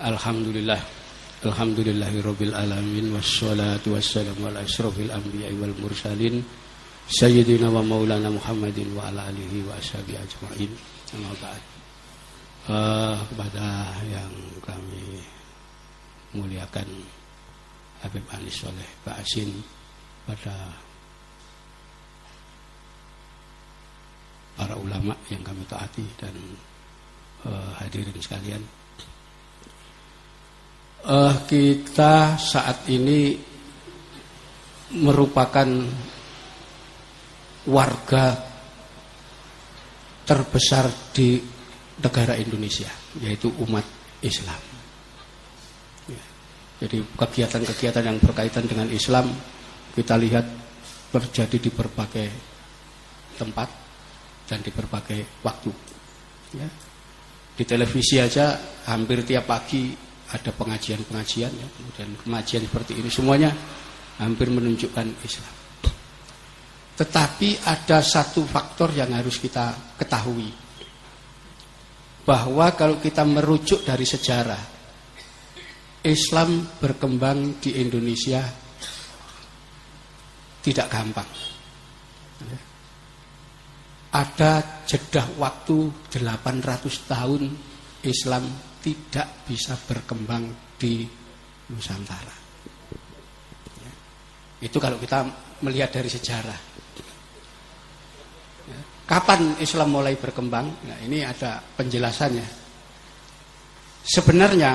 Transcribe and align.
Alhamdulillah 0.00 0.80
Alhamdulillahirabbil 1.44 2.56
alamin 2.56 3.12
wassalatu 3.12 3.92
wassalamu 4.00 4.48
ala 4.48 4.64
asyrofil 4.64 5.12
anbiya'i 5.12 5.52
wal 5.60 5.76
mursalin 5.76 6.40
sayyidina 7.04 7.68
wa 7.68 7.84
maulana 7.84 8.32
Muhammadin 8.32 8.96
wa 8.96 9.12
ala 9.12 9.28
alihi 9.28 9.60
wa 9.60 9.76
ashabihi 9.76 10.16
ajmain. 10.16 10.72
Amma 11.12 11.32
ba'd. 11.36 11.62
Uh, 12.64 13.16
kepada 13.28 13.92
yang 14.08 14.32
kami 14.64 15.20
muliakan 16.32 16.88
Habib 18.00 18.24
Anis 18.32 18.56
Soleh 18.56 18.88
Pak 19.04 19.20
Asin 19.20 19.52
pada 20.24 20.80
para 24.56 24.76
ulama 24.80 25.12
yang 25.28 25.44
kami 25.44 25.60
taati 25.68 26.08
dan 26.16 26.36
uh, 27.44 27.76
hadirin 27.76 28.16
sekalian 28.16 28.79
uh, 31.06 31.34
kita 31.48 32.36
saat 32.36 32.84
ini 32.92 33.38
merupakan 34.90 35.68
warga 37.70 38.24
terbesar 40.26 40.90
di 41.14 41.38
negara 42.00 42.34
Indonesia, 42.36 42.90
yaitu 43.20 43.52
umat 43.62 43.84
Islam. 44.24 44.60
Ya. 46.08 46.24
Jadi 46.82 47.04
kegiatan-kegiatan 47.14 48.04
yang 48.04 48.18
berkaitan 48.18 48.64
dengan 48.66 48.88
Islam 48.90 49.30
kita 49.94 50.16
lihat 50.16 50.46
terjadi 51.10 51.56
di 51.58 51.70
berbagai 51.70 52.28
tempat 53.36 53.68
dan 54.46 54.58
di 54.62 54.70
berbagai 54.72 55.42
waktu. 55.44 55.70
Ya. 56.56 56.68
Di 57.54 57.64
televisi 57.68 58.16
aja 58.16 58.56
hampir 58.88 59.22
tiap 59.26 59.44
pagi 59.44 60.09
ada 60.30 60.50
pengajian-pengajian 60.54 61.50
ya, 61.50 61.66
kemudian 61.74 62.08
pengajian 62.22 62.62
seperti 62.66 62.92
ini 63.02 63.10
semuanya 63.10 63.50
hampir 64.22 64.46
menunjukkan 64.52 65.06
Islam. 65.26 65.54
Tetapi 66.94 67.64
ada 67.64 68.04
satu 68.04 68.44
faktor 68.44 68.92
yang 68.92 69.10
harus 69.16 69.40
kita 69.40 69.96
ketahui 69.96 70.52
bahwa 72.28 72.76
kalau 72.76 73.00
kita 73.00 73.24
merujuk 73.24 73.82
dari 73.82 74.04
sejarah 74.04 74.62
Islam 76.04 76.68
berkembang 76.78 77.58
di 77.60 77.80
Indonesia 77.80 78.44
tidak 80.60 80.86
gampang. 80.92 81.30
Ada 84.10 84.84
jedah 84.84 85.26
waktu 85.40 85.76
800 86.12 87.08
tahun 87.08 87.42
Islam 88.04 88.44
tidak 88.80 89.44
bisa 89.44 89.76
berkembang 89.76 90.76
di 90.80 91.04
Nusantara. 91.70 92.36
Ya. 93.78 93.92
Itu 94.64 94.80
kalau 94.80 94.96
kita 94.96 95.28
melihat 95.62 95.92
dari 95.94 96.08
sejarah. 96.08 96.60
Ya. 98.66 98.80
Kapan 99.06 99.60
Islam 99.60 99.92
mulai 99.92 100.16
berkembang? 100.16 100.66
Nah, 100.88 100.98
ini 101.04 101.22
ada 101.22 101.60
penjelasannya. 101.60 102.48
Sebenarnya 104.00 104.72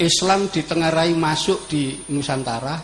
Islam 0.00 0.48
ditengarai 0.48 1.12
masuk 1.16 1.68
di 1.68 1.96
Nusantara 2.12 2.76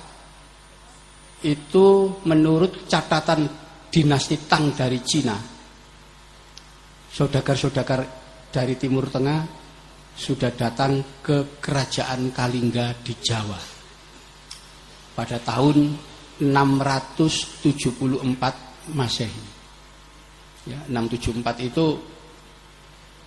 itu 1.44 1.86
menurut 2.24 2.88
catatan 2.88 3.48
dinasti 3.92 4.48
Tang 4.48 4.72
dari 4.72 5.00
Cina. 5.04 5.36
Saudagar-saudagar 7.12 8.25
dari 8.56 8.80
Timur 8.80 9.12
Tengah 9.12 9.44
sudah 10.16 10.48
datang 10.56 11.20
ke 11.20 11.60
kerajaan 11.60 12.32
Kalingga 12.32 12.96
di 13.04 13.12
Jawa 13.20 13.60
pada 15.12 15.36
tahun 15.44 15.92
674 16.40 18.96
Masehi. 18.96 19.44
Ya, 20.72 20.80
674 20.88 21.68
itu 21.68 22.00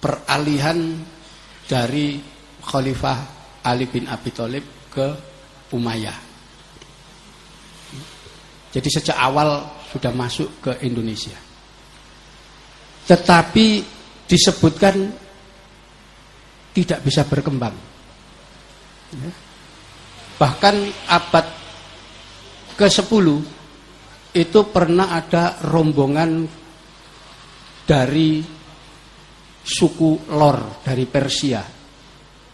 peralihan 0.02 0.98
dari 1.70 2.18
Khalifah 2.66 3.18
Ali 3.70 3.86
bin 3.86 4.10
Abi 4.10 4.34
Thalib 4.34 4.66
ke 4.90 5.14
Umayyah. 5.70 6.18
Jadi 8.74 8.90
sejak 8.90 9.18
awal 9.18 9.62
sudah 9.94 10.10
masuk 10.10 10.50
ke 10.62 10.74
Indonesia. 10.86 11.38
Tetapi 13.06 13.98
disebutkan 14.30 15.10
tidak 16.74 17.00
bisa 17.02 17.26
berkembang. 17.26 17.76
Bahkan 20.40 20.76
abad 21.10 21.46
ke-10 22.80 23.26
itu 24.40 24.60
pernah 24.70 25.12
ada 25.12 25.58
rombongan 25.66 26.46
dari 27.84 28.40
suku 29.66 30.32
Lor 30.38 30.86
dari 30.86 31.06
Persia 31.10 31.66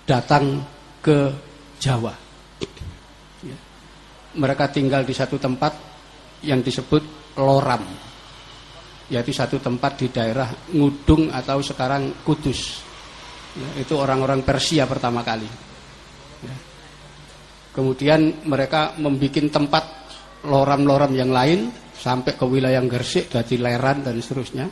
datang 0.07 0.63
ke 1.03 1.19
Jawa. 1.75 2.13
Mereka 4.35 4.65
tinggal 4.71 5.07
di 5.07 5.15
satu 5.15 5.39
tempat 5.39 5.73
yang 6.43 6.59
disebut 6.59 7.35
Loram 7.39 7.83
yaitu 9.05 9.29
satu 9.29 9.61
tempat 9.61 10.01
di 10.01 10.07
daerah 10.09 10.49
Ngudung 10.73 11.29
atau 11.29 11.61
sekarang 11.61 12.25
Kudus. 12.25 12.84
Ya, 13.55 13.69
itu 13.79 13.95
orang-orang 13.95 14.43
Persia 14.43 14.83
pertama 14.83 15.23
kali. 15.23 15.47
Ya. 16.43 16.55
Kemudian 17.71 18.47
mereka 18.47 18.95
membuat 18.99 19.47
tempat 19.51 19.83
loram-loram 20.47 21.11
yang 21.16 21.31
lain 21.31 21.71
sampai 21.95 22.35
ke 22.35 22.43
wilayah 22.43 22.83
Gersik, 22.83 23.31
dari 23.31 23.55
Leran 23.55 24.03
dan 24.03 24.16
seterusnya. 24.19 24.67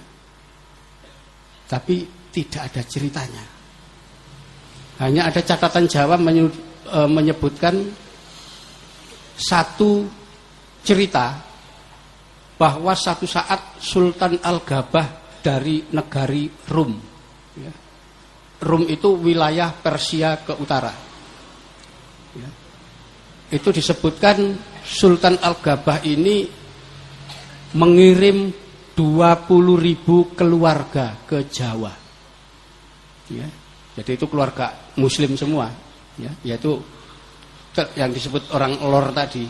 Tapi 1.68 1.96
tidak 2.30 2.72
ada 2.72 2.82
ceritanya. 2.84 3.46
Hanya 5.02 5.32
ada 5.32 5.42
catatan 5.42 5.90
Jawa 5.90 6.20
e, 6.20 7.00
menyebutkan 7.10 7.76
satu 9.34 10.06
cerita 10.86 11.42
bahwa 12.60 12.94
satu 12.94 13.26
saat 13.26 13.82
Sultan 13.82 14.38
Al-Gabah 14.38 15.42
dari 15.42 15.82
negari 15.92 16.48
Rum. 16.70 16.94
Ya. 17.58 17.83
Rum 18.64 18.88
itu 18.88 19.20
wilayah 19.20 19.70
Persia 19.76 20.40
ke 20.40 20.56
utara. 20.56 20.94
Ya. 22.34 22.50
Itu 23.54 23.70
disebutkan 23.70 24.58
Sultan 24.82 25.38
Al-Gabah 25.38 26.02
ini 26.08 26.48
mengirim 27.78 28.50
20 28.96 29.78
ribu 29.78 30.34
keluarga 30.34 31.20
ke 31.28 31.46
Jawa. 31.52 31.94
Ya. 33.30 33.48
Jadi 33.94 34.18
itu 34.18 34.26
keluarga 34.26 34.74
Muslim 34.98 35.38
semua, 35.38 35.70
ya. 36.18 36.34
yaitu 36.42 36.82
yang 37.94 38.10
disebut 38.10 38.54
orang 38.54 38.78
lor 38.86 39.10
tadi 39.14 39.46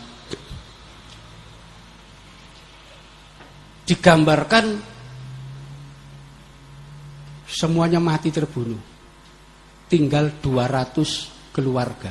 digambarkan 3.84 4.80
semuanya 7.48 8.00
mati 8.00 8.32
terbunuh. 8.32 8.93
Tinggal 9.94 10.42
200 10.42 11.54
keluarga. 11.54 12.10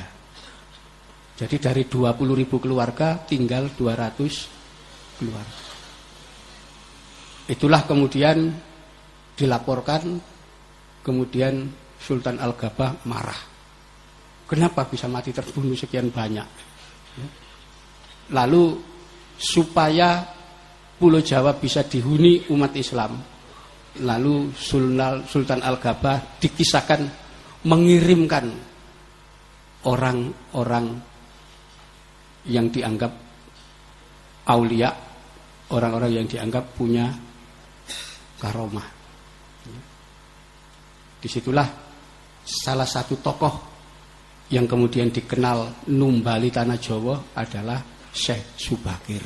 Jadi 1.35 1.59
dari 1.59 1.83
20 1.83 2.15
ribu 2.31 2.63
keluarga 2.63 3.19
tinggal 3.27 3.67
200 3.75 5.19
keluarga. 5.19 5.63
Itulah 7.51 7.83
kemudian 7.83 8.55
dilaporkan 9.35 10.15
kemudian 11.03 11.67
Sultan 11.99 12.39
Al-Gabah 12.39 13.03
marah. 13.03 13.41
Kenapa 14.47 14.87
bisa 14.87 15.11
mati 15.11 15.35
terbunuh 15.35 15.75
sekian 15.75 16.07
banyak? 16.07 16.47
Ya. 17.19 17.27
Lalu 18.31 18.79
supaya 19.35 20.23
Pulau 20.95 21.19
Jawa 21.19 21.59
bisa 21.59 21.83
dihuni 21.83 22.47
umat 22.47 22.71
Islam. 22.79 23.19
Lalu 23.99 24.55
Sultan 25.27 25.59
Al-Gabah 25.59 26.39
dikisahkan 26.39 27.22
mengirimkan 27.63 28.45
orang-orang 29.87 30.87
yang 32.47 32.67
dianggap 32.67 33.11
aulia, 34.51 34.91
orang-orang 35.71 36.11
yang 36.23 36.27
dianggap 36.27 36.75
punya 36.75 37.07
karomah. 38.39 38.87
Di 41.23 41.31
situlah 41.31 41.67
salah 42.43 42.83
satu 42.83 43.15
tokoh 43.23 43.53
yang 44.51 44.67
kemudian 44.67 45.07
dikenal 45.07 45.87
Numbali 45.95 46.51
Tanah 46.51 46.75
Jawa 46.75 47.15
adalah 47.39 47.79
Syekh 48.11 48.59
Subakir. 48.59 49.23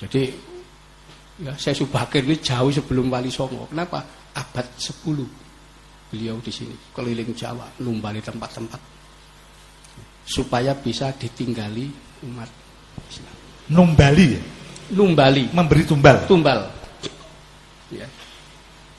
Jadi 0.00 0.22
ya, 1.44 1.52
saya 1.60 1.76
Subakir 1.76 2.24
ini 2.24 2.40
jauh 2.40 2.72
sebelum 2.72 3.12
Wali 3.12 3.28
Songo. 3.28 3.68
Kenapa? 3.68 4.00
Abad 4.32 4.66
10. 4.80 5.43
Beliau 6.14 6.38
di 6.38 6.54
sini 6.54 6.94
keliling 6.94 7.34
Jawa, 7.34 7.66
numbali 7.82 8.22
tempat-tempat 8.22 8.78
supaya 10.22 10.78
bisa 10.78 11.10
ditinggali 11.10 11.90
umat 12.30 12.46
Islam. 13.10 13.36
Numbali 13.74 14.26
ya? 14.30 14.42
Numbali. 14.94 15.50
Memberi 15.50 15.82
tumbal. 15.82 16.22
Tumbal. 16.30 16.60
Ya. 17.90 18.06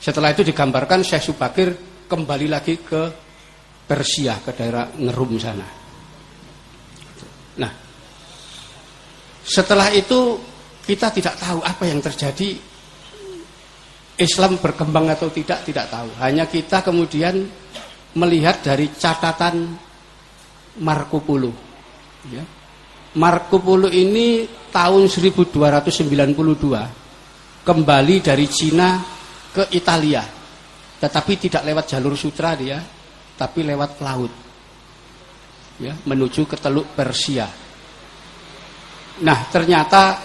Setelah 0.03 0.35
itu 0.35 0.43
digambarkan 0.43 1.01
Syekh 1.07 1.31
Subakir 1.31 1.71
kembali 2.05 2.47
lagi 2.51 2.83
ke 2.83 3.01
Persia, 3.87 4.37
ke 4.43 4.51
daerah 4.51 4.91
Ngerum 4.91 5.39
sana. 5.39 5.67
Nah, 7.55 7.71
setelah 9.45 9.87
itu 9.93 10.35
kita 10.85 11.09
tidak 11.15 11.39
tahu 11.39 11.63
apa 11.63 11.83
yang 11.87 12.03
terjadi 12.03 12.74
Islam 14.15 14.55
berkembang 14.63 15.11
atau 15.11 15.27
tidak 15.27 15.67
tidak 15.67 15.91
tahu. 15.91 16.07
Hanya 16.23 16.47
kita 16.47 16.79
kemudian 16.79 17.43
melihat 18.15 18.63
dari 18.63 18.87
catatan 18.95 19.75
Marco 20.79 21.19
Polo. 21.19 21.51
Ya. 22.31 22.39
Marco 23.15 23.59
Polo 23.59 23.87
ini 23.91 24.47
tahun 24.71 25.07
1292 25.07 27.67
kembali 27.67 28.15
dari 28.23 28.47
Cina 28.47 29.03
ke 29.51 29.67
Italia. 29.75 30.23
Tetapi 30.95 31.35
tidak 31.35 31.67
lewat 31.67 31.91
jalur 31.91 32.15
sutra 32.15 32.55
dia, 32.55 32.79
tapi 33.35 33.67
lewat 33.67 33.99
laut. 33.99 34.31
Ya, 35.75 35.91
menuju 35.91 36.47
ke 36.47 36.55
Teluk 36.55 36.95
Persia. 36.95 37.51
Nah, 39.19 39.39
ternyata 39.51 40.23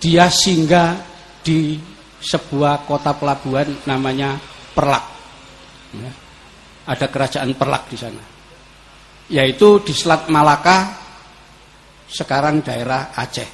dia 0.00 0.32
singgah 0.32 1.15
di 1.46 1.78
sebuah 2.18 2.82
kota 2.82 3.14
pelabuhan 3.14 3.86
namanya 3.86 4.34
Perlak. 4.74 5.06
Ya. 5.94 6.10
Ada 6.90 7.06
kerajaan 7.06 7.54
Perlak 7.54 7.86
di 7.86 7.96
sana. 7.96 8.24
Yaitu 9.30 9.78
di 9.86 9.94
Selat 9.94 10.26
Malaka, 10.26 10.90
sekarang 12.10 12.66
daerah 12.66 13.14
Aceh. 13.14 13.50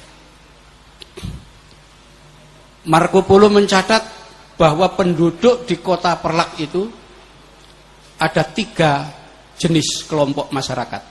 Marco 2.89 3.23
Polo 3.23 3.47
mencatat 3.47 4.03
bahwa 4.57 4.89
penduduk 4.97 5.69
di 5.69 5.77
kota 5.77 6.17
Perlak 6.17 6.57
itu 6.59 6.83
ada 8.19 8.43
tiga 8.43 9.07
jenis 9.55 10.03
kelompok 10.09 10.49
masyarakat. 10.49 11.03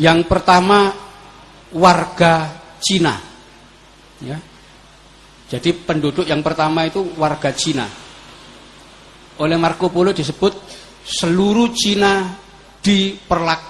Yang 0.00 0.20
pertama 0.26 0.90
warga 1.70 2.50
Cina, 2.80 3.14
ya, 4.24 4.38
jadi 5.50 5.74
penduduk 5.74 6.30
yang 6.30 6.46
pertama 6.46 6.86
itu 6.86 7.02
warga 7.18 7.50
Cina. 7.50 7.90
Oleh 9.42 9.58
Marco 9.58 9.90
Polo 9.90 10.14
disebut 10.14 10.54
seluruh 11.02 11.74
Cina 11.74 12.38
diperlak 12.78 13.62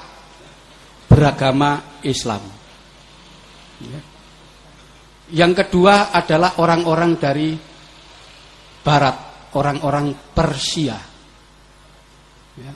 beragama 1.09 2.01
Islam. 2.05 2.45
Ya. 3.81 4.01
Yang 5.41 5.65
kedua 5.65 6.13
adalah 6.13 6.61
orang-orang 6.61 7.17
dari 7.17 7.57
Barat, 8.85 9.49
orang-orang 9.57 10.13
Persia. 10.37 11.01
Ya. 12.61 12.73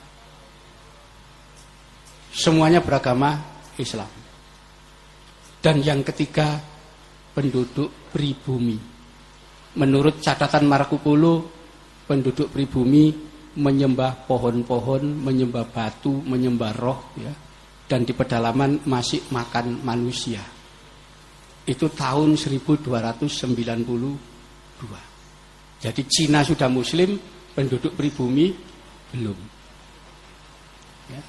Semuanya 2.33 2.81
beragama 2.81 3.37
Islam. 3.77 4.09
Dan 5.61 5.85
yang 5.85 6.01
ketiga 6.01 6.57
penduduk 7.37 8.09
pribumi. 8.09 8.94
Menurut 9.75 10.23
catatan 10.23 10.67
Marco 10.71 10.95
Polo, 10.99 11.51
penduduk 12.07 12.47
pribumi 12.47 13.11
menyembah 13.55 14.27
pohon-pohon, 14.27 15.03
menyembah 15.23 15.67
batu, 15.67 16.11
menyembah 16.23 16.71
roh, 16.75 17.11
ya, 17.19 17.31
dan 17.87 18.03
di 18.03 18.11
pedalaman 18.11 18.83
masih 18.87 19.31
makan 19.31 19.79
manusia. 19.83 20.43
Itu 21.65 21.89
tahun 21.91 22.37
1292. 22.37 23.25
Jadi 25.81 26.01
Cina 26.07 26.43
sudah 26.43 26.71
Muslim, 26.71 27.19
penduduk 27.55 27.95
pribumi 27.95 28.51
belum. 29.11 29.37
Ya. 31.11 31.21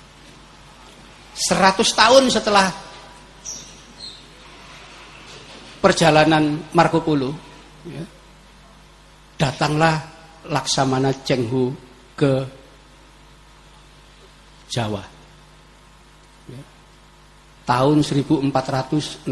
100 1.37 1.83
tahun 1.83 2.25
setelah 2.33 2.73
perjalanan 5.79 6.59
Marco 6.75 7.05
Polo, 7.05 7.31
ya, 7.87 8.16
datanglah 9.37 10.01
Laksamana 10.49 11.13
Chenghu 11.23 11.73
ke 12.17 12.45
Jawa. 14.73 15.05
Ya. 16.51 16.63
Tahun 17.69 17.99
1405. 18.03 19.29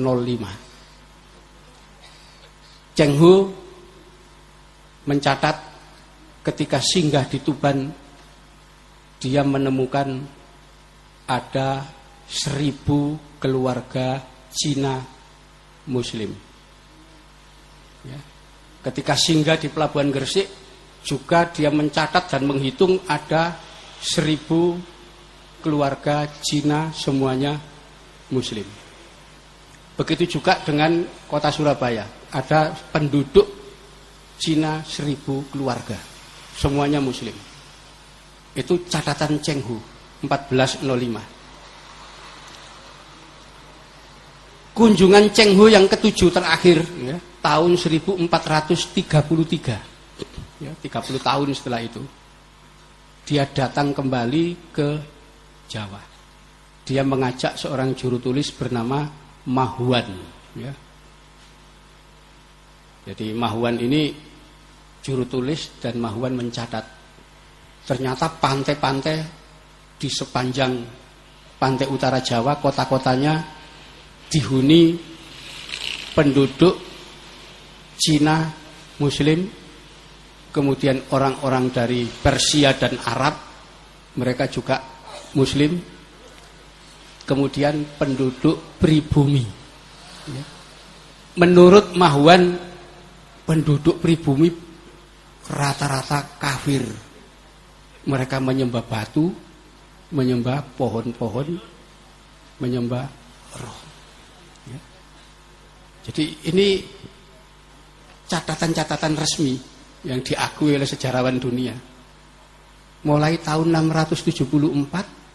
Chenghu 2.95 3.51
mencatat 5.05 5.57
ketika 6.47 6.79
singgah 6.79 7.27
di 7.27 7.43
Tuban 7.43 7.91
dia 9.19 9.43
menemukan 9.43 10.21
ada 11.25 11.89
seribu 12.29 13.17
keluarga 13.41 14.21
Cina 14.53 15.01
Muslim. 15.89 16.54
Ketika 18.85 19.17
singgah 19.17 19.57
di 19.57 19.73
Pelabuhan 19.73 20.13
Gresik 20.13 20.45
juga 21.01 21.49
dia 21.49 21.73
mencatat 21.73 22.29
dan 22.29 22.45
menghitung 22.45 23.01
ada 23.09 23.57
seribu 23.97 24.77
keluarga 25.65 26.29
Cina 26.45 26.93
semuanya 26.93 27.57
Muslim. 28.29 28.69
Begitu 29.97 30.37
juga 30.37 30.61
dengan 30.61 31.07
kota 31.25 31.49
Surabaya, 31.49 32.05
ada 32.29 32.77
penduduk 32.93 33.47
Cina 34.37 34.85
seribu 34.85 35.49
keluarga, 35.49 35.97
semuanya 36.53 37.01
Muslim. 37.01 37.33
Itu 38.53 38.85
catatan 38.85 39.41
Chenghu 39.41 39.79
1405. 40.21 41.44
Kunjungan 44.75 45.31
Chenghu 45.31 45.71
yang 45.71 45.87
ketujuh 45.87 46.35
terakhir 46.35 46.83
ya, 46.99 47.15
tahun 47.39 47.79
1433 47.79 48.99
ya, 50.59 50.75
30 50.75 50.83
tahun 51.23 51.49
setelah 51.55 51.79
itu 51.79 52.03
dia 53.23 53.47
datang 53.49 53.95
kembali 53.95 54.75
ke 54.75 54.99
Jawa. 55.71 56.03
Dia 56.85 57.01
mengajak 57.01 57.57
seorang 57.57 57.97
juru 57.97 58.21
tulis 58.21 58.53
bernama 58.53 59.09
Mahuan 59.49 60.05
ya. 60.59 60.75
jadi 63.09 63.33
Mahuan 63.33 63.81
ini 63.81 64.13
juru 65.01 65.25
tulis 65.25 65.81
dan 65.81 66.03
Mahuan 66.03 66.35
mencatat. 66.35 66.85
Ternyata 67.87 68.27
pantai-pantai 68.43 69.17
di 69.97 70.11
sepanjang 70.11 70.83
pantai 71.57 71.89
utara 71.89 72.21
Jawa 72.21 72.61
kota-kotanya 72.61 73.54
dihuni 74.35 74.99
penduduk 76.11 76.75
Cina 77.95 78.51
Muslim, 78.99 79.47
kemudian 80.51 81.07
orang-orang 81.15 81.71
dari 81.71 82.03
Persia 82.11 82.75
dan 82.75 82.99
Arab, 83.07 83.35
mereka 84.19 84.51
juga 84.51 84.83
Muslim, 85.39 85.79
kemudian 87.23 87.95
penduduk 87.95 88.79
pribumi. 88.83 89.47
Ya. 90.31 90.45
Menurut 91.39 91.95
Mahwan, 91.95 92.59
penduduk 93.47 94.03
pribumi 94.03 94.51
rata-rata 95.47 96.39
kafir. 96.43 96.83
Mereka 98.05 98.43
menyembah 98.43 98.85
batu, 98.85 99.33
menyembah 100.13 100.61
pohon-pohon, 100.77 101.57
menyembah 102.61 103.07
roh. 103.59 103.84
Ya. 106.05 106.13
Jadi 106.13 106.53
ini 106.53 106.85
catatan-catatan 108.29 109.17
resmi 109.17 109.57
yang 110.05 110.21
diakui 110.21 110.77
oleh 110.77 110.85
sejarawan 110.85 111.41
dunia. 111.41 111.73
Mulai 113.05 113.37
tahun 113.41 113.69
674 113.73 114.45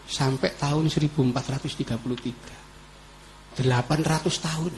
sampai 0.06 0.50
tahun 0.58 0.90
1433. 0.90 2.60
800 3.58 4.46
tahun 4.46 4.74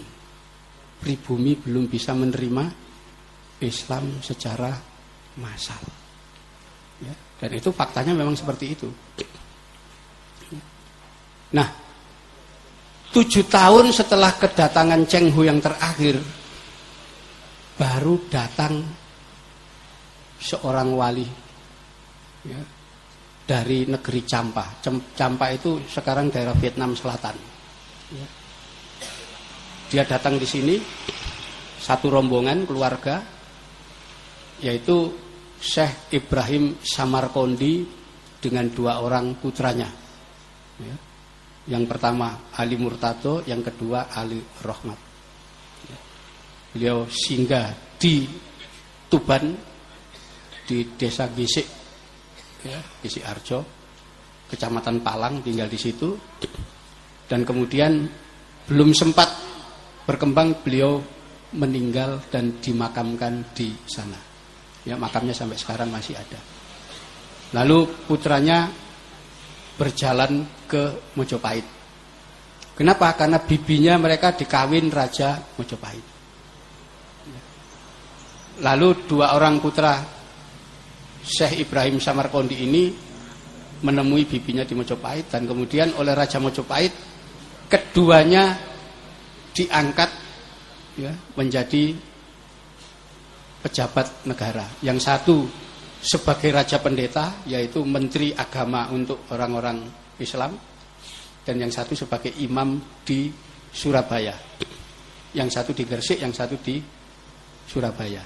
pribumi 1.00 1.56
belum 1.60 1.88
bisa 1.88 2.14
menerima 2.16 2.72
Islam 3.60 4.20
secara 4.24 4.72
massal. 5.40 5.80
Ya, 7.02 7.14
dan 7.42 7.50
itu 7.52 7.72
faktanya 7.74 8.14
memang 8.14 8.36
seperti 8.38 8.70
itu. 8.72 8.86
Nah, 11.52 11.68
tujuh 13.12 13.44
tahun 13.46 13.92
setelah 13.92 14.32
kedatangan 14.40 15.04
Cheng 15.04 15.28
Hu 15.36 15.44
yang 15.44 15.60
terakhir 15.60 16.16
baru 17.76 18.16
datang 18.32 18.80
seorang 20.40 20.90
wali 20.96 21.28
ya, 22.48 22.60
dari 23.44 23.84
negeri 23.84 24.24
Campa. 24.24 24.80
Campa 25.14 25.46
itu 25.52 25.78
sekarang 25.86 26.32
daerah 26.32 26.56
Vietnam 26.56 26.96
Selatan. 26.96 27.36
Ya. 28.16 28.26
Dia 29.92 30.04
datang 30.08 30.40
di 30.40 30.48
sini 30.48 30.80
satu 31.76 32.08
rombongan 32.08 32.64
keluarga 32.64 33.20
yaitu 34.64 35.12
Syekh 35.60 36.16
Ibrahim 36.16 36.80
Samarkondi 36.80 37.84
dengan 38.40 38.72
dua 38.72 39.04
orang 39.04 39.36
putranya. 39.36 39.90
Ya. 40.80 41.11
Yang 41.62 41.84
pertama 41.86 42.50
Ali 42.58 42.74
Murtado, 42.74 43.46
yang 43.46 43.62
kedua 43.62 44.10
Ali 44.10 44.42
Rohmat. 44.66 44.98
Beliau 46.74 47.06
singgah 47.06 47.70
di 48.00 48.26
Tuban 49.06 49.54
di 50.66 50.88
desa 50.96 51.28
Gisik, 51.28 51.68
ya, 52.64 52.80
Gisik 53.04 53.22
Arjo, 53.28 53.60
kecamatan 54.48 55.04
Palang 55.04 55.44
tinggal 55.44 55.68
di 55.68 55.78
situ. 55.78 56.16
Dan 57.28 57.46
kemudian 57.46 58.08
belum 58.66 58.90
sempat 58.92 59.30
berkembang 60.04 60.64
beliau 60.64 60.98
meninggal 61.54 62.24
dan 62.32 62.58
dimakamkan 62.58 63.52
di 63.54 63.70
sana. 63.86 64.18
Ya, 64.82 64.98
makamnya 64.98 65.36
sampai 65.36 65.60
sekarang 65.60 65.92
masih 65.92 66.18
ada. 66.18 66.40
Lalu 67.52 67.86
putranya 68.08 68.66
berjalan 69.76 70.44
ke 70.68 71.12
Mojopahit. 71.16 71.64
Kenapa? 72.72 73.12
Karena 73.14 73.38
bibinya 73.40 73.94
mereka 74.00 74.32
dikawin 74.32 74.88
Raja 74.88 75.36
Mojopahit. 75.56 76.06
Lalu 78.62 78.88
dua 79.08 79.32
orang 79.36 79.58
putra 79.58 79.96
Syekh 81.22 81.64
Ibrahim 81.68 82.02
Samarkondi 82.02 82.56
ini 82.62 82.92
menemui 83.82 84.24
bibinya 84.24 84.62
di 84.62 84.74
Mojopahit 84.78 85.30
dan 85.32 85.46
kemudian 85.46 85.94
oleh 85.98 86.14
Raja 86.14 86.38
Mojopahit 86.38 86.92
keduanya 87.66 88.54
diangkat 89.52 90.10
ya, 90.98 91.12
menjadi 91.34 91.96
pejabat 93.62 94.26
negara. 94.26 94.66
Yang 94.82 94.98
satu 95.06 95.36
sebagai 96.02 96.50
raja 96.50 96.82
pendeta 96.82 97.46
yaitu 97.46 97.86
menteri 97.86 98.34
agama 98.34 98.90
untuk 98.90 99.30
orang-orang 99.30 99.86
Islam 100.18 100.58
dan 101.46 101.56
yang 101.58 101.70
satu 101.70 101.94
sebagai 101.94 102.34
imam 102.42 102.82
di 103.06 103.30
Surabaya. 103.70 104.34
Yang 105.32 105.48
satu 105.54 105.70
di 105.72 105.86
Gresik, 105.86 106.18
yang 106.20 106.34
satu 106.34 106.58
di 106.58 106.82
Surabaya. 107.64 108.20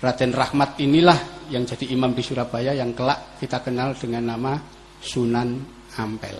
Raden 0.00 0.32
Rahmat 0.32 0.80
inilah 0.80 1.50
yang 1.52 1.68
jadi 1.68 1.92
imam 1.92 2.16
di 2.16 2.24
Surabaya 2.24 2.72
yang 2.72 2.96
kelak 2.96 3.36
kita 3.36 3.60
kenal 3.60 3.92
dengan 3.92 4.32
nama 4.32 4.56
Sunan 5.02 5.60
Ampel. 6.00 6.38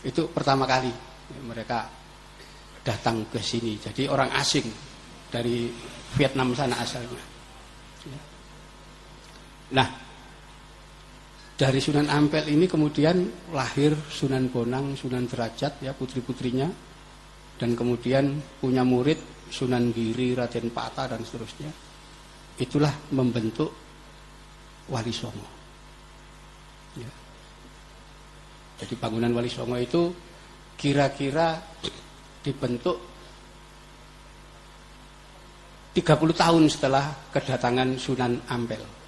Itu 0.00 0.32
pertama 0.32 0.64
kali 0.64 0.88
mereka 1.44 1.84
datang 2.80 3.28
ke 3.28 3.38
sini. 3.38 3.76
Jadi 3.76 4.08
orang 4.08 4.32
asing 4.32 4.64
dari 5.28 5.68
Vietnam 6.16 6.56
sana 6.56 6.80
asalnya. 6.80 7.31
Nah, 9.72 9.88
dari 11.56 11.80
Sunan 11.80 12.08
Ampel 12.12 12.48
ini 12.52 12.68
kemudian 12.68 13.48
lahir 13.52 13.96
Sunan 14.08 14.52
Bonang, 14.52 14.96
Sunan 14.96 15.24
Derajat 15.24 15.80
ya 15.80 15.96
putri-putrinya 15.96 16.68
dan 17.56 17.72
kemudian 17.72 18.36
punya 18.60 18.84
murid 18.84 19.48
Sunan 19.52 19.92
Giri, 19.92 20.32
Raden 20.32 20.72
Pata 20.72 21.08
dan 21.08 21.20
seterusnya. 21.24 21.70
Itulah 22.56 22.92
membentuk 23.16 23.72
Wali 24.88 25.12
Songo. 25.12 25.48
Ya. 26.96 27.10
Jadi 28.82 28.94
bangunan 28.96 29.32
Wali 29.32 29.48
Songo 29.48 29.76
itu 29.80 30.12
kira-kira 30.76 31.60
dibentuk 32.42 32.98
30 35.92 36.32
tahun 36.32 36.64
setelah 36.72 37.04
kedatangan 37.30 38.00
Sunan 38.00 38.40
Ampel. 38.48 39.01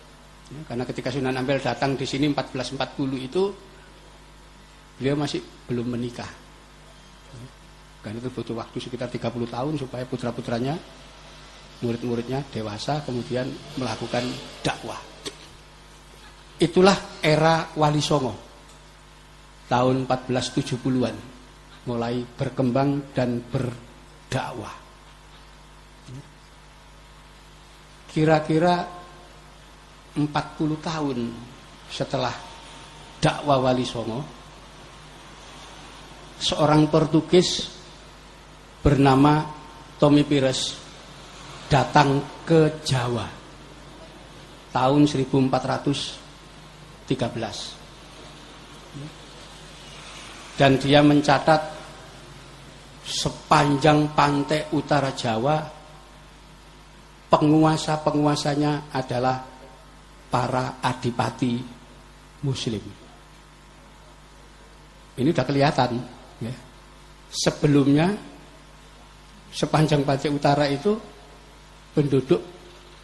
Ya, 0.53 0.61
karena 0.69 0.85
ketika 0.85 1.09
Sunan 1.09 1.37
Ampel 1.37 1.63
datang 1.63 1.97
di 1.97 2.05
sini 2.05 2.29
1440 2.29 3.17
itu 3.17 3.43
beliau 5.01 5.17
masih 5.17 5.41
belum 5.41 5.97
menikah. 5.97 6.29
Ya, 7.33 7.47
karena 8.05 8.21
itu 8.21 8.31
butuh 8.33 8.57
waktu 8.59 8.77
sekitar 8.81 9.09
30 9.09 9.49
tahun 9.49 9.75
supaya 9.81 10.05
putra-putranya, 10.05 10.77
murid-muridnya 11.81 12.45
dewasa 12.53 13.01
kemudian 13.03 13.49
melakukan 13.81 14.25
dakwah. 14.61 15.01
Itulah 16.61 17.21
era 17.25 17.73
Wali 17.75 18.05
Songo. 18.05 18.37
Tahun 19.65 20.05
1470-an 20.05 21.17
mulai 21.89 22.21
berkembang 22.21 23.17
dan 23.17 23.41
berdakwah. 23.41 24.85
kira-kira 28.15 28.87
40 30.15 30.79
tahun 30.79 31.19
setelah 31.91 32.35
dakwah 33.19 33.59
Wali 33.59 33.83
Songo 33.83 34.23
seorang 36.39 36.87
Portugis 36.87 37.67
bernama 38.85 39.43
Tommy 39.99 40.23
Pires 40.23 40.77
datang 41.67 42.23
ke 42.45 42.85
Jawa 42.85 43.25
tahun 44.71 45.07
1413 45.07 47.09
dan 50.55 50.79
dia 50.79 51.03
mencatat 51.03 51.61
sepanjang 53.05 54.15
pantai 54.15 54.71
utara 54.71 55.11
Jawa 55.17 55.59
penguasa-penguasanya 57.33 58.95
adalah 58.95 59.54
para 60.35 60.83
adipati 60.83 61.63
muslim. 62.43 62.83
Ini 65.15 65.31
sudah 65.31 65.47
kelihatan. 65.47 65.95
Ya. 66.43 66.51
Sebelumnya, 67.31 68.11
sepanjang 69.55 70.03
Pantai 70.03 70.35
Utara 70.35 70.67
itu, 70.67 70.99
penduduk 71.95 72.43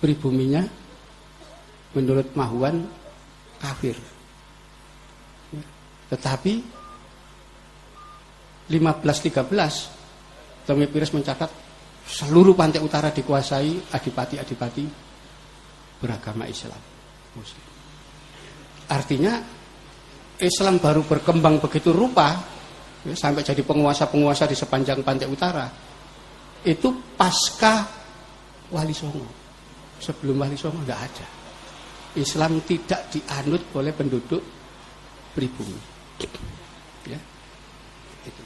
pribuminya, 0.02 0.66
menurut 1.94 2.34
Mahuan, 2.34 2.82
kafir. 3.62 3.94
Ya. 5.54 5.62
Tetapi, 6.10 6.66
1513, 8.74 10.66
Tommy 10.66 10.90
Pires 10.90 11.14
mencatat 11.14 11.50
seluruh 12.10 12.58
pantai 12.58 12.82
utara 12.82 13.14
dikuasai 13.14 13.94
adipati-adipati 13.94 14.82
beragama 16.02 16.50
Islam 16.50 16.89
Muslim. 17.40 17.64
Artinya 18.90 19.40
Islam 20.40 20.76
baru 20.76 21.04
berkembang 21.04 21.60
begitu 21.60 21.92
rupa 21.92 22.36
ya, 23.04 23.14
sampai 23.16 23.40
jadi 23.44 23.64
penguasa-penguasa 23.64 24.44
di 24.48 24.56
sepanjang 24.56 25.00
pantai 25.00 25.28
utara. 25.28 25.66
Itu 26.60 27.16
pasca 27.16 27.88
Wali 28.68 28.92
Songo. 28.92 29.24
Sebelum 30.00 30.36
Wali 30.36 30.56
Songo 30.56 30.84
nggak 30.84 31.00
ada. 31.00 31.26
Islam 32.18 32.60
tidak 32.66 33.06
dianut 33.14 33.62
oleh 33.78 33.94
penduduk 33.94 34.42
pribumi. 35.32 35.78
Ya. 37.06 37.20
Itu. 38.26 38.42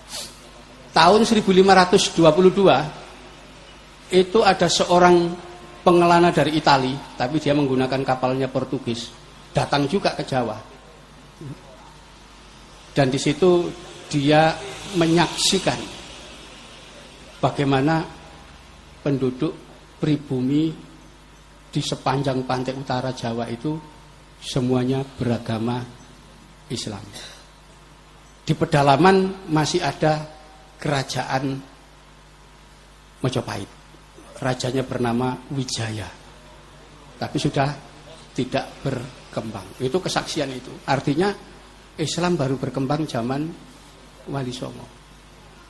Tahun 0.94 1.20
1522 1.26 2.22
itu 4.14 4.38
ada 4.44 4.68
seorang 4.70 5.32
pengelana 5.84 6.32
dari 6.32 6.56
Itali, 6.56 6.96
tapi 7.14 7.36
dia 7.36 7.52
menggunakan 7.52 8.00
kapalnya 8.00 8.48
Portugis, 8.48 9.12
datang 9.52 9.84
juga 9.84 10.16
ke 10.16 10.24
Jawa. 10.24 10.56
Dan 12.96 13.12
di 13.12 13.20
situ 13.20 13.68
dia 14.08 14.56
menyaksikan 14.96 15.76
bagaimana 17.38 18.00
penduduk 19.04 19.52
pribumi 20.00 20.72
di 21.68 21.80
sepanjang 21.82 22.48
pantai 22.48 22.72
utara 22.72 23.12
Jawa 23.12 23.44
itu 23.52 23.76
semuanya 24.40 25.04
beragama 25.04 25.84
Islam. 26.72 27.02
Di 28.44 28.56
pedalaman 28.56 29.48
masih 29.52 29.84
ada 29.84 30.24
kerajaan 30.80 31.60
Majapahit 33.24 33.83
rajanya 34.38 34.82
bernama 34.82 35.38
Wijaya. 35.54 36.08
Tapi 37.14 37.36
sudah 37.38 37.68
tidak 38.34 38.82
berkembang. 38.82 39.78
Itu 39.78 40.02
kesaksian 40.02 40.50
itu. 40.50 40.74
Artinya 40.90 41.30
Islam 41.94 42.34
baru 42.34 42.58
berkembang 42.58 43.06
zaman 43.06 43.42
Wali 44.28 44.50
Songo. 44.50 44.86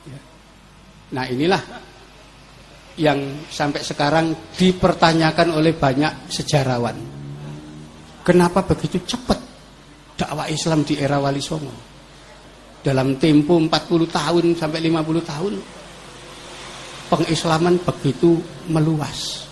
Ya. 0.09 0.19
Nah 1.13 1.25
inilah 1.29 1.61
yang 2.97 3.45
sampai 3.51 3.83
sekarang 3.85 4.55
dipertanyakan 4.55 5.53
oleh 5.53 5.77
banyak 5.77 6.31
sejarawan. 6.31 6.97
Kenapa 8.25 8.65
begitu 8.65 9.05
cepat 9.05 9.37
dakwah 10.17 10.49
Islam 10.49 10.81
di 10.81 10.97
era 10.97 11.21
Wali 11.21 11.43
Songo? 11.43 11.93
Dalam 12.81 13.17
tempo 13.21 13.57
40 13.57 13.69
tahun 14.09 14.45
sampai 14.57 14.79
50 14.81 15.21
tahun 15.25 15.53
pengislaman 17.09 17.77
begitu 17.81 18.41
meluas. 18.69 19.45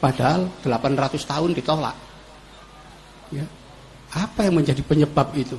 Padahal 0.00 0.48
800 0.64 1.20
tahun 1.20 1.50
ditolak. 1.52 1.96
Ya. 3.30 3.44
Apa 4.10 4.48
yang 4.48 4.58
menjadi 4.58 4.80
penyebab 4.82 5.30
itu? 5.36 5.54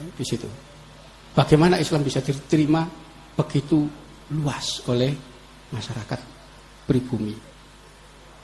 Ya, 0.00 0.06
di 0.16 0.24
situ. 0.24 0.48
Bagaimana 1.36 1.78
Islam 1.78 2.02
bisa 2.02 2.18
diterima 2.18 2.88
begitu 3.36 3.86
luas 4.34 4.82
oleh 4.90 5.12
masyarakat 5.70 6.20
pribumi. 6.88 7.36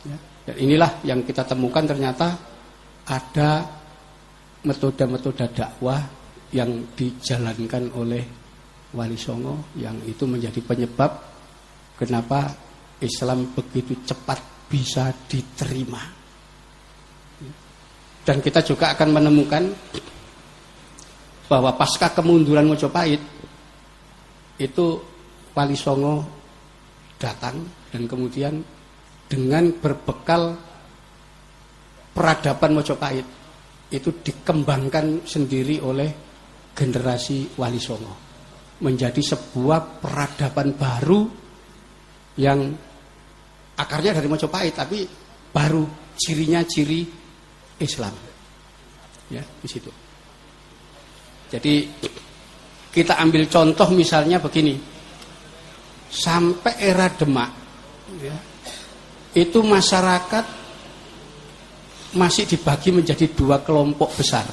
Ya. 0.05 0.17
Dan 0.45 0.57
inilah 0.61 1.01
yang 1.03 1.25
kita 1.25 1.49
temukan 1.49 1.89
ternyata 1.89 2.37
ada 3.09 3.65
metode-metode 4.65 5.49
dakwah 5.53 6.01
yang 6.53 6.93
dijalankan 6.93 7.91
oleh 7.97 8.44
Wali 8.95 9.19
Songo 9.19 9.75
yang 9.75 9.99
itu 10.07 10.23
menjadi 10.25 10.63
penyebab 10.63 11.11
kenapa 11.99 12.55
Islam 13.03 13.51
begitu 13.51 13.99
cepat 14.07 14.39
bisa 14.71 15.11
diterima. 15.27 16.01
Dan 18.25 18.41
kita 18.41 18.65
juga 18.65 18.95
akan 18.97 19.09
menemukan 19.21 19.65
bahwa 21.51 21.77
pasca 21.77 22.09
kemunduran 22.15 22.65
Mojopahit 22.65 23.21
itu 24.57 24.87
Wali 25.53 25.77
Songo 25.77 26.25
datang 27.21 27.61
dan 27.93 28.09
kemudian 28.09 28.65
dengan 29.29 29.75
berbekal 29.77 30.57
peradaban 32.15 32.81
Mojopahit 32.81 33.27
itu 33.93 34.11
dikembangkan 34.25 35.29
sendiri 35.29 35.85
oleh 35.85 36.09
generasi 36.73 37.55
Wali 37.61 37.79
Songo 37.83 38.34
menjadi 38.83 39.23
sebuah 39.23 40.03
peradaban 40.03 40.75
baru 40.75 41.21
yang 42.41 42.75
akarnya 43.79 44.15
dari 44.15 44.27
Mojopahit 44.27 44.75
tapi 44.75 45.07
baru 45.55 45.87
cirinya 46.19 46.67
ciri 46.67 47.07
Islam. 47.79 48.15
Ya, 49.31 49.43
di 49.43 49.69
situ. 49.71 49.91
Jadi 51.51 51.87
kita 52.91 53.19
ambil 53.19 53.47
contoh 53.47 53.89
misalnya 53.95 54.43
begini. 54.43 54.75
Sampai 56.15 56.79
era 56.79 57.11
Demak 57.11 57.51
ya, 58.23 58.37
itu 59.35 59.59
masyarakat 59.67 60.47
masih 62.15 62.47
dibagi 62.47 62.95
menjadi 62.95 63.27
dua 63.35 63.67
kelompok 63.67 64.15
besar. 64.15 64.47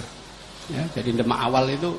Ya, 0.74 0.90
jadi 0.98 1.22
Demak 1.22 1.38
awal 1.38 1.70
itu 1.78 1.94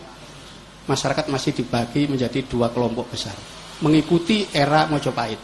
masyarakat 0.89 1.31
masih 1.31 1.53
dibagi 1.55 2.11
menjadi 2.11 2.43
dua 2.47 2.71
kelompok 2.75 3.13
besar 3.15 3.35
mengikuti 3.83 4.47
era 4.55 4.87
Mojopahit. 4.87 5.41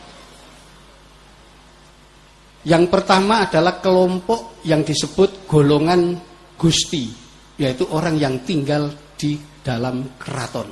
Yang 2.66 2.84
pertama 2.90 3.46
adalah 3.46 3.82
kelompok 3.82 4.62
yang 4.66 4.82
disebut 4.86 5.46
golongan 5.46 6.16
gusti, 6.54 7.10
yaitu 7.58 7.86
orang 7.90 8.18
yang 8.18 8.42
tinggal 8.42 8.90
di 9.18 9.38
dalam 9.62 10.18
keraton. 10.18 10.70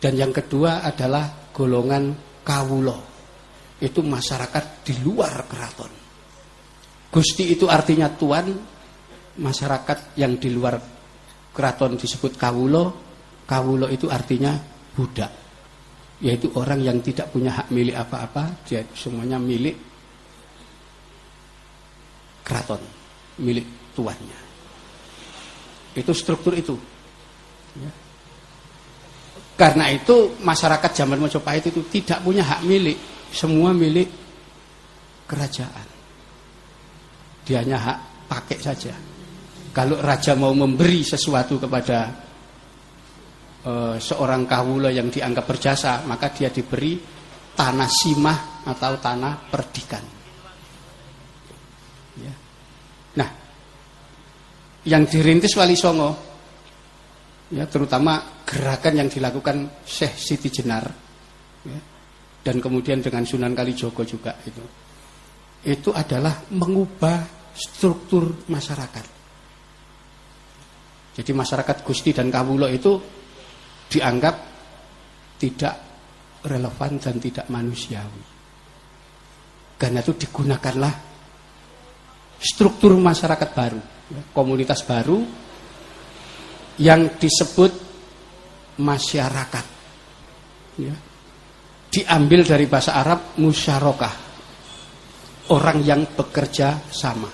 Dan 0.00 0.12
yang 0.20 0.32
kedua 0.32 0.84
adalah 0.84 1.48
golongan 1.52 2.12
kawulo, 2.44 2.98
itu 3.80 4.00
masyarakat 4.04 4.84
di 4.84 4.94
luar 5.00 5.48
keraton. 5.48 5.92
Gusti 7.08 7.54
itu 7.54 7.70
artinya 7.70 8.10
tuan, 8.12 8.50
masyarakat 9.38 10.18
yang 10.18 10.36
di 10.36 10.50
luar 10.50 10.93
keraton 11.54 11.94
disebut 11.94 12.34
kawulo, 12.34 12.84
kawulo 13.46 13.86
itu 13.88 14.10
artinya 14.10 14.58
budak 14.94 15.44
yaitu 16.22 16.48
orang 16.54 16.80
yang 16.80 16.98
tidak 17.02 17.28
punya 17.28 17.50
hak 17.52 17.68
milik 17.74 17.96
apa-apa, 17.98 18.64
dia 18.64 18.86
semuanya 18.94 19.36
milik 19.36 19.74
keraton, 22.40 22.80
milik 23.44 23.92
tuannya. 23.92 24.38
Itu 25.92 26.16
struktur 26.16 26.54
itu. 26.54 26.76
Ya. 27.76 27.90
Karena 29.54 29.90
itu 29.90 30.38
masyarakat 30.42 30.90
zaman 30.96 31.18
Majapahit 31.18 31.70
itu 31.70 31.82
tidak 31.90 32.22
punya 32.22 32.46
hak 32.46 32.62
milik, 32.62 32.96
semua 33.34 33.74
milik 33.76 34.08
kerajaan. 35.26 35.86
Dia 37.44 37.60
hanya 37.60 37.78
hak 37.78 37.98
pakai 38.32 38.58
saja. 38.64 39.13
Kalau 39.74 39.98
raja 39.98 40.38
mau 40.38 40.54
memberi 40.54 41.02
sesuatu 41.02 41.58
kepada 41.58 42.14
e, 43.58 43.72
seorang 43.98 44.46
kawula 44.46 44.94
yang 44.94 45.10
dianggap 45.10 45.50
berjasa, 45.50 46.06
maka 46.06 46.30
dia 46.30 46.46
diberi 46.54 46.94
tanah 47.58 47.90
simah 47.90 48.38
atau 48.70 48.94
tanah 49.02 49.34
perdikan. 49.50 50.04
Ya. 52.22 52.34
Nah, 53.18 53.30
yang 54.86 55.10
dirintis 55.10 55.58
Wali 55.58 55.74
Songo, 55.74 56.10
ya 57.50 57.66
terutama 57.66 58.46
gerakan 58.46 58.94
yang 59.02 59.08
dilakukan 59.10 59.82
Syekh 59.82 60.14
Siti 60.14 60.54
Jenar, 60.54 60.86
ya, 61.66 61.80
dan 62.46 62.62
kemudian 62.62 63.02
dengan 63.02 63.26
Sunan 63.26 63.58
Kalijogo 63.58 64.06
juga 64.06 64.38
itu, 64.46 64.62
itu 65.66 65.90
adalah 65.90 66.46
mengubah 66.54 67.50
struktur 67.58 68.46
masyarakat. 68.46 69.13
Jadi 71.14 71.30
masyarakat 71.30 71.86
Gusti 71.86 72.10
dan 72.10 72.26
Kawulo 72.26 72.66
itu 72.66 72.98
dianggap 73.86 74.34
tidak 75.38 75.74
relevan 76.42 76.98
dan 76.98 77.16
tidak 77.22 77.46
manusiawi. 77.46 78.24
Karena 79.78 80.02
itu 80.02 80.12
digunakanlah 80.18 80.94
struktur 82.38 82.98
masyarakat 82.98 83.50
baru, 83.54 83.80
ya, 84.10 84.22
komunitas 84.34 84.82
baru 84.82 85.18
yang 86.82 87.14
disebut 87.18 87.72
masyarakat. 88.82 89.66
Ya. 90.82 90.94
Diambil 91.94 92.42
dari 92.42 92.66
bahasa 92.66 92.98
Arab 92.98 93.38
musyarakah. 93.38 94.14
Orang 95.54 95.84
yang 95.84 96.08
bekerja 96.08 96.90
sama. 96.90 97.30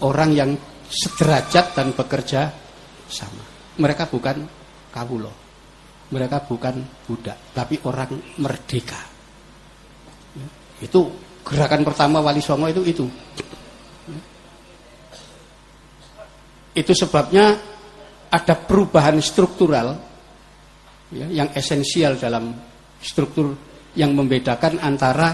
Orang 0.00 0.32
yang 0.32 0.56
sederajat 0.88 1.76
dan 1.76 1.92
bekerja 1.92 2.48
sama. 3.10 3.44
Mereka 3.76 4.08
bukan 4.08 4.46
kawulo 4.94 5.50
mereka 6.10 6.42
bukan 6.42 6.82
budak, 7.06 7.54
tapi 7.54 7.78
orang 7.86 8.18
merdeka. 8.42 8.98
Ya, 10.34 10.46
itu 10.82 11.06
gerakan 11.46 11.86
pertama 11.86 12.18
Wali 12.18 12.42
Songo 12.42 12.66
itu 12.66 12.82
itu. 12.82 13.06
Ya. 14.10 14.20
Itu 16.82 16.92
sebabnya 16.94 17.54
ada 18.30 18.54
perubahan 18.58 19.22
struktural 19.22 19.94
ya, 21.14 21.26
yang 21.30 21.48
esensial 21.54 22.18
dalam 22.18 22.54
struktur 22.98 23.54
yang 23.94 24.14
membedakan 24.14 24.82
antara 24.82 25.30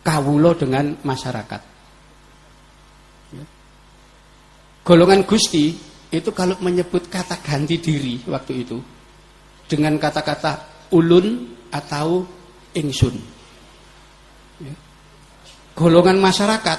kawulo 0.00 0.56
dengan 0.56 0.96
masyarakat. 1.04 1.60
Ya. 3.36 3.44
Golongan 4.80 5.28
Gusti 5.28 5.87
itu 6.08 6.32
kalau 6.32 6.56
menyebut 6.64 7.12
kata 7.12 7.36
ganti 7.44 7.76
diri 7.76 8.24
waktu 8.24 8.64
itu 8.64 8.80
dengan 9.68 10.00
kata-kata 10.00 10.64
ulun 10.96 11.52
atau 11.68 12.24
ingsun. 12.72 13.16
Ya. 14.64 14.74
Golongan 15.76 16.16
masyarakat 16.16 16.78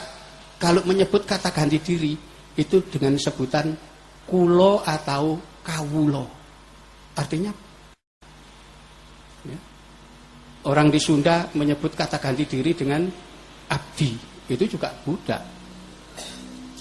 kalau 0.58 0.82
menyebut 0.90 1.30
kata 1.30 1.54
ganti 1.54 1.78
diri 1.78 2.18
itu 2.58 2.78
dengan 2.90 3.14
sebutan 3.22 3.78
kulo 4.26 4.82
atau 4.82 5.38
kawulo. 5.62 6.26
Artinya 7.14 7.54
ya. 9.46 9.60
orang 10.66 10.90
di 10.90 10.98
Sunda 10.98 11.46
menyebut 11.54 11.94
kata 11.94 12.18
ganti 12.18 12.50
diri 12.50 12.74
dengan 12.74 13.06
abdi, 13.70 14.10
itu 14.50 14.66
juga 14.66 14.90
budak. 15.06 15.62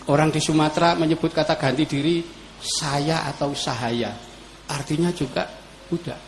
Orang 0.08 0.32
di 0.32 0.40
Sumatera 0.40 0.96
menyebut 0.96 1.37
kata 1.37 1.61
ganti 1.61 1.84
diri 1.84 2.38
saya 2.62 3.26
atau 3.30 3.54
sahaya. 3.54 4.12
Artinya 4.68 5.08
juga 5.14 5.48
budak. 5.88 6.18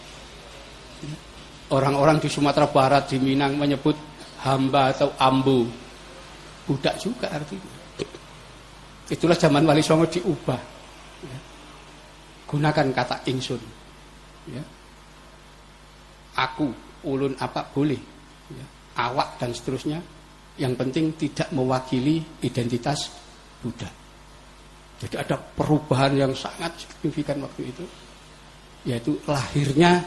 Orang-orang 1.71 2.19
di 2.19 2.27
Sumatera 2.27 2.67
Barat, 2.67 3.15
di 3.15 3.23
Minang 3.23 3.55
menyebut 3.55 3.95
hamba 4.43 4.91
atau 4.91 5.15
ambu. 5.15 5.69
Budak 6.67 6.99
juga 6.99 7.31
artinya. 7.31 7.79
Itulah 9.11 9.35
zaman 9.35 9.67
Wali 9.67 9.83
Songo 9.83 10.07
diubah. 10.07 10.61
Ya. 11.27 11.39
Gunakan 12.47 12.87
kata 12.95 13.27
ingsun. 13.27 13.63
Ya. 14.51 14.63
Aku, 16.39 16.71
ulun 17.07 17.35
apa 17.39 17.67
boleh. 17.75 17.99
Ya. 18.51 18.67
Awak 19.11 19.39
dan 19.39 19.55
seterusnya 19.55 20.03
Yang 20.59 20.75
penting 20.77 21.07
tidak 21.17 21.49
mewakili 21.57 22.21
identitas 22.45 23.09
Buddha. 23.63 24.00
Jadi 25.01 25.15
ada 25.17 25.41
perubahan 25.41 26.13
yang 26.13 26.33
sangat 26.37 26.77
signifikan 26.77 27.41
waktu 27.41 27.73
itu. 27.73 27.85
Yaitu 28.85 29.17
lahirnya 29.25 30.05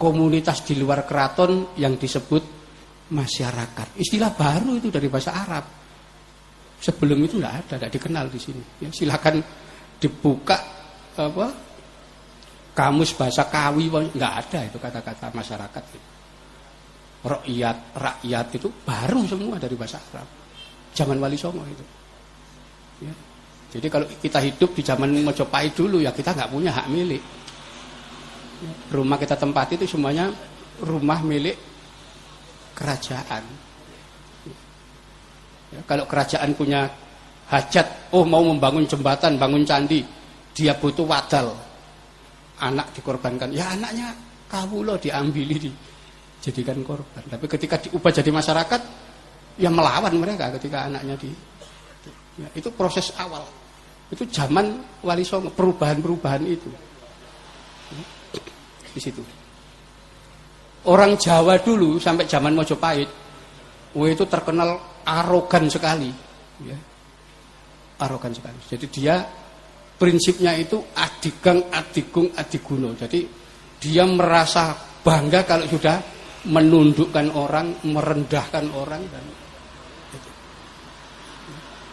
komunitas 0.00 0.64
di 0.64 0.80
luar 0.80 1.04
keraton 1.04 1.76
yang 1.76 2.00
disebut 2.00 2.58
masyarakat. 3.12 4.00
Istilah 4.00 4.32
baru 4.32 4.80
itu 4.80 4.88
dari 4.88 5.08
bahasa 5.12 5.32
Arab. 5.36 5.64
Sebelum 6.78 7.18
itu 7.26 7.36
tidak 7.42 7.66
ada, 7.66 7.74
tidak 7.76 7.92
dikenal 7.98 8.24
di 8.30 8.40
sini. 8.40 8.62
Ya, 8.80 8.88
silakan 8.94 9.42
dibuka 9.98 10.56
apa 11.18 11.50
kamus 12.70 13.10
bahasa 13.18 13.50
Kawi 13.50 13.90
nggak 13.90 14.32
ada 14.46 14.60
itu 14.62 14.78
kata-kata 14.78 15.34
masyarakat. 15.34 15.84
Rakyat, 17.18 17.76
rakyat 17.98 18.46
itu 18.54 18.70
baru 18.86 19.26
semua 19.26 19.58
dari 19.58 19.74
bahasa 19.74 19.98
Arab. 20.14 20.28
Zaman 20.94 21.18
Wali 21.18 21.34
Songo 21.34 21.66
itu. 21.66 21.84
Ya. 23.02 23.14
Jadi 23.68 23.86
kalau 23.92 24.06
kita 24.08 24.40
hidup 24.40 24.72
di 24.72 24.82
zaman 24.82 25.12
Mojopahit 25.20 25.76
dulu 25.76 26.00
ya 26.00 26.08
kita 26.08 26.32
nggak 26.32 26.50
punya 26.50 26.72
hak 26.72 26.86
milik. 26.88 27.20
Rumah 28.88 29.16
kita 29.20 29.36
tempati 29.36 29.76
itu 29.76 29.86
semuanya 29.86 30.32
rumah 30.82 31.20
milik 31.20 31.56
kerajaan. 32.74 33.44
Ya, 35.68 35.80
kalau 35.84 36.08
kerajaan 36.08 36.56
punya 36.56 36.88
hajat, 37.52 38.14
oh 38.16 38.24
mau 38.24 38.40
membangun 38.40 38.88
jembatan, 38.88 39.36
bangun 39.36 39.68
candi, 39.68 40.00
dia 40.56 40.72
butuh 40.72 41.04
wadal, 41.04 41.52
anak 42.62 42.88
dikorbankan. 42.96 43.52
Ya 43.52 43.76
anaknya 43.76 44.16
kawulo 44.48 44.96
diambili 44.96 45.68
dijadikan 46.38 46.80
korban. 46.80 47.20
Tapi 47.28 47.46
ketika 47.50 47.76
diubah 47.84 48.10
jadi 48.14 48.30
masyarakat, 48.32 48.80
ya 49.60 49.68
melawan 49.68 50.14
mereka 50.16 50.54
ketika 50.56 50.88
anaknya 50.88 51.18
di. 51.20 51.30
Ya, 52.38 52.48
itu 52.54 52.70
proses 52.70 53.10
awal. 53.18 53.42
Itu 54.08 54.24
zaman 54.30 54.78
Wali 55.04 55.26
Songo, 55.26 55.50
perubahan-perubahan 55.52 56.42
itu. 56.46 56.70
Di 58.94 59.00
situ. 59.02 59.20
Orang 60.88 61.18
Jawa 61.18 61.58
dulu 61.60 61.98
sampai 62.00 62.24
zaman 62.24 62.54
Mojopahit, 62.54 63.10
itu 63.92 64.24
terkenal 64.30 65.02
arogan 65.04 65.66
sekali. 65.68 66.08
Ya. 66.64 66.78
Arogan 68.00 68.32
sekali. 68.32 68.56
Jadi 68.70 68.86
dia 68.88 69.20
prinsipnya 69.98 70.54
itu 70.54 70.78
adigang, 70.94 71.66
adigung, 71.74 72.30
adiguno. 72.38 72.94
Jadi 72.94 73.26
dia 73.82 74.06
merasa 74.06 74.72
bangga 75.02 75.42
kalau 75.42 75.66
sudah 75.66 75.98
menundukkan 76.46 77.34
orang, 77.34 77.82
merendahkan 77.82 78.70
orang 78.72 79.02
dan. 79.10 79.24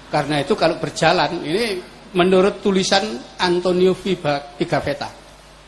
Karena 0.09 0.41
itu 0.41 0.53
kalau 0.53 0.77
berjalan 0.77 1.41
ini 1.41 1.81
menurut 2.15 2.63
tulisan 2.63 3.03
Antonio 3.41 3.97
Pigafetta, 3.97 5.09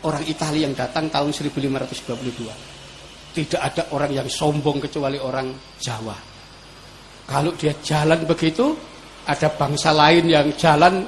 orang 0.07 0.23
Italia 0.29 0.69
yang 0.69 0.75
datang 0.77 1.11
tahun 1.11 1.33
1522 1.33 2.77
tidak 3.37 3.61
ada 3.61 3.83
orang 3.93 4.11
yang 4.17 4.25
sombong 4.25 4.81
kecuali 4.81 5.21
orang 5.21 5.53
Jawa. 5.77 6.17
Kalau 7.27 7.53
dia 7.53 7.75
jalan 7.85 8.25
begitu, 8.25 8.73
ada 9.29 9.53
bangsa 9.53 9.93
lain 9.93 10.25
yang 10.25 10.47
jalan 10.57 11.05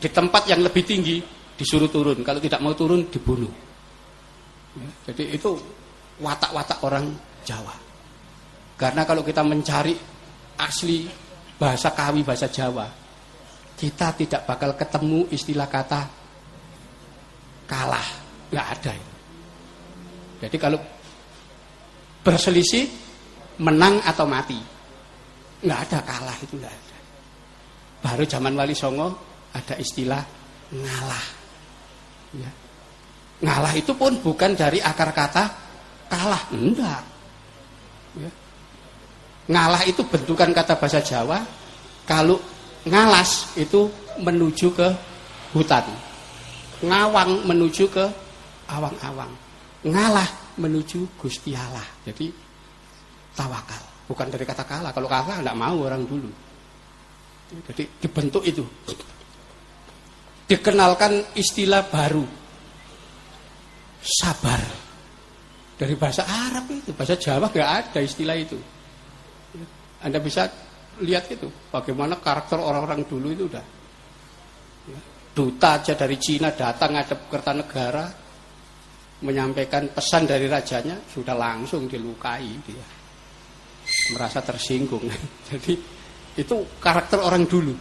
di 0.00 0.08
tempat 0.08 0.48
yang 0.48 0.64
lebih 0.64 0.80
tinggi 0.86 1.20
disuruh 1.52 1.92
turun. 1.92 2.24
Kalau 2.24 2.40
tidak 2.40 2.64
mau 2.64 2.72
turun 2.72 3.04
dibunuh. 3.12 3.52
Ya, 4.78 4.88
jadi 5.12 5.36
itu 5.36 5.52
watak-watak 6.22 6.80
orang 6.80 7.12
Jawa. 7.44 7.76
Karena 8.80 9.04
kalau 9.04 9.20
kita 9.20 9.44
mencari 9.44 9.92
asli 10.56 11.04
bahasa 11.60 11.92
Kawi, 11.92 12.24
bahasa 12.24 12.48
Jawa, 12.48 12.88
kita 13.76 14.16
tidak 14.16 14.48
bakal 14.48 14.72
ketemu 14.72 15.28
istilah 15.28 15.68
kata 15.68 16.08
kalah. 17.68 18.08
Nggak 18.48 18.66
ada. 18.80 18.92
Jadi 20.40 20.56
kalau 20.56 20.80
berselisih 22.24 22.88
menang 23.60 24.00
atau 24.00 24.24
mati. 24.24 24.56
Nggak 25.60 25.80
ada 25.86 25.98
kalah 26.02 26.36
itu 26.40 26.56
nggak 26.56 26.72
ada. 26.72 26.98
Baru 28.00 28.24
zaman 28.24 28.56
Wali 28.56 28.72
Songo 28.72 29.12
ada 29.52 29.76
istilah 29.76 30.24
ngalah. 30.72 31.24
Ya. 32.34 32.50
Ngalah 33.44 33.72
itu 33.76 33.92
pun 33.92 34.16
bukan 34.24 34.56
dari 34.56 34.80
akar 34.80 35.12
kata 35.12 35.44
kalah, 36.08 36.42
enggak. 36.56 37.02
Ya. 38.16 38.30
Ngalah 39.50 39.82
itu 39.82 40.06
bentukan 40.06 40.54
kata 40.54 40.78
bahasa 40.78 41.02
Jawa. 41.02 41.42
Kalau 42.06 42.38
ngalas 42.86 43.58
itu 43.58 43.90
menuju 44.22 44.70
ke 44.70 44.88
hutan. 45.50 45.90
Ngawang 46.86 47.44
menuju 47.44 47.90
ke 47.90 48.06
awang-awang. 48.70 49.34
Ngalah 49.82 50.54
menuju 50.54 51.18
Gusti 51.18 51.50
Allah. 51.58 51.84
Jadi 52.06 52.30
tawakal, 53.34 54.06
bukan 54.06 54.30
dari 54.30 54.46
kata 54.46 54.62
kalah. 54.62 54.94
Kalau 54.94 55.10
kalah 55.10 55.42
tidak 55.42 55.58
mau 55.58 55.76
orang 55.82 56.06
dulu. 56.06 56.30
Jadi 57.50 57.82
dibentuk 57.98 58.46
itu. 58.46 58.62
Dikenalkan 60.46 61.34
istilah 61.34 61.90
baru. 61.90 62.22
Sabar. 63.98 64.62
Dari 65.74 65.96
bahasa 65.96 66.28
Arab 66.28 66.68
itu, 66.70 66.92
bahasa 66.92 67.16
Jawa 67.16 67.48
nggak 67.48 67.70
ada 67.70 67.98
istilah 68.04 68.36
itu. 68.36 68.56
Anda 70.00 70.18
bisa 70.20 70.48
lihat 71.04 71.28
itu, 71.28 71.48
bagaimana 71.68 72.16
karakter 72.20 72.56
orang-orang 72.56 73.04
dulu 73.04 73.28
itu 73.32 73.44
udah. 73.48 73.66
Duta 75.30 75.78
aja 75.78 75.94
dari 75.94 76.16
Cina 76.18 76.50
datang 76.52 76.96
ada 76.96 77.14
Kertanegara, 77.16 78.06
menyampaikan 79.20 79.92
pesan 79.92 80.24
dari 80.24 80.48
rajanya 80.48 80.96
sudah 81.04 81.36
langsung 81.36 81.84
dilukai 81.84 82.48
dia. 82.64 82.86
Merasa 84.16 84.40
tersinggung. 84.40 85.04
Jadi 85.48 85.72
itu 86.36 86.56
karakter 86.80 87.20
orang 87.20 87.44
dulu. 87.44 87.74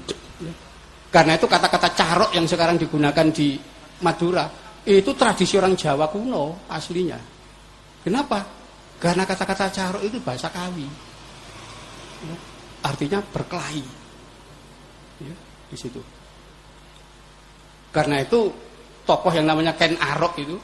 Karena 1.10 1.34
itu 1.40 1.50
kata-kata 1.50 1.90
carok 1.98 2.32
yang 2.38 2.46
sekarang 2.46 2.78
digunakan 2.78 3.28
di 3.34 3.58
Madura 4.06 4.46
itu 4.86 5.12
tradisi 5.18 5.58
orang 5.58 5.74
Jawa 5.74 6.06
kuno 6.12 6.70
aslinya. 6.70 7.18
Kenapa? 8.06 8.46
Karena 9.00 9.26
kata-kata 9.26 9.74
carok 9.74 10.02
itu 10.06 10.22
bahasa 10.22 10.54
Kawi 10.54 11.09
artinya 12.84 13.20
berkelahi 13.22 13.86
ya, 15.24 15.36
di 15.70 15.78
situ 15.78 16.02
karena 17.90 18.22
itu 18.22 18.54
tokoh 19.04 19.34
yang 19.34 19.50
namanya 19.50 19.74
Ken 19.76 19.98
Arok 19.98 20.34
itu 20.40 20.58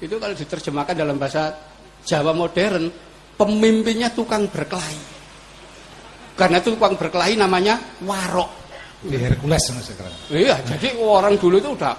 itu 0.00 0.16
kalau 0.16 0.32
diterjemahkan 0.32 0.96
dalam 0.96 1.20
bahasa 1.20 1.52
Jawa 2.00 2.32
modern, 2.32 2.88
pemimpinnya 3.36 4.08
tukang 4.16 4.48
berkelahi. 4.48 5.00
Karena 6.32 6.56
itu 6.56 6.72
tukang 6.72 6.96
berkelahi 6.96 7.36
namanya 7.36 7.76
warok. 8.08 8.48
Di 9.04 9.16
Hercules 9.16 9.60
sekarang. 9.60 10.16
Iya, 10.32 10.56
jadi 10.64 10.96
orang 10.96 11.36
dulu 11.36 11.60
itu 11.60 11.70
udah 11.76 11.94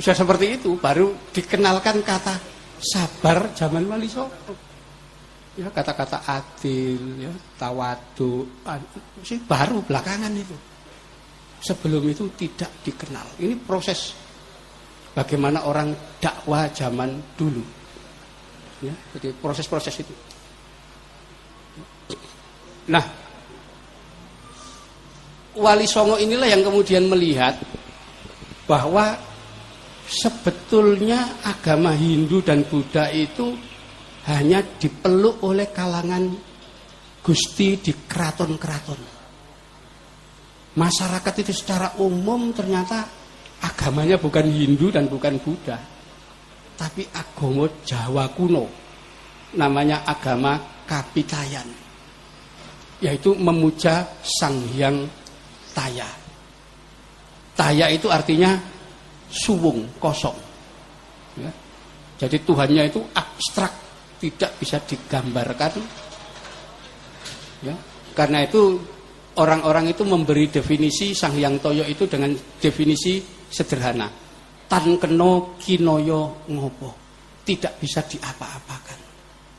bisa 0.00 0.16
seperti 0.16 0.56
itu, 0.56 0.80
baru 0.80 1.12
dikenalkan 1.32 2.00
kata 2.00 2.36
sabar 2.80 3.52
zaman 3.52 3.84
Wali 3.84 4.08
Songo. 4.08 4.67
Ya, 5.58 5.66
kata-kata 5.74 6.22
adil, 6.22 7.18
ya, 7.18 7.34
tawadu, 7.58 8.46
sih 9.26 9.42
baru 9.42 9.82
belakangan 9.82 10.30
itu. 10.30 10.54
Sebelum 11.58 12.06
itu 12.06 12.30
tidak 12.38 12.70
dikenal. 12.86 13.26
Ini 13.42 13.58
proses 13.66 14.14
bagaimana 15.18 15.66
orang 15.66 15.90
dakwah 16.22 16.70
zaman 16.70 17.34
dulu. 17.34 17.58
Ya, 18.86 18.94
jadi 19.18 19.34
proses-proses 19.34 19.98
itu. 19.98 20.14
Nah, 22.86 23.02
Wali 25.58 25.90
Songo 25.90 26.22
inilah 26.22 26.46
yang 26.46 26.62
kemudian 26.62 27.10
melihat 27.10 27.58
bahwa 28.70 29.18
sebetulnya 30.06 31.42
agama 31.42 31.98
Hindu 31.98 32.38
dan 32.46 32.62
Buddha 32.62 33.10
itu 33.10 33.58
hanya 34.28 34.60
dipeluk 34.60 35.40
oleh 35.42 35.72
kalangan 35.72 36.28
gusti 37.24 37.80
di 37.80 37.92
keraton-keraton. 38.04 39.00
Masyarakat 40.76 41.34
itu 41.42 41.52
secara 41.56 41.96
umum 41.98 42.52
ternyata 42.52 43.08
agamanya 43.62 44.20
bukan 44.20 44.46
Hindu 44.46 44.94
dan 44.94 45.10
bukan 45.10 45.40
Buddha 45.42 45.78
tapi 46.78 47.02
agama 47.10 47.66
Jawa 47.82 48.30
kuno 48.30 48.70
namanya 49.58 50.06
agama 50.06 50.54
Kapitayan 50.86 51.66
yaitu 53.02 53.34
memuja 53.34 54.06
Sang 54.22 54.62
Hyang 54.72 55.10
Taya 55.74 56.06
Taya 57.58 57.90
itu 57.90 58.06
artinya 58.06 58.54
suwung 59.26 59.90
kosong 59.98 60.38
ya. 61.42 61.50
jadi 62.22 62.38
Tuhannya 62.46 62.82
itu 62.86 63.02
abstrak 63.12 63.87
tidak 64.18 64.52
bisa 64.58 64.82
digambarkan 64.82 66.06
Ya. 67.64 67.74
Karena 68.14 68.46
itu 68.46 68.78
orang-orang 69.38 69.90
itu 69.94 70.02
memberi 70.06 70.50
definisi 70.50 71.14
Sang 71.14 71.34
Hyang 71.34 71.58
Toyo 71.58 71.86
itu 71.86 72.06
dengan 72.06 72.34
definisi 72.58 73.22
sederhana. 73.50 74.06
Tan 74.68 74.98
keno 75.00 75.58
kinoyo 75.58 76.44
ngopo. 76.50 76.90
Tidak 77.42 77.80
bisa 77.80 78.04
diapa-apakan. 78.04 79.00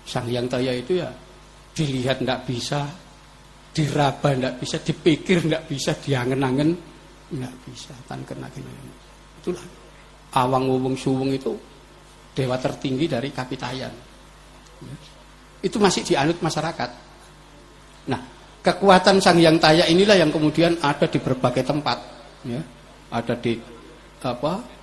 Sang 0.05 0.27
Hyang 0.29 0.47
Toyo 0.47 0.71
itu 0.75 1.01
ya 1.01 1.09
dilihat 1.73 2.21
tidak 2.23 2.43
bisa, 2.43 2.87
diraba 3.71 4.35
tidak 4.35 4.55
bisa, 4.59 4.75
dipikir 4.83 5.37
tidak 5.47 5.63
bisa, 5.67 5.91
diangen-angen 5.95 6.69
tidak 7.31 7.53
bisa. 7.67 7.93
Tan 8.05 8.21
kena 8.27 8.47
kinoyo. 8.51 8.93
Itulah 9.39 9.65
awang 10.39 10.67
wung 10.67 10.95
suwung 10.99 11.31
itu 11.33 11.55
dewa 12.35 12.55
tertinggi 12.61 13.09
dari 13.09 13.33
kapitayan. 13.33 14.08
Itu 15.59 15.77
masih 15.79 16.07
dianut 16.07 16.39
masyarakat. 16.39 16.89
Nah, 18.07 18.21
kekuatan 18.63 19.19
Sang 19.19 19.39
Yang 19.39 19.59
Taya 19.59 19.83
inilah 19.91 20.15
yang 20.15 20.31
kemudian 20.31 20.79
ada 20.79 21.03
di 21.05 21.19
berbagai 21.19 21.67
tempat, 21.67 21.97
ya. 22.47 22.61
Ada 23.11 23.35
di 23.39 23.59
apa? 24.23 24.79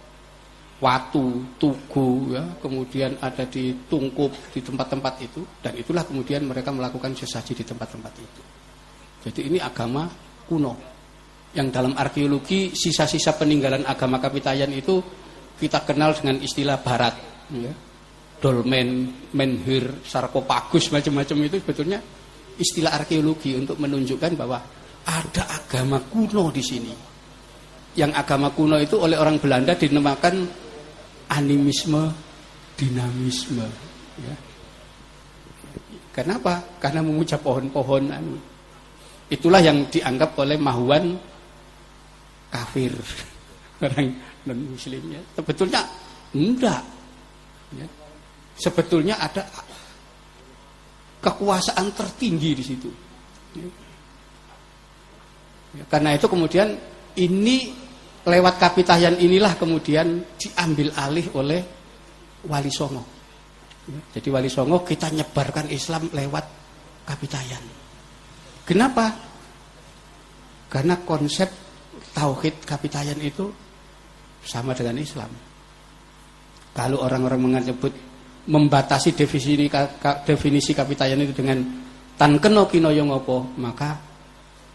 Watu, 0.76 1.56
Tugu, 1.56 2.36
ya, 2.36 2.44
kemudian 2.60 3.16
ada 3.24 3.48
di 3.48 3.72
Tungkup 3.88 4.52
di 4.52 4.60
tempat-tempat 4.60 5.14
itu, 5.24 5.40
dan 5.64 5.72
itulah 5.72 6.04
kemudian 6.04 6.44
mereka 6.44 6.68
melakukan 6.68 7.16
sesaji 7.16 7.56
di 7.56 7.64
tempat-tempat 7.64 8.12
itu. 8.20 8.42
Jadi 9.24 9.40
ini 9.48 9.56
agama 9.56 10.04
kuno, 10.44 10.76
yang 11.56 11.72
dalam 11.72 11.96
arkeologi 11.96 12.76
sisa-sisa 12.76 13.32
peninggalan 13.40 13.88
agama 13.88 14.20
Kapitayan 14.20 14.68
itu 14.76 15.00
kita 15.56 15.88
kenal 15.88 16.12
dengan 16.12 16.44
istilah 16.44 16.76
Barat, 16.84 17.16
ya. 17.56 17.72
Dolmen, 18.40 19.12
menhir, 19.32 20.04
sarkopagus 20.04 20.92
macam-macam 20.92 21.36
itu 21.48 21.56
sebetulnya 21.60 21.98
istilah 22.56 22.92
arkeologi 22.96 23.56
untuk 23.56 23.76
menunjukkan 23.80 24.32
bahwa 24.36 24.58
ada 25.06 25.42
agama 25.62 26.02
kuno 26.08 26.50
di 26.50 26.62
sini. 26.64 26.92
Yang 27.96 28.12
agama 28.12 28.52
kuno 28.52 28.76
itu 28.76 29.00
oleh 29.00 29.16
orang 29.16 29.40
Belanda 29.40 29.72
dinamakan 29.72 30.44
animisme, 31.32 32.12
dinamisme. 32.76 33.66
Ya. 34.20 34.36
Kenapa? 36.12 36.60
Karena 36.80 37.00
memuja 37.00 37.40
pohon-pohon. 37.40 38.12
Itulah 39.32 39.60
yang 39.60 39.88
dianggap 39.88 40.36
oleh 40.38 40.56
Mahuan 40.60 41.16
kafir 42.52 42.92
orang 43.84 44.16
non 44.46 44.58
muslimnya. 44.76 45.20
Sebetulnya 45.34 45.82
enggak. 46.32 46.82
Ya. 47.74 47.86
Sebetulnya 48.56 49.20
ada 49.20 49.44
kekuasaan 51.20 51.92
tertinggi 51.92 52.50
di 52.56 52.64
situ. 52.64 52.90
Ya. 53.56 53.68
Karena 55.92 56.16
itu 56.16 56.24
kemudian 56.24 56.72
ini 57.20 57.76
lewat 58.24 58.56
kapitayan 58.56 59.20
inilah 59.20 59.60
kemudian 59.60 60.24
diambil 60.40 60.88
alih 60.96 61.26
oleh 61.36 61.60
Wali 62.48 62.72
Songo. 62.72 63.04
Ya, 63.86 64.00
jadi 64.18 64.28
Wali 64.32 64.48
Songo 64.48 64.82
kita 64.82 65.12
nyebarkan 65.12 65.68
Islam 65.68 66.08
lewat 66.10 66.44
kapitayan. 67.04 67.60
Kenapa? 68.66 69.14
Karena 70.66 70.98
konsep 71.06 71.46
tauhid 72.16 72.66
kapitayan 72.66 73.20
itu 73.22 73.46
sama 74.42 74.74
dengan 74.74 74.98
Islam. 74.98 75.30
Kalau 76.74 77.04
orang-orang 77.04 77.40
menyebut 77.40 77.94
membatasi 78.46 79.18
definisi 79.18 79.58
definisi 80.22 80.70
kapitayan 80.70 81.18
itu 81.22 81.34
dengan 81.34 81.58
tan 82.14 82.38
keno 82.38 82.70
kinoyo 82.70 83.02
ngopo, 83.06 83.58
maka 83.58 83.98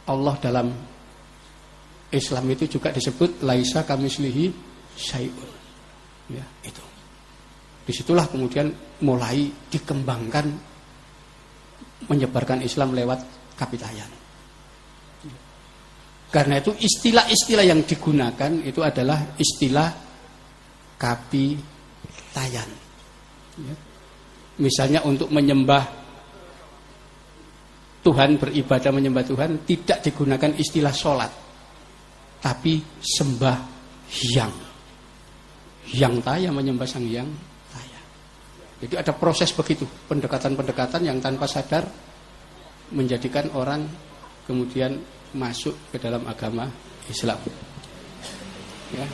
Allah 0.08 0.36
dalam 0.44 0.68
Islam 2.12 2.46
itu 2.52 2.68
juga 2.68 2.92
disebut 2.92 3.40
laisa 3.48 3.88
kamislihi 3.88 4.52
syai'un. 5.00 5.52
Ya, 6.32 6.44
itu. 6.68 6.84
Di 7.88 7.92
situlah 7.96 8.28
kemudian 8.28 8.72
mulai 9.04 9.48
dikembangkan 9.72 10.46
menyebarkan 12.12 12.60
Islam 12.62 12.92
lewat 12.92 13.20
kapitayan. 13.56 14.12
Karena 16.32 16.64
itu 16.64 16.72
istilah-istilah 16.72 17.66
yang 17.68 17.84
digunakan 17.84 18.52
itu 18.64 18.80
adalah 18.80 19.36
istilah 19.36 19.92
kapitayan. 20.96 22.81
Ya. 23.62 23.76
Misalnya 24.62 25.00
untuk 25.06 25.30
menyembah 25.32 26.02
Tuhan 28.02 28.42
beribadah 28.42 28.90
menyembah 28.90 29.24
Tuhan 29.26 29.62
tidak 29.70 30.02
digunakan 30.02 30.52
istilah 30.58 30.90
sholat, 30.90 31.30
tapi 32.42 32.82
sembah 32.98 33.58
yang 34.34 34.54
yang 35.94 36.18
taya 36.26 36.50
menyembah 36.50 36.90
sang 36.90 37.06
yang 37.06 37.30
taya. 37.70 38.02
Jadi 38.82 38.96
ada 38.98 39.14
proses 39.14 39.54
begitu 39.54 39.86
pendekatan-pendekatan 40.10 41.06
yang 41.06 41.22
tanpa 41.22 41.46
sadar 41.46 41.86
menjadikan 42.90 43.54
orang 43.54 43.86
kemudian 44.50 44.98
masuk 45.38 45.78
ke 45.94 46.02
dalam 46.02 46.26
agama 46.26 46.66
Islam. 47.08 47.38
Ya. 48.98 49.06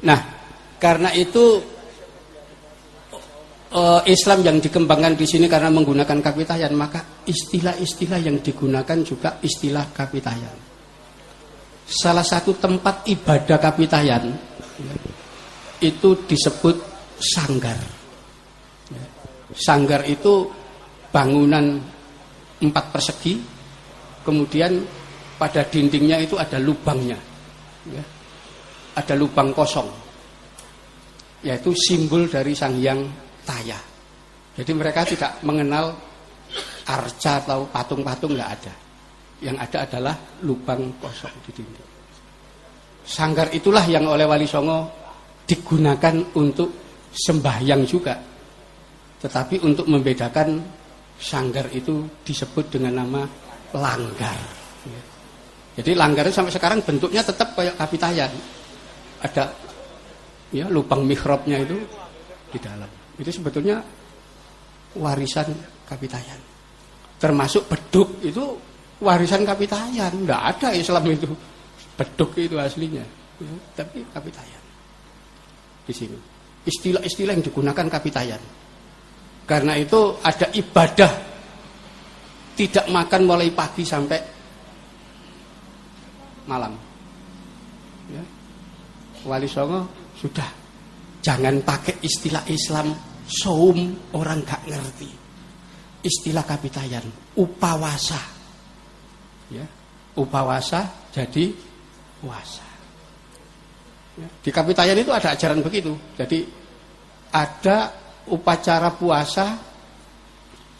Nah, 0.00 0.16
karena 0.80 1.12
itu 1.12 1.60
uh, 3.76 4.02
Islam 4.08 4.40
yang 4.40 4.56
dikembangkan 4.58 5.14
di 5.14 5.28
sini 5.28 5.46
karena 5.46 5.68
menggunakan 5.68 6.18
kapitayan, 6.24 6.72
maka 6.72 7.22
istilah-istilah 7.28 8.18
yang 8.18 8.40
digunakan 8.40 8.98
juga 9.04 9.36
istilah 9.44 9.92
kapitayan. 9.92 10.56
Salah 11.84 12.24
satu 12.24 12.56
tempat 12.56 13.04
ibadah 13.12 13.58
kapitayan 13.60 14.32
ya, 14.80 14.94
itu 15.84 16.24
disebut 16.24 16.76
sanggar. 17.20 17.76
Sanggar 19.50 20.06
itu 20.06 20.48
bangunan 21.10 21.76
empat 22.62 22.84
persegi, 22.94 23.36
kemudian 24.24 24.80
pada 25.36 25.66
dindingnya 25.66 26.22
itu 26.22 26.38
ada 26.38 26.56
lubangnya. 26.56 27.18
Ya 27.90 28.04
ada 28.94 29.14
lubang 29.14 29.54
kosong 29.54 29.86
yaitu 31.44 31.72
simbol 31.72 32.28
dari 32.28 32.52
Sang 32.52 32.76
Hyang 32.76 33.04
Taya. 33.44 33.78
Jadi 34.56 34.72
mereka 34.76 35.06
tidak 35.08 35.40
mengenal 35.46 35.96
arca 36.84 37.32
atau 37.40 37.64
patung-patung 37.70 38.36
nggak 38.36 38.50
ada. 38.60 38.74
Yang 39.40 39.56
ada 39.56 39.78
adalah 39.88 40.14
lubang 40.44 41.00
kosong 41.00 41.32
di 41.48 41.50
dinding. 41.56 41.88
Sanggar 43.00 43.48
itulah 43.56 43.82
yang 43.88 44.04
oleh 44.04 44.28
Wali 44.28 44.44
Songo 44.44 44.92
digunakan 45.48 46.14
untuk 46.36 46.68
sembahyang 47.08 47.82
juga. 47.88 48.14
Tetapi 49.20 49.64
untuk 49.64 49.88
membedakan 49.88 50.60
sanggar 51.16 51.72
itu 51.72 52.04
disebut 52.20 52.68
dengan 52.68 53.00
nama 53.00 53.24
langgar. 53.76 54.36
Jadi 55.76 55.96
langgar 55.96 56.28
sampai 56.28 56.52
sekarang 56.52 56.84
bentuknya 56.84 57.24
tetap 57.24 57.56
kayak 57.56 57.78
kapitayan 57.80 58.28
ada 59.20 59.52
ya 60.50 60.66
lubang 60.66 61.06
mihrabnya 61.06 61.62
itu 61.62 61.78
di 62.50 62.58
dalam. 62.58 62.90
Itu 63.16 63.30
sebetulnya 63.30 63.78
warisan 64.98 65.50
kapitayan. 65.86 66.40
Termasuk 67.20 67.68
beduk 67.70 68.18
itu 68.24 68.56
warisan 69.02 69.46
kapitayan. 69.46 70.10
Enggak 70.14 70.40
ada 70.56 70.68
Islam 70.74 71.04
itu. 71.10 71.30
Beduk 71.94 72.32
itu 72.40 72.56
aslinya. 72.56 73.04
Ya, 73.40 73.54
tapi 73.76 74.04
kapitayan. 74.10 74.62
Di 75.84 75.94
sini. 75.94 76.18
Istilah-istilah 76.60 77.32
yang 77.36 77.44
digunakan 77.44 77.86
kapitayan. 77.88 78.40
Karena 79.48 79.74
itu 79.76 80.16
ada 80.22 80.46
ibadah 80.54 81.12
tidak 82.54 82.86
makan 82.92 83.22
mulai 83.24 83.48
pagi 83.50 83.82
sampai 83.88 84.20
malam. 86.44 86.76
Ya. 88.12 88.22
Wali 89.24 89.48
Songo 89.48 89.99
sudah 90.20 90.48
jangan 91.24 91.64
pakai 91.64 92.04
istilah 92.04 92.44
Islam 92.52 92.92
saum 93.24 94.12
orang 94.12 94.44
gak 94.44 94.68
ngerti. 94.68 95.10
Istilah 96.00 96.44
kapitayan 96.44 97.04
upawasa. 97.36 98.20
Ya. 99.52 99.64
Upawasa 100.16 101.08
jadi 101.12 101.52
puasa. 102.20 102.66
Ya. 104.20 104.28
Di 104.44 104.50
kapitayan 104.52 105.00
itu 105.00 105.12
ada 105.12 105.32
ajaran 105.32 105.64
begitu. 105.64 105.96
Jadi 106.16 106.44
ada 107.32 107.92
upacara 108.28 108.92
puasa 108.92 109.56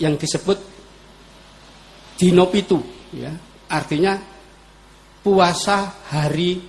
yang 0.01 0.17
disebut 0.17 0.59
dinopitu 2.21 2.81
ya 3.17 3.33
artinya 3.71 4.19
puasa 5.21 6.05
hari 6.11 6.61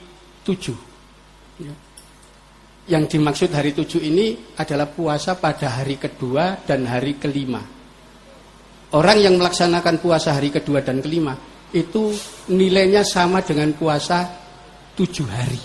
tujuh. 0.44 0.91
Yang 2.92 3.08
dimaksud 3.08 3.56
hari 3.56 3.72
tujuh 3.72 4.04
ini 4.04 4.52
adalah 4.60 4.92
puasa 4.92 5.40
pada 5.40 5.80
hari 5.80 5.96
kedua 5.96 6.60
dan 6.68 6.84
hari 6.84 7.16
kelima. 7.16 7.64
Orang 8.92 9.24
yang 9.24 9.40
melaksanakan 9.40 10.04
puasa 10.04 10.36
hari 10.36 10.52
kedua 10.52 10.84
dan 10.84 11.00
kelima 11.00 11.32
itu 11.72 12.12
nilainya 12.52 13.08
sama 13.08 13.40
dengan 13.40 13.72
puasa 13.72 14.28
tujuh 14.92 15.28
hari. 15.32 15.62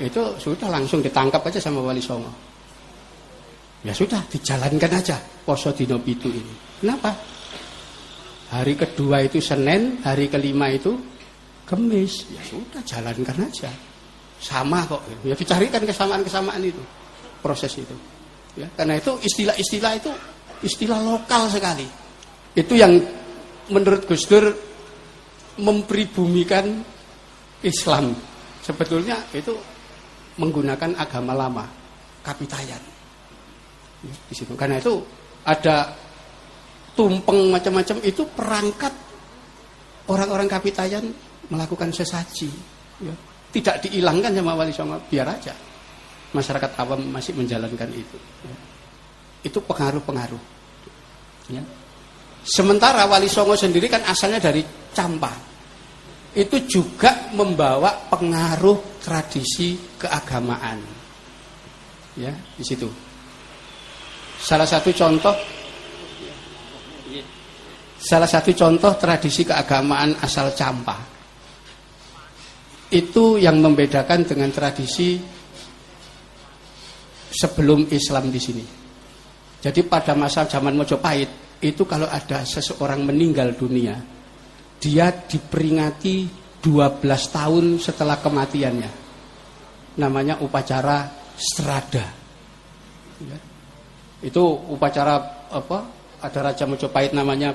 Itu 0.00 0.40
sudah 0.40 0.72
langsung 0.72 1.04
ditangkap 1.04 1.44
aja 1.44 1.60
sama 1.60 1.84
wali 1.84 2.00
songo. 2.00 2.32
Ya 3.84 3.92
sudah 3.92 4.24
dijalankan 4.32 4.96
aja 4.96 5.20
poso 5.44 5.76
dinopitu 5.76 6.32
ini. 6.32 6.80
Kenapa? 6.80 7.12
Hari 8.56 8.80
kedua 8.80 9.20
itu 9.20 9.44
Senin, 9.44 10.00
hari 10.00 10.32
kelima 10.32 10.72
itu 10.72 10.96
Kemis. 11.68 12.32
Ya 12.32 12.40
sudah 12.48 12.80
jalankan 12.80 13.44
aja. 13.44 13.68
Sama 14.44 14.84
kok. 14.84 15.00
Ya 15.24 15.32
dicarikan 15.32 15.80
kesamaan-kesamaan 15.88 16.60
itu. 16.60 16.82
Proses 17.40 17.72
itu. 17.80 17.96
Ya, 18.54 18.68
karena 18.76 19.00
itu 19.00 19.16
istilah-istilah 19.18 19.92
itu 19.98 20.12
istilah 20.62 21.00
lokal 21.00 21.48
sekali. 21.48 21.88
Itu 22.54 22.76
yang 22.76 23.00
menurut 23.72 24.04
Gus 24.04 24.28
Dur 24.28 24.52
mempribumikan 25.58 26.84
Islam. 27.64 28.12
Sebetulnya 28.60 29.18
itu 29.32 29.52
menggunakan 30.38 30.94
agama 30.96 31.32
lama, 31.34 31.64
kapitayan. 32.22 32.80
Ya, 34.04 34.14
di 34.28 34.34
situ. 34.36 34.52
Karena 34.54 34.78
itu 34.78 35.02
ada 35.48 35.90
tumpeng 36.94 37.50
macam-macam 37.50 37.96
itu 38.06 38.22
perangkat 38.32 38.94
orang-orang 40.06 40.46
kapitayan 40.46 41.10
melakukan 41.50 41.90
sesaji. 41.90 42.48
Ya. 43.02 43.14
Tidak 43.54 43.86
dihilangkan 43.86 44.34
sama 44.34 44.58
wali 44.58 44.74
songo, 44.74 44.98
biar 45.06 45.30
aja 45.30 45.54
masyarakat 46.34 46.70
awam 46.82 47.00
masih 47.14 47.32
menjalankan 47.38 47.88
itu. 47.94 48.18
Itu 49.46 49.62
pengaruh-pengaruh. 49.62 50.42
Ya. 51.54 51.62
Sementara 52.44 53.06
wali 53.06 53.30
songo 53.30 53.54
sendiri 53.54 53.86
kan 53.86 54.02
asalnya 54.04 54.42
dari 54.42 54.60
Campa. 54.92 55.32
Itu 56.34 56.58
juga 56.66 57.30
membawa 57.30 58.10
pengaruh 58.10 58.98
tradisi 58.98 59.78
keagamaan. 59.94 60.82
Ya, 62.18 62.34
di 62.58 62.64
situ. 62.66 62.90
Salah 64.42 64.66
satu 64.66 64.90
contoh 64.90 65.34
Salah 68.04 68.28
satu 68.28 68.52
contoh 68.52 69.00
tradisi 69.00 69.48
keagamaan 69.48 70.20
asal 70.20 70.52
Campa. 70.52 71.13
Itu 72.94 73.42
yang 73.42 73.58
membedakan 73.58 74.22
dengan 74.22 74.54
tradisi 74.54 75.18
sebelum 77.34 77.90
Islam 77.90 78.30
di 78.30 78.38
sini. 78.38 78.64
Jadi 79.58 79.82
pada 79.82 80.14
masa 80.14 80.46
zaman 80.46 80.78
Mojopahit 80.78 81.58
itu 81.58 81.82
kalau 81.88 82.06
ada 82.06 82.46
seseorang 82.46 83.02
meninggal 83.02 83.58
dunia, 83.58 83.98
dia 84.78 85.10
diperingati 85.10 86.28
12 86.62 87.02
tahun 87.34 87.64
setelah 87.82 88.22
kematiannya. 88.22 88.90
Namanya 89.98 90.38
upacara 90.44 91.10
strada. 91.34 92.06
Ya. 93.24 93.38
Itu 94.22 94.44
upacara 94.70 95.48
apa? 95.50 95.78
Ada 96.22 96.38
Raja 96.40 96.64
Mojopahit 96.64 97.12
namanya 97.12 97.52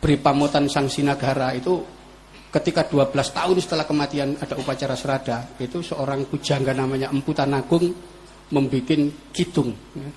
beri 0.00 0.16
pamutan 0.16 0.66
sang 0.66 0.88
sinagara 0.88 1.52
itu 1.52 1.99
ketika 2.50 2.82
12 2.90 3.14
tahun 3.14 3.56
setelah 3.62 3.86
kematian 3.86 4.34
ada 4.42 4.58
upacara 4.58 4.98
serada 4.98 5.54
itu 5.62 5.86
seorang 5.86 6.26
pujangga 6.26 6.74
namanya 6.74 7.14
Empu 7.14 7.30
Tanagung 7.30 7.94
membuat 8.50 8.98
kitung 9.30 9.70
ya. 9.94 10.10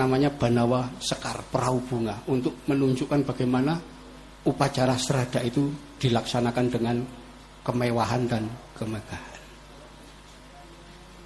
namanya 0.00 0.32
Banawa 0.32 0.88
Sekar 0.96 1.44
Perahu 1.52 1.84
Bunga 1.84 2.24
untuk 2.32 2.64
menunjukkan 2.64 3.20
bagaimana 3.28 3.76
upacara 4.48 4.96
serada 4.96 5.44
itu 5.44 5.68
dilaksanakan 6.00 6.66
dengan 6.72 6.96
kemewahan 7.62 8.22
dan 8.26 8.48
kemegahan. 8.74 9.40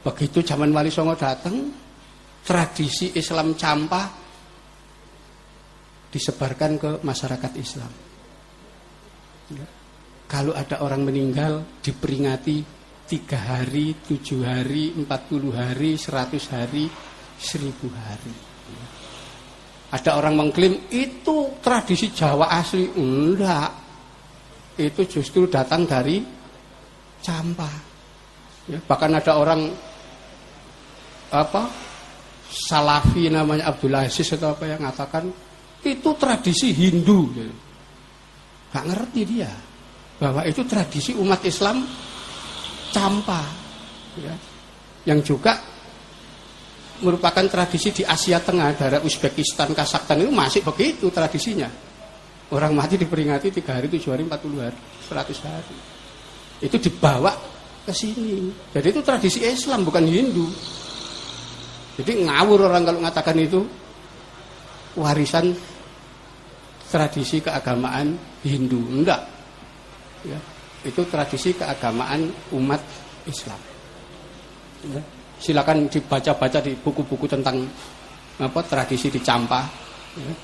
Begitu 0.05 0.45
zaman 0.45 0.71
Wali 0.71 0.93
Songo 0.93 1.17
datang, 1.17 1.73
tradisi 2.45 3.11
Islam 3.17 3.57
campa 3.59 4.07
disebarkan 6.13 6.73
ke 6.79 6.91
masyarakat 7.03 7.53
Islam. 7.59 7.93
Ya. 9.51 9.76
Kalau 10.27 10.51
ada 10.59 10.83
orang 10.83 11.07
meninggal 11.07 11.79
diperingati 11.79 12.59
tiga 13.07 13.39
hari, 13.39 13.95
tujuh 14.03 14.43
hari, 14.43 14.91
empat 14.99 15.31
puluh 15.31 15.55
hari, 15.55 15.95
seratus 15.95 16.51
hari, 16.51 16.91
seribu 17.39 17.87
hari. 17.95 18.35
Ada 19.95 20.19
orang 20.19 20.35
mengklaim 20.35 20.91
itu 20.91 21.63
tradisi 21.63 22.11
Jawa 22.11 22.51
asli, 22.51 22.91
enggak. 22.91 23.71
Itu 24.75 25.07
justru 25.07 25.47
datang 25.47 25.87
dari 25.87 26.19
Campa. 27.23 27.71
Ya, 28.67 28.83
bahkan 28.83 29.15
ada 29.15 29.39
orang 29.39 29.71
apa 31.31 31.71
Salafi 32.51 33.31
namanya 33.31 33.71
Abdullah 33.71 34.11
Aziz 34.11 34.27
atau 34.35 34.59
apa 34.59 34.67
yang 34.67 34.83
mengatakan 34.83 35.31
itu 35.87 36.11
tradisi 36.19 36.75
Hindu. 36.75 37.31
Gak 38.75 38.85
ngerti 38.91 39.23
dia 39.23 39.51
bahwa 40.17 40.43
itu 40.49 40.65
tradisi 40.65 41.13
umat 41.17 41.45
Islam 41.45 41.85
campa, 42.93 43.45
ya. 44.17 44.33
yang 45.05 45.21
juga 45.21 45.61
merupakan 47.05 47.45
tradisi 47.45 47.93
di 47.93 48.03
Asia 48.09 48.41
Tengah, 48.41 48.73
daerah 48.73 49.01
Uzbekistan, 49.05 49.77
Kazakhstan 49.77 50.25
itu 50.25 50.33
masih 50.33 50.65
begitu 50.65 51.13
tradisinya. 51.13 51.69
Orang 52.49 52.73
mati 52.79 52.97
diperingati 52.97 53.53
tiga 53.53 53.77
hari, 53.77 53.91
tujuh 53.93 54.15
hari, 54.15 54.25
empat 54.25 54.41
puluh 54.41 54.65
hari, 54.65 54.79
seratus 55.05 55.43
hari. 55.45 55.77
Itu 56.63 56.81
dibawa 56.81 57.37
ke 57.85 57.93
sini. 57.93 58.49
Jadi 58.73 58.87
itu 58.97 59.01
tradisi 59.05 59.45
Islam 59.45 59.85
bukan 59.85 60.07
Hindu. 60.09 60.47
Jadi 62.01 62.25
ngawur 62.25 62.71
orang 62.71 62.83
kalau 62.87 62.99
mengatakan 63.03 63.37
itu 63.37 63.61
warisan 64.97 65.53
tradisi 66.89 67.45
keagamaan 67.45 68.17
Hindu, 68.41 68.81
enggak. 68.89 69.36
Ya, 70.27 70.39
itu 70.83 71.03
tradisi 71.07 71.55
keagamaan 71.55 72.27
umat 72.55 72.83
Islam. 73.27 73.59
Ya, 74.91 75.03
silakan 75.39 75.87
dibaca-baca 75.87 76.59
di 76.61 76.75
buku-buku 76.75 77.31
tentang 77.31 77.63
apa 78.37 78.61
tradisi 78.67 79.09
di 79.09 79.21
Campa. 79.23 79.63
Ya. 80.17 80.35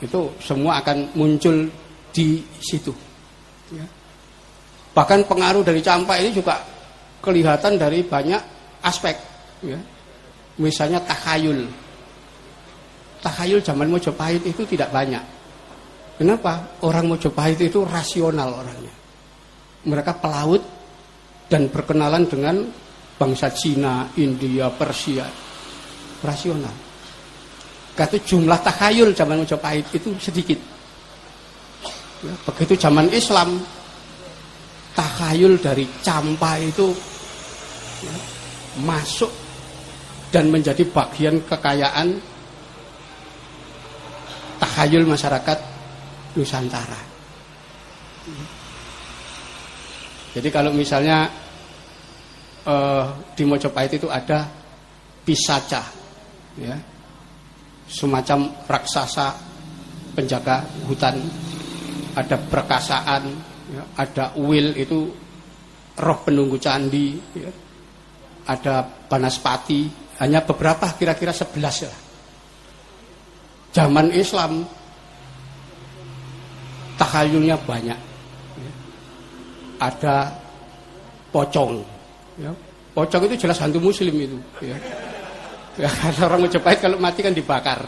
Itu 0.00 0.32
semua 0.40 0.80
akan 0.80 1.16
muncul 1.16 1.68
di 2.12 2.40
situ. 2.60 2.92
Ya. 3.72 3.84
Bahkan 4.96 5.28
pengaruh 5.28 5.60
dari 5.60 5.84
Campa 5.84 6.16
ini 6.16 6.32
juga 6.32 6.60
kelihatan 7.20 7.76
dari 7.76 8.00
banyak 8.06 8.40
aspek. 8.84 9.16
Ya. 9.64 9.76
Misalnya 10.56 11.04
takhayul 11.04 11.68
takhayul 13.20 13.60
zaman 13.60 13.90
Mojopahit 13.90 14.40
itu 14.46 14.62
tidak 14.64 14.88
banyak. 14.94 15.35
Kenapa? 16.16 16.80
Orang 16.80 17.12
Mojopahit 17.12 17.60
itu 17.60 17.84
rasional 17.84 18.56
orangnya. 18.56 18.94
Mereka 19.84 20.16
pelaut 20.16 20.64
dan 21.46 21.68
berkenalan 21.68 22.24
dengan 22.24 22.64
bangsa 23.20 23.52
Cina, 23.52 24.08
India, 24.16 24.72
Persia. 24.72 25.28
Rasional. 26.24 26.72
Kata 27.92 28.16
jumlah 28.20 28.60
takhayul 28.64 29.12
zaman 29.12 29.44
Mojopahit 29.44 29.92
itu 29.92 30.16
sedikit. 30.16 30.56
Ya, 32.24 32.32
begitu 32.48 32.80
zaman 32.80 33.12
Islam, 33.12 33.60
takhayul 34.96 35.60
dari 35.60 35.84
campa 36.00 36.56
itu 36.56 36.96
ya, 38.00 38.16
masuk 38.80 39.28
dan 40.32 40.48
menjadi 40.48 40.80
bagian 40.88 41.44
kekayaan 41.44 42.16
tahayul 44.56 45.04
masyarakat 45.04 45.75
Nusantara. 46.36 47.00
Jadi 50.36 50.48
kalau 50.52 50.68
misalnya 50.76 51.24
uh, 52.68 53.06
di 53.32 53.42
Mojopahit 53.48 53.96
itu 53.96 54.12
ada 54.12 54.44
pisaca, 55.24 55.80
ya, 56.60 56.76
semacam 57.88 58.52
raksasa 58.68 59.32
penjaga 60.12 60.60
hutan, 60.84 61.16
ada 62.12 62.36
perkasaan, 62.36 63.22
ya, 63.72 63.82
ada 63.96 64.36
uil 64.36 64.76
itu 64.76 65.08
roh 65.96 66.18
penunggu 66.20 66.60
candi, 66.60 67.16
ya, 67.32 67.50
ada 68.52 68.84
Banaspati, 68.84 69.88
hanya 70.20 70.44
beberapa 70.44 70.92
kira-kira 71.00 71.32
sebelas 71.32 71.80
lah. 71.80 72.00
Zaman 73.72 74.12
Islam 74.12 74.64
tahayulnya 76.96 77.56
banyak. 77.64 77.98
Ya. 78.56 78.72
Ada 79.80 80.16
pocong. 81.32 81.80
Ya. 82.40 82.52
Pocong 82.96 83.22
itu 83.28 83.46
jelas 83.46 83.60
hantu 83.60 83.80
muslim 83.80 84.14
itu. 84.16 84.38
Ya. 84.64 84.76
Ya, 85.76 85.88
karena 86.00 86.22
orang 86.32 86.48
Majapahit 86.48 86.78
kalau 86.80 86.96
mati 86.96 87.20
kan 87.20 87.36
dibakar. 87.36 87.80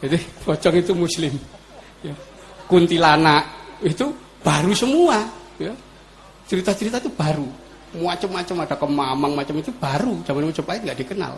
Jadi 0.00 0.16
pocong 0.44 0.74
itu 0.76 0.92
muslim. 0.92 1.32
Ya. 2.04 2.16
Kuntilanak 2.66 3.44
itu 3.84 4.08
baru 4.40 4.72
semua. 4.72 5.20
Ya. 5.60 5.72
Cerita-cerita 6.48 7.00
itu 7.00 7.10
baru 7.12 7.66
macam-macam 7.94 8.56
ada 8.66 8.76
kemamang 8.76 9.32
macam 9.32 9.54
itu 9.56 9.72
baru 9.80 10.20
zaman 10.26 10.50
Majapahit 10.52 10.80
nggak 10.84 10.98
dikenal 11.00 11.34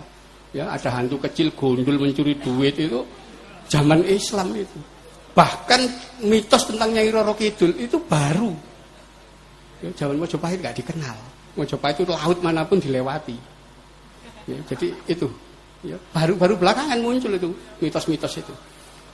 ya 0.57 0.65
ada 0.73 0.89
hantu 0.97 1.21
kecil 1.21 1.53
gondol 1.53 2.01
mencuri 2.01 2.35
duit 2.41 2.75
itu 2.81 3.05
zaman 3.69 4.01
Islam 4.09 4.57
itu 4.57 4.79
bahkan 5.39 5.87
mitos 6.27 6.67
tentang 6.67 6.91
Nyai 6.91 7.15
Roro 7.15 7.39
Kidul 7.39 7.79
itu 7.79 8.03
baru. 8.03 8.51
Ya, 9.79 9.95
zaman 9.95 10.19
Majapahit 10.19 10.59
nggak 10.59 10.83
dikenal. 10.83 11.15
Majapahit 11.55 12.03
itu 12.03 12.11
laut 12.11 12.43
mana 12.43 12.67
pun 12.67 12.83
dilewati. 12.83 13.39
Ya, 14.51 14.59
jadi 14.67 14.91
itu 15.07 15.31
ya, 15.87 15.95
baru-baru 16.11 16.59
belakangan 16.59 16.99
muncul 16.99 17.31
itu 17.39 17.55
mitos-mitos 17.79 18.35
itu. 18.43 18.55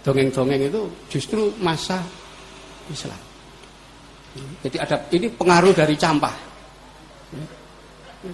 Dongeng-dongeng 0.00 0.72
itu 0.72 0.88
justru 1.12 1.52
masa 1.60 2.00
Islam. 2.88 3.20
Jadi 4.64 4.76
ada 4.80 4.96
ini 5.12 5.28
pengaruh 5.28 5.76
dari 5.76 5.92
campah. 6.00 6.32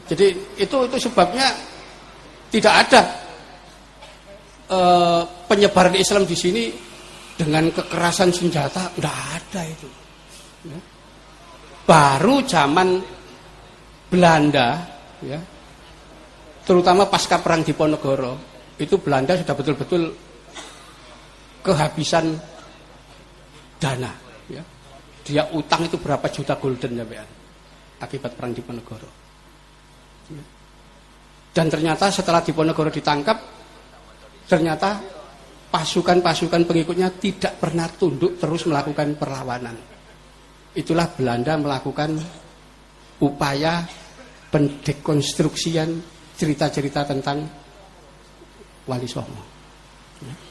Jadi 0.06 0.26
itu 0.62 0.76
itu 0.86 0.96
sebabnya 1.10 1.50
tidak 2.54 2.74
ada 2.86 3.00
e, 4.70 4.78
penyebaran 5.50 5.98
Islam 5.98 6.22
di 6.26 6.38
sini 6.38 6.89
dengan 7.40 7.72
kekerasan 7.72 8.28
senjata, 8.28 8.92
tidak 8.92 9.16
ada 9.16 9.60
itu. 9.64 9.88
Ya. 10.68 10.78
Baru 11.88 12.44
zaman 12.44 13.00
Belanda, 14.12 14.84
ya, 15.24 15.40
terutama 16.68 17.08
pasca 17.08 17.40
perang 17.40 17.64
di 17.64 17.72
Ponegoro, 17.72 18.36
itu 18.76 19.00
Belanda 19.00 19.40
sudah 19.40 19.56
betul-betul 19.56 20.12
kehabisan 21.64 22.36
dana. 23.80 24.12
Ya. 24.52 24.60
Dia 25.24 25.48
utang 25.56 25.88
itu 25.88 25.96
berapa 25.96 26.28
juta 26.28 26.60
golden 26.60 27.00
ya, 27.00 27.24
akibat 28.04 28.36
perang 28.36 28.52
di 28.52 28.60
Ponegoro. 28.60 29.08
Dan 31.50 31.66
ternyata 31.66 32.12
setelah 32.12 32.44
Diponegoro 32.44 32.92
ditangkap, 32.92 33.34
ternyata 34.46 35.19
pasukan-pasukan 35.70 36.66
pengikutnya 36.66 37.14
tidak 37.22 37.62
pernah 37.62 37.86
tunduk 37.86 38.36
terus 38.42 38.66
melakukan 38.66 39.14
perlawanan. 39.14 39.78
Itulah 40.74 41.06
Belanda 41.14 41.54
melakukan 41.58 42.18
upaya 43.22 43.86
pendekonstruksian 44.50 45.88
cerita-cerita 46.34 47.06
tentang 47.06 47.46
Wali 48.90 49.06
Songo. 49.06 49.42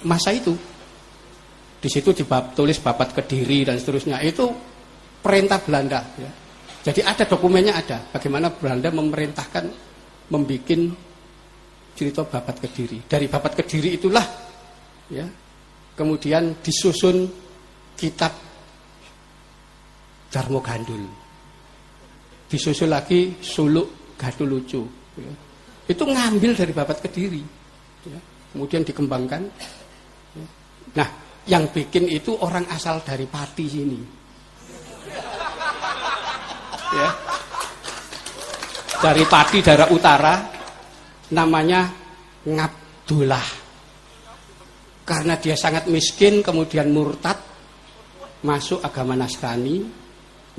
Masa 0.07 0.31
itu, 0.31 0.55
di 1.79 1.89
situ 1.91 2.15
ditulis 2.15 2.79
babat 2.79 3.11
Kediri 3.11 3.67
dan 3.67 3.75
seterusnya. 3.75 4.23
Itu 4.23 4.47
perintah 5.19 5.59
Belanda. 5.59 5.99
Ya. 6.15 6.31
Jadi 6.79 7.03
ada 7.03 7.27
dokumennya 7.27 7.75
ada, 7.75 7.99
bagaimana 8.07 8.47
Belanda 8.55 8.87
memerintahkan 8.87 9.65
membuat 10.31 10.79
cerita 11.95 12.23
babat 12.23 12.55
Kediri. 12.63 13.03
Dari 13.03 13.27
babat 13.27 13.59
Kediri 13.59 13.99
itulah 13.99 14.48
ya, 15.09 15.25
kemudian 15.97 16.57
disusun 16.63 17.27
kitab 17.97 18.33
Darmo 20.29 20.61
Gandul. 20.61 21.03
Disusun 22.49 22.89
lagi 22.89 23.37
Suluk 23.41 24.17
Gadul 24.17 24.57
Lucu. 24.57 24.81
Ya. 25.17 25.33
Itu 25.89 26.05
ngambil 26.05 26.53
dari 26.57 26.73
babat 26.73 27.01
Kediri. 27.01 27.41
Ya. 28.05 28.19
Kemudian 28.53 28.81
dikembangkan. 28.81 29.41
Ya. 30.33 30.47
Nah, 30.97 31.09
yang 31.45 31.69
bikin 31.69 32.09
itu 32.09 32.33
orang 32.41 32.65
asal 32.69 33.01
dari 33.01 33.25
Pati 33.25 33.65
sini 33.65 34.19
ya. 36.93 37.09
Dari 38.99 39.23
Pati 39.23 39.57
daerah 39.63 39.87
utara 39.93 40.33
namanya 41.31 41.87
Ngabdullah. 42.43 43.58
Karena 45.09 45.33
dia 45.41 45.57
sangat 45.57 45.89
miskin 45.89 46.45
kemudian 46.45 46.93
murtad 46.93 47.33
masuk 48.45 48.85
agama 48.85 49.17
Nasrani 49.17 49.81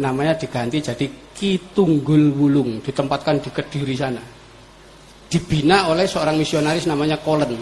namanya 0.03 0.35
diganti 0.35 0.83
jadi 0.83 1.07
Kitunggul 1.31 2.35
Wulung 2.35 2.83
ditempatkan 2.83 3.39
di 3.39 3.51
Kediri 3.55 3.95
sana. 3.95 4.23
Dibina 5.31 5.87
oleh 5.87 6.11
seorang 6.11 6.35
misionaris 6.35 6.91
namanya 6.91 7.23
Kolen. 7.23 7.55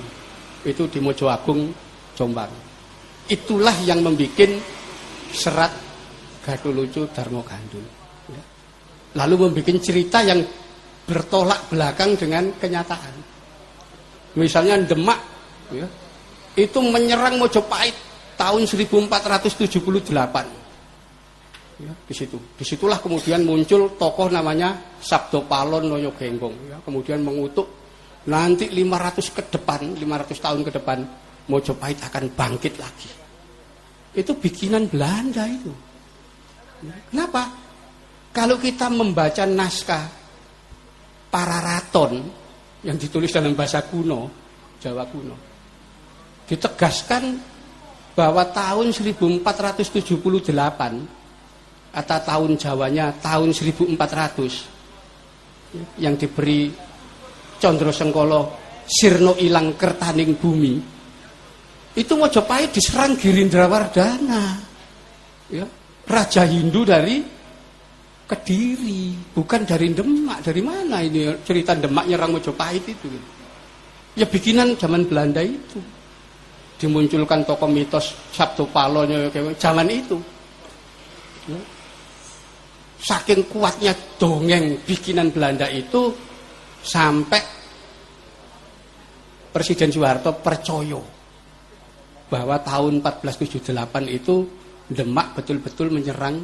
Itu 0.64 0.88
di 0.88 0.98
Mojo 1.04 1.28
Agung, 1.28 1.68
Jombang. 2.16 2.50
Itulah 3.28 3.76
yang 3.84 4.00
membuat 4.00 4.48
serat 5.28 5.70
Gadulucu 6.40 7.04
Darmo 7.12 7.44
Gandul 7.44 7.98
lalu 9.16 9.48
membuat 9.48 9.80
cerita 9.80 10.20
yang 10.20 10.44
bertolak 11.08 11.72
belakang 11.72 12.12
dengan 12.18 12.52
kenyataan. 12.60 13.14
Misalnya 14.36 14.76
Demak 14.84 15.18
ya, 15.72 15.88
itu 16.58 16.82
menyerang 16.82 17.38
Mojopahit 17.38 17.94
tahun 18.34 18.66
1478. 18.66 20.58
Ya, 21.78 21.94
di 21.94 22.14
situ. 22.14 22.34
Di 22.58 22.66
situlah 22.66 22.98
kemudian 22.98 23.46
muncul 23.46 23.94
tokoh 23.94 24.26
namanya 24.26 24.98
Sabdo 24.98 25.46
Palon 25.46 25.86
Noyo 25.86 26.10
Genggong. 26.10 26.54
Ya, 26.66 26.82
kemudian 26.82 27.22
mengutuk 27.22 27.70
nanti 28.26 28.66
500 28.66 29.30
ke 29.30 29.42
depan, 29.46 29.94
500 29.94 30.42
tahun 30.42 30.60
ke 30.66 30.70
depan 30.74 30.98
Mojopahit 31.46 32.02
akan 32.02 32.34
bangkit 32.34 32.74
lagi. 32.82 33.10
Itu 34.18 34.34
bikinan 34.34 34.90
Belanda 34.90 35.46
itu. 35.46 35.70
Ya, 36.82 36.98
kenapa? 37.14 37.46
Kalau 38.34 38.58
kita 38.58 38.90
membaca 38.90 39.46
naskah 39.46 40.10
para 41.30 41.62
raton 41.62 42.26
yang 42.82 42.98
ditulis 42.98 43.30
dalam 43.30 43.54
bahasa 43.54 43.86
kuno, 43.86 44.26
Jawa 44.82 45.06
kuno, 45.06 45.47
ditegaskan 46.48 47.36
bahwa 48.16 48.42
tahun 48.50 48.90
1478 48.90 49.46
atau 51.88 52.18
tahun 52.24 52.56
Jawanya 52.58 53.12
tahun 53.20 53.52
1400 53.54 56.02
yang 56.02 56.16
diberi 56.16 56.72
Condro 57.60 57.92
Sengkolo 57.92 58.56
Sirno 58.88 59.36
ilang 59.36 59.76
kertaning 59.76 60.40
bumi 60.40 60.80
itu 61.98 62.14
Mojopahit 62.16 62.72
diserang 62.72 63.18
Girindrawardana 63.18 64.56
ya, 65.52 65.66
Raja 66.08 66.44
Hindu 66.48 66.84
dari 66.88 67.20
Kediri, 68.28 69.16
bukan 69.32 69.64
dari 69.64 69.88
Demak. 69.96 70.44
Dari 70.44 70.60
mana 70.60 71.00
ini 71.00 71.32
cerita 71.40 71.72
Demak 71.72 72.04
nyerang 72.04 72.36
Mojopahit 72.36 72.84
itu? 72.84 73.08
Ya 74.12 74.28
bikinan 74.28 74.76
zaman 74.76 75.08
Belanda 75.08 75.40
itu. 75.40 75.80
Dimunculkan 76.78 77.42
tokoh 77.42 77.66
mitos 77.66 78.14
Sabtu 78.30 78.70
Palonya 78.70 79.26
zaman 79.58 79.90
itu. 79.90 80.14
Ya. 81.50 81.58
Saking 82.98 83.46
kuatnya 83.50 83.94
dongeng 84.18 84.78
bikinan 84.86 85.34
Belanda 85.34 85.66
itu 85.70 86.14
sampai 86.82 87.42
Presiden 89.50 89.90
Soeharto 89.90 90.38
percaya 90.38 91.02
bahwa 92.28 92.56
tahun 92.62 93.00
1478 93.02 93.74
itu 94.06 94.36
Demak 94.88 95.36
betul-betul 95.36 95.92
menyerang 95.92 96.40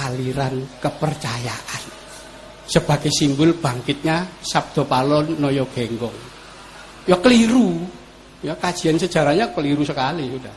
aliran 0.00 0.64
kepercayaan 0.80 1.99
sebagai 2.70 3.10
simbol 3.10 3.58
bangkitnya 3.58 4.38
Sabdo 4.38 4.86
Palon 4.86 5.42
Noyo 5.42 5.66
Genggong. 5.74 6.14
Ya 7.10 7.18
keliru, 7.18 7.82
ya 8.46 8.54
kajian 8.54 8.94
sejarahnya 8.94 9.50
keliru 9.50 9.82
sekali 9.82 10.30
sudah. 10.30 10.54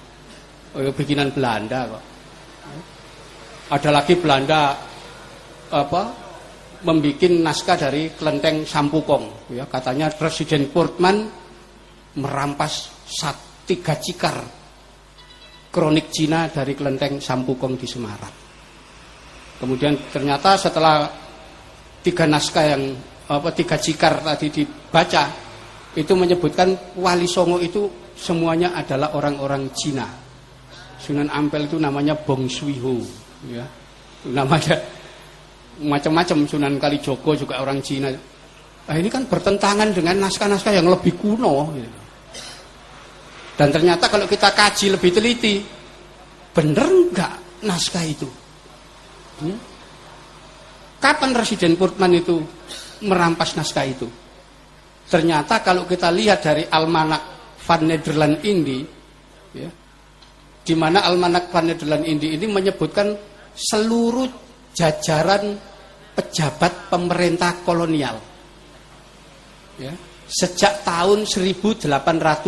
Ya, 0.78 0.92
bikinan 0.94 1.34
Belanda 1.34 1.90
kok. 1.90 2.04
Ada 3.74 3.90
lagi 3.90 4.14
Belanda 4.22 4.78
apa 5.74 6.04
membuat 6.86 7.32
naskah 7.32 7.78
dari 7.80 8.14
kelenteng 8.14 8.68
Sampukong 8.68 9.50
ya 9.56 9.66
katanya 9.66 10.12
Presiden 10.14 10.70
Portman 10.70 11.26
merampas 12.20 12.92
sat, 13.08 13.66
tiga 13.66 13.98
cikar 13.98 14.38
kronik 15.74 16.12
Cina 16.14 16.52
dari 16.52 16.76
kelenteng 16.78 17.18
Sampukong 17.24 17.80
di 17.80 17.88
Semarang 17.88 18.36
kemudian 19.58 19.96
ternyata 20.12 20.60
setelah 20.60 21.23
tiga 22.04 22.28
naskah 22.28 22.76
yang 22.76 22.84
apa 23.32 23.50
tiga 23.56 23.80
cikar 23.80 24.20
tadi 24.20 24.52
dibaca 24.52 25.24
itu 25.96 26.14
menyebutkan 26.14 27.00
Wali 27.00 27.26
Songo 27.26 27.58
itu 27.64 27.88
semuanya 28.14 28.76
adalah 28.76 29.16
orang-orang 29.16 29.72
Cina 29.72 30.06
Sunan 31.00 31.32
Ampel 31.32 31.66
itu 31.72 31.80
namanya 31.80 32.14
Bong 32.20 32.52
Suiho 32.52 33.00
ya 33.48 33.64
namanya 34.28 34.78
macam-macam 35.82 36.46
Sunan 36.46 36.78
Kalijogo 36.78 37.34
juga 37.34 37.64
orang 37.64 37.82
Cina. 37.82 38.14
Nah, 38.84 38.96
ini 39.00 39.08
kan 39.08 39.26
bertentangan 39.26 39.96
dengan 39.96 40.28
naskah-naskah 40.28 40.76
yang 40.76 40.86
lebih 40.92 41.16
kuno. 41.18 41.72
Gitu. 41.74 42.00
Dan 43.58 43.70
ternyata 43.72 44.12
kalau 44.12 44.28
kita 44.28 44.52
kaji 44.52 44.94
lebih 44.94 45.10
teliti, 45.14 45.64
benar 46.52 46.90
nggak 46.90 47.34
naskah 47.64 48.04
itu? 48.06 48.28
Hmm? 49.42 49.58
Kapan 51.04 51.36
Residen 51.36 51.76
Purtman 51.76 52.16
itu 52.16 52.40
merampas 53.04 53.60
naskah 53.60 53.84
itu? 53.84 54.08
Ternyata 55.04 55.60
kalau 55.60 55.84
kita 55.84 56.08
lihat 56.08 56.40
dari 56.48 56.64
Almanak 56.64 57.22
Van 57.60 57.84
Nederland 57.84 58.40
Indi, 58.48 58.80
ya, 59.52 59.68
di 60.64 60.76
mana 60.80 61.04
Almanak 61.04 61.52
Van 61.52 61.68
Nederland 61.68 62.08
Indi 62.08 62.32
ini 62.32 62.48
menyebutkan 62.48 63.12
seluruh 63.52 64.32
jajaran 64.72 65.60
pejabat 66.16 66.88
pemerintah 66.88 67.52
kolonial. 67.68 68.16
Ya, 69.76 69.92
sejak 70.32 70.88
tahun 70.88 71.28
1810 71.28 72.48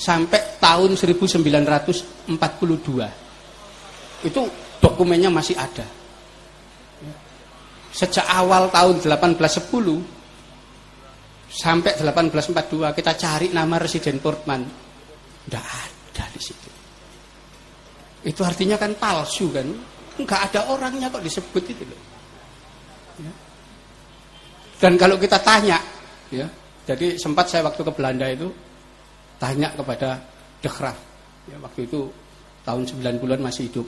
sampai 0.00 0.40
tahun 0.56 0.96
1942. 0.96 2.24
Itu 4.24 4.48
dokumennya 4.80 5.28
masih 5.28 5.60
ada. 5.60 6.03
Sejak 7.94 8.26
awal 8.26 8.74
tahun 8.74 8.98
1810 8.98 9.54
sampai 11.46 11.94
1842 11.94 12.90
kita 12.98 13.12
cari 13.14 13.54
nama 13.54 13.78
Residen 13.78 14.18
Portman. 14.18 14.66
Tidak 15.46 15.62
ada 15.62 16.24
di 16.34 16.40
situ. 16.42 16.70
Itu 18.26 18.42
artinya 18.42 18.74
kan 18.74 18.98
palsu 18.98 19.54
kan? 19.54 19.68
Enggak 20.18 20.50
ada 20.50 20.74
orangnya 20.74 21.06
kok 21.06 21.22
disebut 21.22 21.64
itu 21.70 21.84
loh. 21.86 22.00
Ya. 23.22 23.32
Dan 24.82 24.98
kalau 24.98 25.14
kita 25.14 25.38
tanya, 25.38 25.78
ya, 26.34 26.50
jadi 26.82 27.14
sempat 27.14 27.46
saya 27.46 27.62
waktu 27.70 27.86
ke 27.86 27.92
Belanda 27.94 28.26
itu 28.26 28.50
tanya 29.38 29.70
kepada 29.70 30.18
De 30.58 30.70
Graaf, 30.70 30.98
ya, 31.46 31.56
waktu 31.62 31.86
itu 31.86 32.10
tahun 32.66 32.82
9 32.84 33.22
bulan 33.22 33.38
masih 33.38 33.70
hidup, 33.70 33.86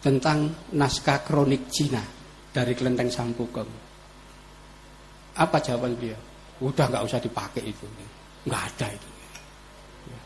tentang 0.00 0.72
naskah 0.72 1.20
kronik 1.20 1.68
Cina 1.68 2.00
dari 2.50 2.72
Kelenteng 2.72 3.12
Sampukong. 3.12 3.70
Apa 5.36 5.56
jawaban 5.60 5.94
beliau? 5.94 6.18
Udah 6.60 6.88
nggak 6.88 7.04
usah 7.04 7.20
dipakai 7.20 7.62
itu, 7.64 7.86
nggak 8.48 8.62
ada 8.74 8.86
itu. 8.92 9.10
Ya. 10.08 10.20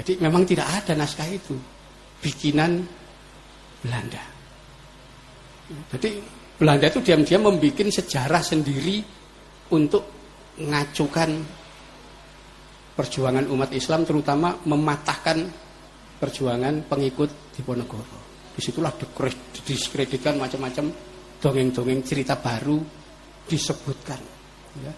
Jadi 0.00 0.12
memang 0.22 0.42
tidak 0.46 0.66
ada 0.70 0.92
naskah 0.98 1.28
itu 1.30 1.54
bikinan 2.22 2.82
Belanda. 3.82 4.24
Jadi 5.94 6.10
Belanda 6.56 6.86
itu 6.88 7.02
diam-diam 7.02 7.52
membuat 7.52 7.90
sejarah 7.90 8.42
sendiri 8.42 9.02
untuk 9.74 10.02
mengacukan 10.56 11.30
perjuangan 12.96 13.44
umat 13.52 13.70
Islam 13.76 14.08
terutama 14.08 14.56
mematahkan 14.64 15.38
perjuangan 16.16 16.88
pengikut 16.88 17.52
Diponegoro. 17.52 18.25
Di 18.56 18.64
situlah 18.64 18.88
diskreditkan 19.60 20.40
macam-macam 20.40 20.88
dongeng-dongeng 21.36 22.00
cerita 22.00 22.40
baru 22.40 22.80
disebutkan. 23.44 24.20
Ya. 24.80 24.92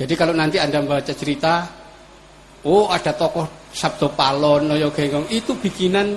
Jadi 0.00 0.16
kalau 0.16 0.32
nanti 0.32 0.56
anda 0.56 0.80
membaca 0.80 1.12
cerita, 1.12 1.68
oh 2.64 2.88
ada 2.88 3.12
tokoh 3.12 3.68
Sabdo 3.68 4.16
Palon, 4.16 4.72
Noyo 4.72 4.88
Genggong, 4.88 5.28
itu 5.28 5.52
bikinan 5.60 6.16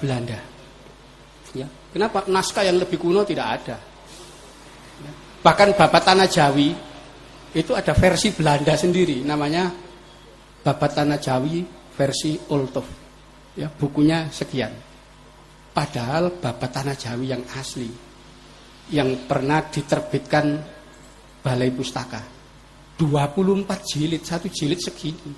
Belanda. 0.00 0.40
Ya. 1.52 1.68
Kenapa? 1.92 2.24
Naskah 2.24 2.64
yang 2.64 2.80
lebih 2.80 2.96
kuno 2.96 3.28
tidak 3.28 3.60
ada. 3.60 3.76
Ya. 5.04 5.12
Bahkan 5.44 5.76
Babat 5.76 6.02
Tanah 6.08 6.28
Jawi 6.28 6.72
itu 7.52 7.72
ada 7.76 7.92
versi 7.92 8.32
Belanda 8.32 8.72
sendiri, 8.76 9.20
namanya 9.24 9.68
Babat 10.64 10.96
Tanah 10.96 11.20
Jawi 11.20 11.60
versi 11.92 12.40
Oltov. 12.48 12.88
Ya, 13.56 13.72
bukunya 13.72 14.28
sekian. 14.28 14.85
Padahal 15.76 16.32
Babat 16.40 16.72
Tanah 16.72 16.96
Jawi 16.96 17.36
yang 17.36 17.44
asli, 17.52 17.84
yang 18.96 19.28
pernah 19.28 19.60
diterbitkan 19.68 20.56
Balai 21.44 21.68
Pustaka. 21.68 22.24
24 22.96 23.68
jilid, 23.84 24.24
satu 24.24 24.48
jilid 24.48 24.80
segini. 24.80 25.36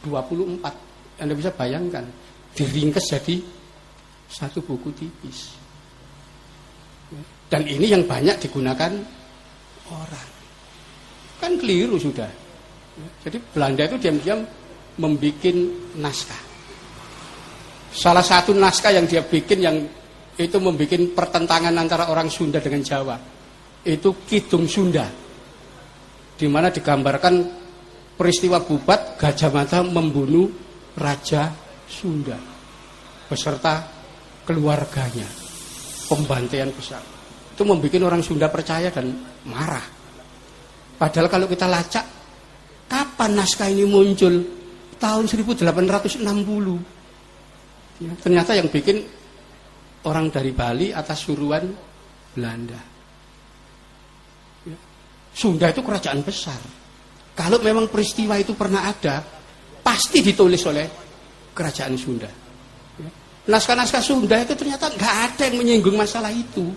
24. 0.00 1.20
Anda 1.20 1.36
bisa 1.36 1.52
bayangkan 1.52 2.08
diringkes 2.56 3.12
jadi 3.12 3.44
satu 4.24 4.64
buku 4.64 4.88
tipis. 4.96 5.52
Dan 7.52 7.68
ini 7.68 7.92
yang 7.92 8.08
banyak 8.08 8.40
digunakan 8.40 8.88
orang. 9.92 10.28
Kan 11.44 11.60
keliru 11.60 12.00
sudah. 12.00 12.32
Jadi 13.20 13.36
Belanda 13.52 13.84
itu 13.84 14.00
diam-diam 14.00 14.40
membuat 14.96 15.52
naskah. 16.00 16.53
Salah 17.94 18.26
satu 18.26 18.50
naskah 18.50 18.90
yang 18.90 19.06
dia 19.06 19.22
bikin 19.22 19.58
yang 19.62 19.76
itu 20.34 20.58
membuat 20.58 20.98
pertentangan 21.14 21.70
antara 21.78 22.10
orang 22.10 22.26
Sunda 22.26 22.58
dengan 22.58 22.82
Jawa. 22.82 23.16
Itu 23.86 24.26
Kidung 24.26 24.66
Sunda. 24.66 25.06
Di 26.34 26.50
mana 26.50 26.74
digambarkan 26.74 27.34
peristiwa 28.18 28.62
Bubat 28.62 29.14
Gajah 29.18 29.50
Mata 29.54 29.82
membunuh 29.82 30.50
Raja 30.98 31.50
Sunda 31.90 32.38
beserta 33.26 33.82
keluarganya 34.46 35.26
pembantaian 36.06 36.70
besar 36.70 37.02
itu 37.54 37.62
membuat 37.66 38.02
orang 38.06 38.22
Sunda 38.22 38.46
percaya 38.46 38.94
dan 38.94 39.10
marah 39.48 39.82
padahal 40.98 41.26
kalau 41.26 41.46
kita 41.50 41.66
lacak 41.66 42.04
kapan 42.86 43.30
naskah 43.34 43.66
ini 43.66 43.82
muncul 43.88 44.34
tahun 45.00 45.24
1860 45.26 46.22
ya, 48.00 48.12
ternyata 48.18 48.56
yang 48.56 48.70
bikin 48.72 49.04
orang 50.04 50.32
dari 50.32 50.50
Bali 50.50 50.90
atas 50.90 51.26
suruhan 51.26 51.68
Belanda 52.34 52.80
ya. 54.66 54.78
Sunda 55.34 55.70
itu 55.70 55.82
kerajaan 55.82 56.22
besar 56.22 56.60
kalau 57.34 57.58
memang 57.58 57.90
peristiwa 57.90 58.38
itu 58.38 58.54
pernah 58.54 58.86
ada 58.86 59.18
pasti 59.82 60.22
ditulis 60.22 60.62
oleh 60.70 60.86
kerajaan 61.50 61.94
Sunda. 61.98 62.30
Ya. 62.98 63.10
Naskah-naskah 63.50 64.02
Sunda 64.02 64.38
itu 64.38 64.54
ternyata 64.54 64.88
nggak 64.94 65.14
ada 65.28 65.42
yang 65.50 65.62
menyinggung 65.62 65.98
masalah 65.98 66.30
itu. 66.30 66.70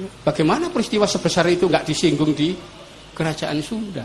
Ya. 0.00 0.08
Bagaimana 0.24 0.72
peristiwa 0.72 1.04
sebesar 1.04 1.44
itu 1.52 1.68
nggak 1.68 1.84
disinggung 1.84 2.32
di 2.32 2.56
kerajaan 3.12 3.60
Sunda? 3.60 4.04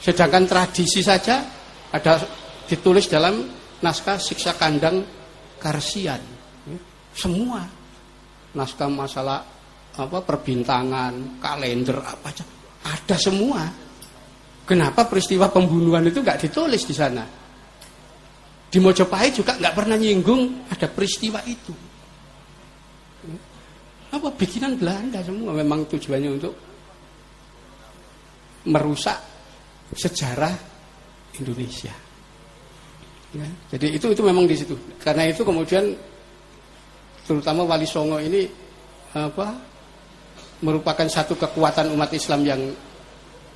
Sedangkan 0.00 0.48
tradisi 0.48 1.04
saja 1.04 1.44
ada 1.92 2.20
ditulis 2.64 3.08
dalam 3.12 3.44
naskah 3.84 4.18
siksa 4.18 4.54
kandang 4.58 5.02
Karsian. 5.58 6.22
Ya. 6.66 6.78
Semua 7.14 7.66
naskah 8.54 8.88
masalah 8.90 9.42
apa 9.98 10.18
perbintangan, 10.22 11.42
kalender 11.42 11.98
apa 11.98 12.30
aja 12.30 12.44
ada 12.86 13.16
semua. 13.18 13.66
Kenapa 14.68 15.08
peristiwa 15.08 15.48
pembunuhan 15.48 16.04
itu 16.06 16.20
nggak 16.20 16.44
ditulis 16.44 16.84
di 16.84 16.94
sana? 16.94 17.24
Di 18.68 18.76
Mojopahit 18.76 19.40
juga 19.40 19.56
nggak 19.56 19.74
pernah 19.74 19.96
nyinggung 19.96 20.68
ada 20.68 20.86
peristiwa 20.92 21.40
itu. 21.48 21.72
Apa 24.12 24.28
bikinan 24.36 24.76
Belanda 24.76 25.24
semua 25.24 25.56
memang 25.56 25.88
tujuannya 25.88 26.30
untuk 26.32 26.54
merusak 28.68 29.18
sejarah 29.96 30.52
Indonesia. 31.40 32.07
Ya, 33.28 33.44
jadi 33.76 34.00
itu 34.00 34.06
itu 34.08 34.22
memang 34.24 34.48
di 34.48 34.56
situ. 34.56 34.72
Karena 34.96 35.28
itu 35.28 35.44
kemudian 35.44 35.92
terutama 37.28 37.68
Wali 37.68 37.84
Songo 37.84 38.16
ini 38.16 38.48
apa 39.12 39.52
merupakan 40.64 41.04
satu 41.04 41.36
kekuatan 41.36 41.92
umat 41.92 42.08
Islam 42.16 42.40
yang 42.48 42.60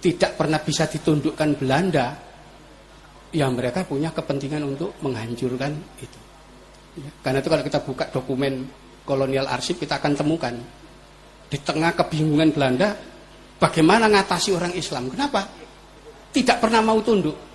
tidak 0.03 0.37
pernah 0.37 0.61
bisa 0.61 0.85
ditundukkan 0.91 1.57
Belanda, 1.57 2.13
ya 3.33 3.49
mereka 3.49 3.87
punya 3.89 4.13
kepentingan 4.13 4.61
untuk 4.77 4.93
menghancurkan 5.01 5.73
itu. 6.03 6.21
Ya, 7.01 7.09
karena 7.25 7.41
itu 7.41 7.49
kalau 7.49 7.65
kita 7.65 7.79
buka 7.81 8.05
dokumen 8.13 8.69
kolonial 9.09 9.49
arsip 9.49 9.81
kita 9.81 9.97
akan 9.97 10.13
temukan 10.13 10.55
di 11.49 11.59
tengah 11.61 11.97
kebingungan 11.97 12.53
Belanda 12.53 12.93
bagaimana 13.57 14.09
ngatasi 14.13 14.53
orang 14.53 14.77
Islam. 14.77 15.09
Kenapa? 15.09 15.49
Tidak 16.33 16.61
pernah 16.61 16.85
mau 16.85 17.01
tunduk. 17.01 17.52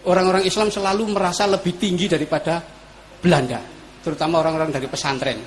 Orang-orang 0.00 0.48
Islam 0.48 0.72
selalu 0.72 1.12
merasa 1.12 1.44
lebih 1.44 1.76
tinggi 1.76 2.08
daripada 2.08 2.62
Belanda, 3.20 3.60
terutama 4.00 4.40
orang-orang 4.40 4.72
dari 4.72 4.88
pesantren. 4.88 5.38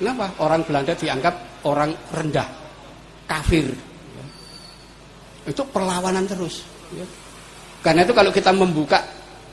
Kenapa? 0.00 0.40
Orang 0.40 0.64
Belanda 0.64 0.96
dianggap 0.96 1.64
orang 1.68 1.92
rendah, 2.16 2.48
kafir, 3.28 3.68
itu 5.46 5.62
perlawanan 5.68 6.24
terus. 6.24 6.62
Ya. 6.94 7.06
Karena 7.82 8.06
itu 8.06 8.14
kalau 8.14 8.30
kita 8.30 8.54
membuka 8.54 9.02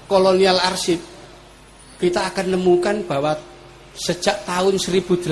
kolonial 0.05 0.61
arsip, 0.61 1.01
kita 1.97 2.29
akan 2.29 2.53
menemukan 2.53 3.03
bahwa 3.09 3.33
sejak 3.97 4.45
tahun 4.45 4.77
1800 4.77 5.27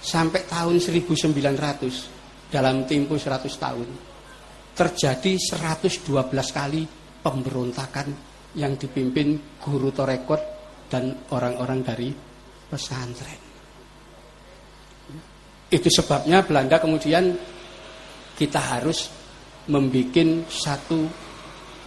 sampai 0.00 0.40
tahun 0.48 0.80
1900 0.80 2.50
dalam 2.50 2.88
tempo 2.88 3.14
100 3.14 3.46
tahun 3.46 3.88
terjadi 4.72 5.32
112 5.36 6.08
kali 6.54 6.82
pemberontakan 7.28 8.08
yang 8.56 8.80
dipimpin 8.80 9.60
guru 9.60 9.92
torekot 9.92 10.40
dan 10.88 11.28
orang-orang 11.28 11.84
dari 11.84 12.08
pesantren. 12.72 13.40
Itu 15.68 15.92
sebabnya 15.92 16.40
Belanda 16.40 16.80
kemudian 16.80 17.36
kita 18.32 18.60
harus 18.80 19.12
membuat 19.68 20.48
satu 20.48 21.04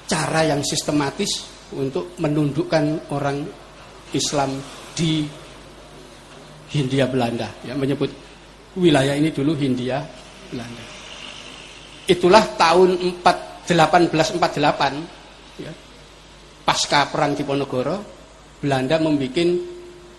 cara 0.06 0.46
yang 0.46 0.62
sistematis 0.62 1.50
untuk 1.74 2.14
menundukkan 2.22 3.10
orang 3.10 3.42
Islam 4.14 4.62
di 4.94 5.26
Hindia 6.72 7.08
Belanda 7.08 7.48
ya 7.64 7.76
menyebut 7.76 8.12
wilayah 8.80 9.16
ini 9.16 9.32
dulu 9.32 9.56
Hindia 9.56 10.04
Belanda 10.52 10.84
itulah 12.08 12.44
tahun 12.60 13.00
4, 13.24 13.72
1848 13.72 15.21
ya, 15.62 15.74
pasca 16.66 17.06
perang 17.10 17.38
Diponegoro 17.38 17.98
Belanda 18.62 19.02
membuat 19.02 19.38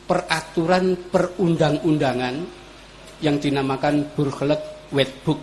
peraturan 0.06 0.98
perundang-undangan 1.10 2.34
yang 3.22 3.38
dinamakan 3.38 4.10
Burgerlijk 4.18 4.90
Wetboek 4.90 5.40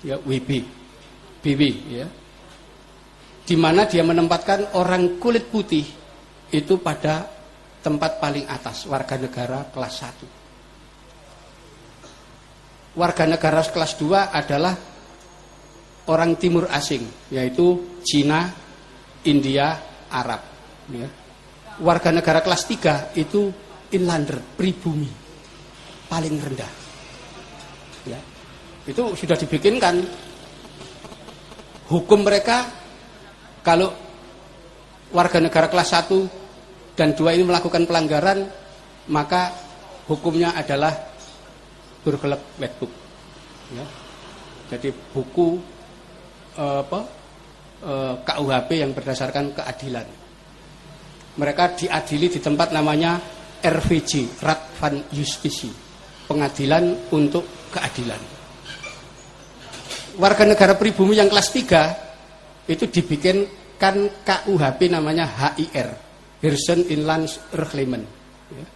ya 0.00 0.16
WB 0.16 0.80
BW 1.44 1.62
ya. 1.92 2.08
Di 3.44 3.56
mana 3.58 3.88
dia 3.88 4.04
menempatkan 4.06 4.76
orang 4.78 5.18
kulit 5.18 5.50
putih 5.50 5.82
itu 6.52 6.74
pada 6.78 7.26
tempat 7.80 8.20
paling 8.20 8.46
atas, 8.46 8.84
warga 8.86 9.16
negara 9.16 9.64
kelas 9.72 9.94
1. 12.94 13.00
Warga 13.00 13.24
negara 13.26 13.64
kelas 13.64 13.96
2 13.96 14.30
adalah 14.30 14.76
orang 16.06 16.36
timur 16.36 16.68
asing, 16.70 17.06
yaitu 17.32 17.98
Cina, 18.04 18.52
India, 19.24 19.76
Arab. 20.08 20.40
Ya. 20.92 21.08
Warga 21.80 22.12
negara 22.12 22.44
kelas 22.44 22.68
3 22.68 23.16
itu 23.16 23.52
inlander, 23.92 24.40
pribumi, 24.56 25.08
paling 26.08 26.34
rendah. 26.36 26.72
Ya. 28.08 28.20
Itu 28.84 29.12
sudah 29.16 29.36
dibikinkan 29.36 30.00
hukum 31.90 32.22
mereka 32.22 32.70
kalau 33.60 33.90
warga 35.10 35.42
negara 35.42 35.66
kelas 35.66 35.90
1 36.06 36.94
dan 36.94 37.18
2 37.18 37.34
ini 37.34 37.44
melakukan 37.44 37.84
pelanggaran 37.84 38.46
maka 39.10 39.50
hukumnya 40.06 40.54
adalah 40.54 40.94
bergelap 42.06 42.40
wetbook 42.62 42.92
ya. 43.74 43.84
jadi 44.70 44.94
buku 45.12 45.58
eh, 46.56 46.78
apa 46.86 47.19
KUHP 48.26 48.70
yang 48.76 48.92
berdasarkan 48.92 49.56
keadilan. 49.56 50.06
Mereka 51.40 51.64
diadili 51.80 52.28
di 52.28 52.40
tempat 52.42 52.74
namanya 52.76 53.16
RVJ 53.60 54.42
Rat 54.44 54.60
van 54.76 55.00
Justisi 55.08 55.72
pengadilan 56.28 57.10
untuk 57.10 57.72
keadilan. 57.72 58.22
Warga 60.20 60.44
negara 60.44 60.74
pribumi 60.76 61.16
yang 61.16 61.32
kelas 61.32 61.48
3 61.54 62.70
itu 62.70 62.84
dibikinkan 62.86 63.96
KUHP 64.22 64.80
namanya 64.92 65.26
HIR 65.26 65.88
Hirsen 66.44 66.86
Inland 66.92 67.28
Reclaimment 67.56 68.04
ya. 68.52 68.66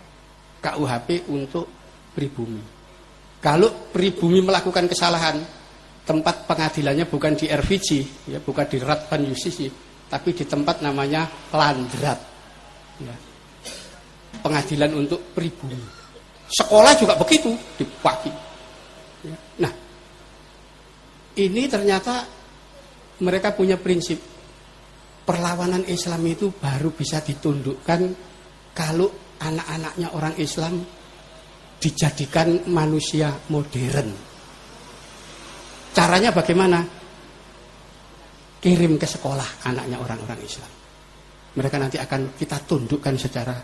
KUHP 0.65 1.29
untuk 1.29 1.69
pribumi. 2.17 2.63
Kalau 3.45 3.93
pribumi 3.93 4.41
melakukan 4.41 4.89
kesalahan 4.89 5.37
tempat 6.05 6.45
pengadilannya 6.45 7.09
bukan 7.09 7.33
di 7.33 7.49
RVG 7.49 7.89
ya 8.29 8.39
bukan 8.41 8.69
di 8.69 8.79
Ratban 8.81 9.25
Justisi 9.25 9.69
tapi 10.05 10.37
di 10.37 10.45
tempat 10.45 10.85
namanya 10.85 11.25
Landrat 11.51 12.21
ya. 13.01 13.17
pengadilan 14.45 14.93
untuk 14.93 15.33
pribumi 15.33 15.81
sekolah 16.45 16.93
juga 17.01 17.17
begitu 17.17 17.57
di 17.81 17.85
pagi 17.89 18.31
ya. 19.25 19.37
nah 19.65 19.73
ini 21.41 21.63
ternyata 21.67 22.25
mereka 23.25 23.57
punya 23.57 23.81
prinsip 23.81 24.21
perlawanan 25.25 25.89
Islam 25.89 26.21
itu 26.29 26.53
baru 26.53 26.93
bisa 26.93 27.25
ditundukkan 27.25 28.01
kalau 28.77 29.09
anak-anaknya 29.41 30.09
orang 30.13 30.35
Islam 30.37 30.85
dijadikan 31.81 32.65
manusia 32.69 33.33
modern. 33.49 34.34
Caranya 35.95 36.35
bagaimana? 36.35 36.83
Kirim 38.59 38.99
ke 38.99 39.07
sekolah 39.07 39.69
anaknya 39.69 40.01
orang-orang 40.01 40.41
Islam. 40.43 40.73
Mereka 41.55 41.77
nanti 41.79 41.97
akan 42.03 42.35
kita 42.35 42.59
tundukkan 42.67 43.15
secara 43.15 43.55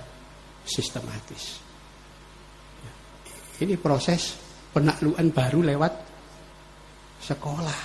sistematis. 0.62 1.58
Ini 3.60 3.76
proses 3.76 4.38
penaklukan 4.72 5.26
baru 5.34 5.60
lewat 5.74 5.92
sekolah. 7.20 7.80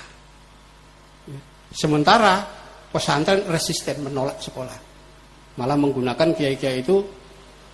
Ya. 1.27 1.41
Sementara 1.73 2.45
pesantren 2.93 3.43
resisten 3.51 4.07
menolak 4.07 4.39
sekolah. 4.39 4.79
Malah 5.59 5.75
menggunakan 5.79 6.31
kiai-kiai 6.31 6.79
itu 6.79 7.03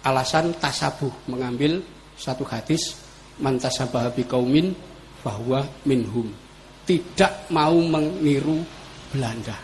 alasan 0.01 0.57
tasabuh, 0.57 1.29
mengambil 1.29 1.81
satu 2.17 2.41
hadis 2.45 2.97
mantasabah 3.37 4.13
kaumin 4.25 4.73
bahwa 5.21 5.65
minhum. 5.85 6.29
Tidak 6.91 7.55
mau 7.55 7.79
meniru 7.79 8.59
Belanda. 9.15 9.55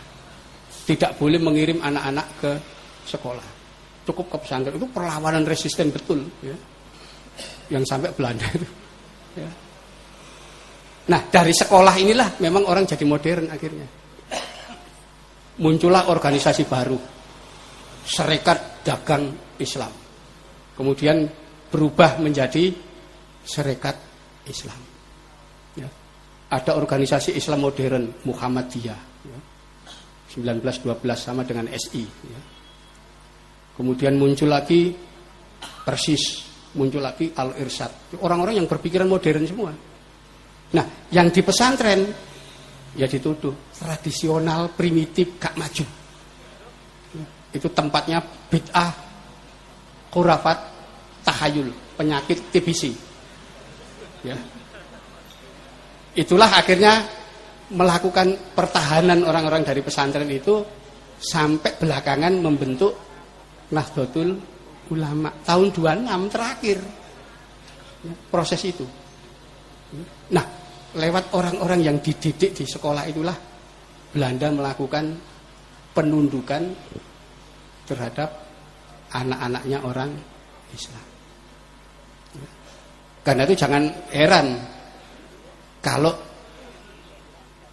Tidak 0.88 1.20
boleh 1.20 1.36
mengirim 1.36 1.84
anak-anak 1.84 2.26
ke 2.40 2.52
sekolah. 3.04 3.48
Cukup 4.08 4.32
ke 4.32 4.36
pesantren 4.40 4.80
itu 4.80 4.88
perlawanan 4.88 5.44
resisten 5.44 5.92
betul 5.92 6.24
ya. 6.40 6.56
Yang 7.68 7.84
sampai 7.84 8.16
Belanda 8.16 8.48
itu. 8.48 8.68
Ya. 9.36 9.50
Nah 11.12 11.20
dari 11.28 11.52
sekolah 11.52 12.00
inilah 12.00 12.40
memang 12.40 12.64
orang 12.64 12.88
jadi 12.88 13.04
modern 13.04 13.52
akhirnya. 13.52 13.84
Muncullah 15.60 16.08
organisasi 16.08 16.64
baru, 16.64 16.96
Serikat 18.08 18.80
Dagang 18.80 19.28
Islam. 19.60 19.92
Kemudian 20.72 21.28
berubah 21.68 22.16
menjadi 22.24 22.72
Serikat 23.44 24.00
Islam. 24.48 24.87
Ya. 26.48 26.56
Ada 26.56 26.80
organisasi 26.80 27.36
Islam 27.36 27.68
modern 27.68 28.24
Muhammadiyah. 28.24 29.00
Ya. 29.28 29.38
1912 30.32 30.96
sama 31.16 31.44
dengan 31.44 31.68
SI. 31.68 32.04
Ya. 32.04 32.40
Kemudian 33.76 34.16
muncul 34.16 34.48
lagi 34.50 34.90
persis 35.86 36.48
muncul 36.76 37.00
lagi 37.00 37.32
al-irsyad. 37.32 38.20
Orang-orang 38.20 38.60
yang 38.60 38.68
berpikiran 38.68 39.08
modern 39.08 39.44
semua. 39.48 39.72
Nah, 40.68 40.84
yang 41.08 41.32
di 41.32 41.40
pesantren 41.40 42.04
ya 42.98 43.08
dituduh 43.08 43.72
tradisional, 43.72 44.74
primitif, 44.76 45.40
gak 45.40 45.56
maju. 45.56 45.84
Itu 47.48 47.68
tempatnya 47.72 48.20
bid'ah, 48.52 48.92
kurafat, 50.12 50.58
tahayul, 51.24 51.72
penyakit 51.96 52.52
TBC. 52.52 52.92
Ya. 54.26 54.36
Itulah 56.18 56.50
akhirnya 56.50 57.06
melakukan 57.70 58.50
pertahanan 58.56 59.22
orang-orang 59.22 59.62
dari 59.62 59.78
pesantren 59.86 60.26
itu 60.26 60.66
sampai 61.22 61.78
belakangan 61.78 62.34
membentuk 62.42 62.90
Nahdlatul 63.70 64.34
Ulama 64.88 65.28
tahun 65.44 65.68
26 65.70 66.32
terakhir 66.32 66.78
proses 68.32 68.62
itu. 68.64 68.88
Nah, 70.32 70.44
lewat 70.96 71.36
orang-orang 71.36 71.80
yang 71.84 71.96
dididik 72.00 72.56
di 72.56 72.64
sekolah 72.64 73.04
itulah 73.04 73.36
Belanda 74.08 74.48
melakukan 74.48 75.04
penundukan 75.92 76.62
terhadap 77.84 78.32
anak-anaknya 79.12 79.78
orang 79.84 80.10
Islam. 80.72 81.06
Karena 83.20 83.44
itu 83.44 83.54
jangan 83.60 83.84
heran 84.08 84.77
kalau 85.78 86.12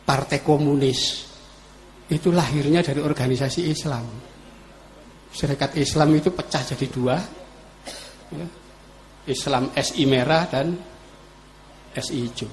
partai 0.06 0.40
komunis 0.46 1.26
itu 2.06 2.30
lahirnya 2.30 2.86
dari 2.86 3.02
organisasi 3.02 3.62
Islam. 3.66 4.06
Serikat 5.34 5.74
Islam 5.76 6.16
itu 6.16 6.30
pecah 6.32 6.64
jadi 6.64 6.86
dua. 6.88 7.18
Ya. 8.32 8.48
Islam 9.26 9.74
SI 9.74 10.06
merah 10.06 10.46
dan 10.46 10.78
SI 11.98 12.30
hijau. 12.30 12.52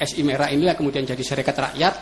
SI 0.00 0.20
merah 0.24 0.48
inilah 0.48 0.72
kemudian 0.72 1.04
jadi 1.04 1.20
serikat 1.20 1.56
rakyat. 1.56 1.94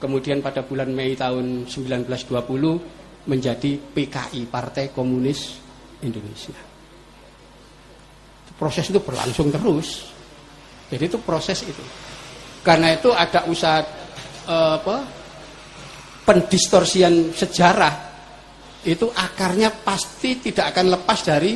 Kemudian 0.00 0.40
pada 0.40 0.64
bulan 0.64 0.88
Mei 0.96 1.12
tahun 1.12 1.68
1920 1.68 3.28
menjadi 3.28 3.76
PKI 3.76 4.48
Partai 4.48 4.88
Komunis 4.96 5.60
Indonesia. 6.00 6.56
Proses 8.56 8.88
itu 8.88 9.00
berlangsung 9.00 9.52
terus. 9.52 10.19
Jadi 10.90 11.04
itu 11.06 11.18
proses 11.22 11.62
itu. 11.62 11.82
Karena 12.60 12.92
itu 12.92 13.14
ada 13.14 13.46
usaha 13.46 13.80
eh, 14.46 14.74
apa? 14.76 14.96
Pendistorsian 16.20 17.32
sejarah 17.32 18.10
itu 18.84 19.08
akarnya 19.08 19.72
pasti 19.82 20.40
tidak 20.40 20.76
akan 20.76 20.86
lepas 20.94 21.18
dari 21.24 21.52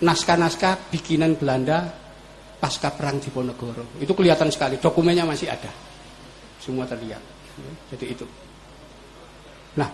naskah-naskah 0.00 0.90
bikinan 0.90 1.36
Belanda 1.36 1.90
pasca 2.60 2.92
perang 2.92 3.16
Diponegoro. 3.18 3.96
Itu 3.98 4.12
kelihatan 4.12 4.52
sekali, 4.52 4.76
dokumennya 4.76 5.24
masih 5.24 5.48
ada. 5.48 5.72
Semua 6.60 6.84
terlihat. 6.84 7.22
Jadi 7.88 8.04
itu. 8.04 8.26
Nah, 9.80 9.88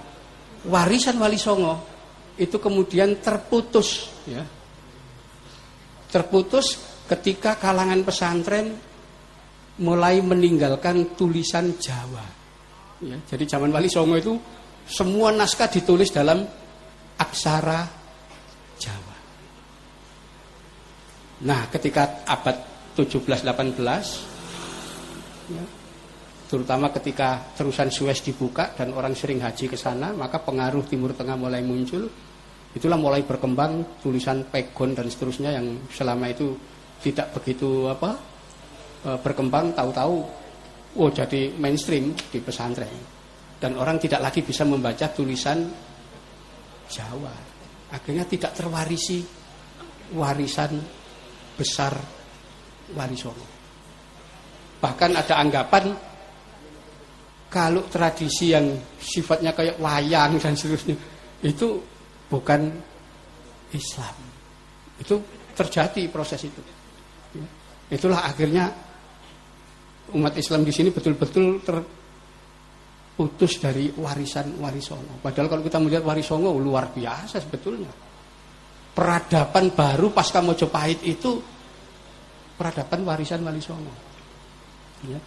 warisan 0.67 1.17
Wali 1.23 1.39
Songo 1.39 1.79
itu 2.37 2.59
kemudian 2.59 3.23
terputus 3.23 4.11
ya. 4.27 4.43
Terputus 6.11 6.79
ketika 7.07 7.55
kalangan 7.59 8.03
pesantren 8.03 8.75
mulai 9.81 10.21
meninggalkan 10.25 11.17
tulisan 11.19 11.77
Jawa. 11.77 12.25
Ya, 13.05 13.21
jadi 13.29 13.45
zaman 13.57 13.73
Wali 13.73 13.89
Songo 13.93 14.17
itu 14.17 14.41
semua 14.89 15.33
naskah 15.35 15.69
ditulis 15.69 16.09
dalam 16.09 16.49
aksara 17.21 17.85
Jawa. 18.81 19.17
Nah, 21.45 21.69
ketika 21.69 22.25
abad 22.25 22.57
17-18, 22.97 25.53
ya, 25.53 25.65
terutama 26.49 26.89
ketika 26.97 27.53
terusan 27.53 27.93
Suez 27.93 28.25
dibuka 28.25 28.73
dan 28.73 28.97
orang 28.97 29.13
sering 29.13 29.45
haji 29.45 29.69
ke 29.69 29.77
sana, 29.77 30.17
maka 30.17 30.41
pengaruh 30.41 30.89
Timur 30.89 31.13
Tengah 31.13 31.37
mulai 31.37 31.61
muncul. 31.61 32.09
Itulah 32.73 32.97
mulai 32.97 33.21
berkembang 33.25 34.01
tulisan 34.01 34.45
pegon 34.49 34.97
dan 34.97 35.09
seterusnya 35.09 35.53
yang 35.53 35.81
selama 35.93 36.29
itu 36.33 36.57
tidak 37.03 37.33
begitu 37.37 37.91
apa 37.91 38.17
e, 39.05 39.11
berkembang 39.21 39.77
tahu-tahu 39.77 40.17
oh 40.97 41.11
jadi 41.13 41.53
mainstream 41.57 42.17
di 42.17 42.39
pesantren. 42.41 43.17
Dan 43.57 43.81
orang 43.81 43.97
tidak 43.97 44.21
lagi 44.21 44.45
bisa 44.45 44.69
membaca 44.69 45.09
tulisan 45.13 45.65
Jawa. 46.87 47.33
Akhirnya 47.93 48.29
tidak 48.29 48.53
terwarisi 48.53 49.25
warisan 50.13 50.77
besar 51.57 51.97
Wali 52.93 53.17
Songo. 53.17 53.47
Bahkan 54.77 55.11
ada 55.17 55.35
anggapan 55.41 55.85
kalau 57.49 57.89
tradisi 57.89 58.53
yang 58.53 58.77
sifatnya 59.01 59.57
kayak 59.57 59.81
wayang 59.81 60.37
dan 60.37 60.53
seterusnya 60.53 60.95
itu 61.41 61.81
bukan 62.29 62.69
Islam. 63.73 64.17
Itu 65.01 65.25
terjadi 65.57 66.13
proses 66.13 66.45
itu 66.45 66.76
Itulah 67.87 68.27
akhirnya 68.27 68.67
umat 70.15 70.35
Islam 70.39 70.63
di 70.63 70.73
sini 70.75 70.91
betul-betul 70.91 71.63
terputus 71.63 73.59
dari 73.59 73.91
warisan 73.95 74.59
Warisongo. 74.59 75.23
Padahal 75.23 75.47
kalau 75.51 75.63
kita 75.63 75.79
melihat 75.79 76.03
Warisongo 76.03 76.55
luar 76.59 76.91
biasa 76.91 77.39
sebetulnya. 77.43 77.91
Peradaban 78.97 79.77
baru 79.77 80.09
pasca 80.09 80.41
Mojopahit 80.41 81.05
itu 81.05 81.37
peradaban 82.57 83.05
warisan 83.05 83.45
Warisongo. 83.45 83.93
Ya. 85.05 85.21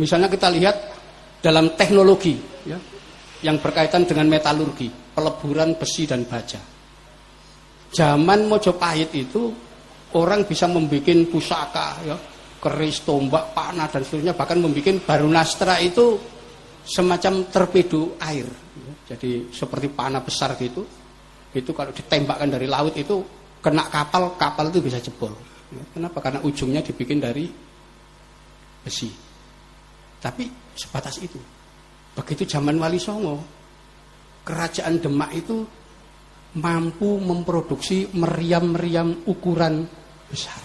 Misalnya 0.00 0.32
kita 0.32 0.48
lihat 0.48 0.76
dalam 1.44 1.76
teknologi 1.76 2.40
ya, 2.64 2.80
yang 3.44 3.60
berkaitan 3.60 4.08
dengan 4.08 4.28
metalurgi, 4.28 4.88
peleburan 5.12 5.76
besi 5.76 6.08
dan 6.08 6.24
baja. 6.24 6.60
Zaman 7.90 8.48
Mojopahit 8.48 9.12
itu 9.12 9.69
orang 10.16 10.46
bisa 10.46 10.66
membuat 10.70 11.10
pusaka 11.30 11.88
ya. 12.06 12.16
Keris 12.60 13.08
tombak 13.08 13.56
panah 13.56 13.88
dan 13.88 14.04
seterusnya. 14.04 14.36
Bahkan 14.36 14.60
membuat 14.60 15.00
barunastra 15.08 15.80
itu 15.80 16.20
semacam 16.84 17.48
torpedo 17.48 18.20
air. 18.20 18.44
Jadi 19.08 19.48
seperti 19.48 19.88
panah 19.88 20.20
besar 20.20 20.54
gitu. 20.60 20.84
Itu 21.50 21.72
kalau 21.72 21.90
ditembakkan 21.90 22.52
dari 22.52 22.68
laut 22.68 22.94
itu 22.94 23.24
kena 23.64 23.88
kapal 23.88 24.36
kapal 24.36 24.68
itu 24.68 24.84
bisa 24.84 25.00
jebol. 25.00 25.32
Kenapa? 25.94 26.20
Karena 26.20 26.40
ujungnya 26.44 26.84
dibikin 26.84 27.16
dari 27.16 27.48
besi. 28.84 29.08
Tapi 30.20 30.44
sebatas 30.76 31.16
itu. 31.24 31.40
Begitu 32.12 32.44
zaman 32.44 32.76
Wali 32.76 33.00
Songo 33.00 33.40
kerajaan 34.44 34.98
Demak 34.98 35.30
itu 35.36 35.64
mampu 36.58 37.22
memproduksi 37.22 38.10
meriam-meriam 38.10 39.22
ukuran 39.28 39.86
besar. 40.26 40.58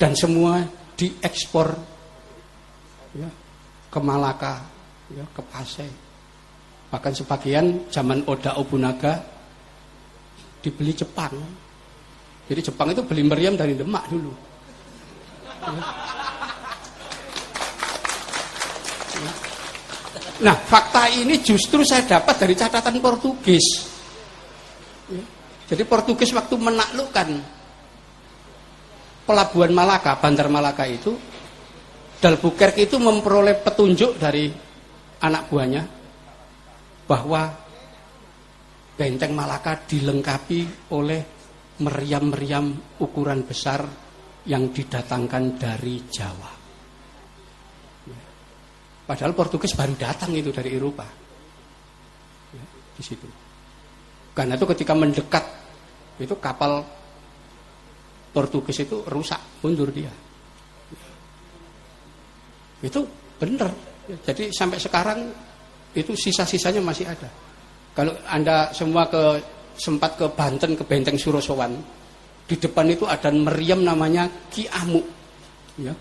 Dan 0.00 0.16
semua 0.16 0.64
diekspor 0.96 1.68
ya, 3.12 3.28
ke 3.92 4.00
Malaka, 4.00 4.64
ya, 5.12 5.24
ke 5.28 5.42
Pasai. 5.44 5.90
Bahkan 6.88 7.12
sebagian 7.12 7.90
zaman 7.90 8.24
Oda 8.30 8.56
Obunaga 8.56 9.20
dibeli 10.62 10.94
Jepang. 10.96 11.34
Jadi 12.44 12.60
Jepang 12.60 12.92
itu 12.92 13.02
beli 13.04 13.22
meriam 13.24 13.56
dari 13.56 13.74
Demak 13.76 14.04
dulu. 14.08 14.32
Ya. 15.64 15.82
Nah, 20.44 20.56
fakta 20.58 21.06
ini 21.14 21.38
justru 21.38 21.86
saya 21.86 22.02
dapat 22.04 22.34
dari 22.42 22.58
catatan 22.58 22.98
Portugis. 22.98 23.93
Jadi 25.74 25.90
Portugis 25.90 26.30
waktu 26.30 26.54
menaklukkan 26.54 27.28
pelabuhan 29.26 29.74
Malaka, 29.74 30.14
Bandar 30.22 30.46
Malaka 30.46 30.86
itu 30.86 31.18
Dalbuquerque 32.22 32.86
itu 32.86 32.94
memperoleh 33.02 33.58
petunjuk 33.58 34.14
dari 34.16 34.54
anak 35.18 35.50
buahnya 35.50 35.82
bahwa 37.10 37.42
benteng 38.94 39.34
Malaka 39.34 39.82
dilengkapi 39.82 40.88
oleh 40.94 41.20
meriam-meriam 41.82 42.70
ukuran 43.02 43.42
besar 43.42 43.82
yang 44.46 44.70
didatangkan 44.70 45.58
dari 45.58 46.06
Jawa. 46.06 46.52
Padahal 49.04 49.34
Portugis 49.34 49.74
baru 49.74 49.98
datang 49.98 50.32
itu 50.38 50.54
dari 50.54 50.70
Eropa. 50.70 51.04
Ya, 52.54 52.64
di 52.94 53.02
situ. 53.02 53.26
Karena 54.32 54.56
itu 54.56 54.64
ketika 54.64 54.96
mendekat 54.96 55.63
itu 56.18 56.34
kapal 56.38 56.84
Portugis 58.34 58.82
itu 58.82 59.06
rusak, 59.06 59.38
mundur 59.62 59.94
dia. 59.94 60.10
Itu 62.82 63.06
benar. 63.38 63.70
Jadi 64.26 64.50
sampai 64.50 64.78
sekarang 64.82 65.18
itu 65.94 66.12
sisa-sisanya 66.18 66.82
masih 66.82 67.06
ada. 67.06 67.30
Kalau 67.94 68.10
Anda 68.26 68.74
semua 68.74 69.06
ke 69.06 69.38
sempat 69.78 70.18
ke 70.18 70.26
Banten 70.34 70.74
ke 70.74 70.82
Benteng 70.82 71.18
Surosowan. 71.18 71.72
Di 72.44 72.60
depan 72.60 72.90
itu 72.92 73.08
ada 73.08 73.32
meriam 73.32 73.80
namanya 73.80 74.28
Ki 74.52 74.68
Amuk. 74.68 75.06
Ya. 75.80 75.94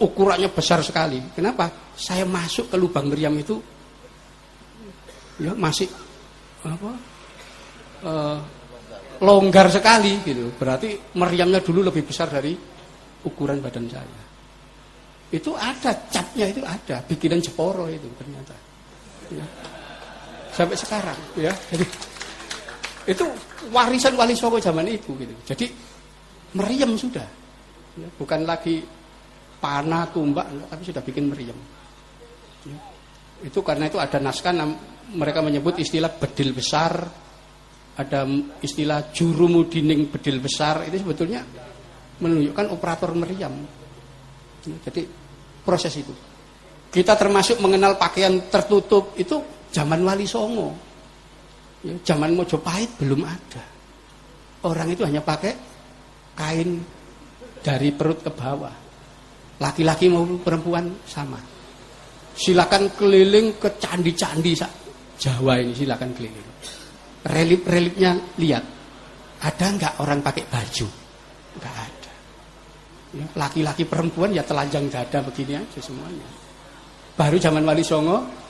Ukurannya 0.00 0.50
besar 0.50 0.82
sekali. 0.84 1.22
Kenapa? 1.32 1.70
Saya 1.96 2.26
masuk 2.26 2.68
ke 2.68 2.76
lubang 2.76 3.08
meriam 3.08 3.32
itu 3.38 3.56
ya 5.40 5.56
masih 5.56 5.88
apa? 6.66 6.90
Uh, 8.04 8.38
longgar 9.20 9.68
sekali 9.68 10.20
gitu. 10.24 10.52
Berarti 10.56 11.16
meriamnya 11.16 11.60
dulu 11.60 11.84
lebih 11.92 12.08
besar 12.08 12.32
dari 12.32 12.56
ukuran 13.24 13.60
badan 13.60 13.86
saya. 13.88 14.22
Itu 15.30 15.54
ada 15.54 15.94
capnya 16.10 16.50
itu 16.50 16.58
ada, 16.66 16.98
bikinan 17.06 17.38
Jeporo 17.38 17.86
itu 17.86 18.08
ternyata. 18.18 18.56
Ya. 19.30 19.46
Sampai 20.50 20.74
sekarang 20.74 21.14
ya. 21.38 21.54
Jadi 21.70 21.86
itu 23.06 23.24
warisan 23.70 24.18
Wali 24.18 24.34
Songo 24.34 24.58
zaman 24.58 24.90
itu 24.90 25.14
gitu. 25.14 25.34
Jadi 25.46 25.70
meriam 26.58 26.98
sudah. 26.98 27.26
Ya, 27.98 28.08
bukan 28.18 28.42
lagi 28.46 28.82
panah, 29.62 30.08
tumbak, 30.10 30.50
tapi 30.66 30.82
sudah 30.82 31.02
bikin 31.04 31.30
meriam. 31.30 31.58
Ya. 32.66 32.78
Itu 33.46 33.62
karena 33.62 33.86
itu 33.86 34.02
ada 34.02 34.18
naskah 34.18 34.52
mereka 35.14 35.42
menyebut 35.42 35.78
istilah 35.78 36.10
bedil 36.10 36.50
besar, 36.54 37.06
ada 37.98 38.24
istilah 38.62 39.10
jurumudining 39.10 40.08
bedil 40.08 40.38
besar 40.38 40.86
itu 40.86 41.02
sebetulnya 41.02 41.42
menunjukkan 42.20 42.66
operator 42.70 43.10
meriam. 43.16 43.52
Ya, 44.68 44.76
jadi 44.86 45.08
proses 45.64 45.96
itu. 45.96 46.12
Kita 46.90 47.16
termasuk 47.16 47.62
mengenal 47.62 47.96
pakaian 47.96 48.50
tertutup 48.50 49.16
itu 49.16 49.40
zaman 49.72 50.04
Wali 50.04 50.28
Songo. 50.28 50.74
Ya, 51.80 51.96
zaman 52.04 52.36
Mojopahit 52.36 53.00
belum 53.00 53.24
ada. 53.24 53.64
Orang 54.68 54.92
itu 54.92 55.00
hanya 55.08 55.24
pakai 55.24 55.56
kain 56.36 56.84
dari 57.64 57.88
perut 57.96 58.20
ke 58.20 58.30
bawah. 58.32 58.74
Laki-laki 59.60 60.08
maupun 60.12 60.40
perempuan 60.40 60.88
sama. 61.04 61.40
Silakan 62.36 62.92
keliling 62.96 63.60
ke 63.60 63.76
candi-candi 63.76 64.52
Jawa 65.20 65.60
ini 65.60 65.76
silakan 65.76 66.16
keliling. 66.16 66.49
Relip-relipnya 67.26 68.16
lihat. 68.40 68.64
Ada 69.40 69.66
nggak 69.76 69.94
orang 70.04 70.20
pakai 70.20 70.44
baju? 70.48 70.86
Nggak 71.56 71.76
ada. 71.76 72.14
Ya, 73.10 73.26
laki-laki 73.34 73.82
perempuan 73.88 74.30
ya 74.30 74.44
telanjang 74.44 74.86
dada 74.86 75.18
begini 75.24 75.58
aja 75.58 75.80
semuanya. 75.80 76.28
Baru 77.16 77.36
zaman 77.40 77.64
Wali 77.66 77.82
Songo 77.82 78.40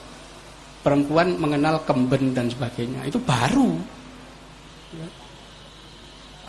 perempuan 0.81 1.37
mengenal 1.37 1.85
kemben 1.85 2.33
dan 2.33 2.49
sebagainya 2.49 3.05
itu 3.05 3.21
baru 3.21 3.69
ya. 4.97 5.07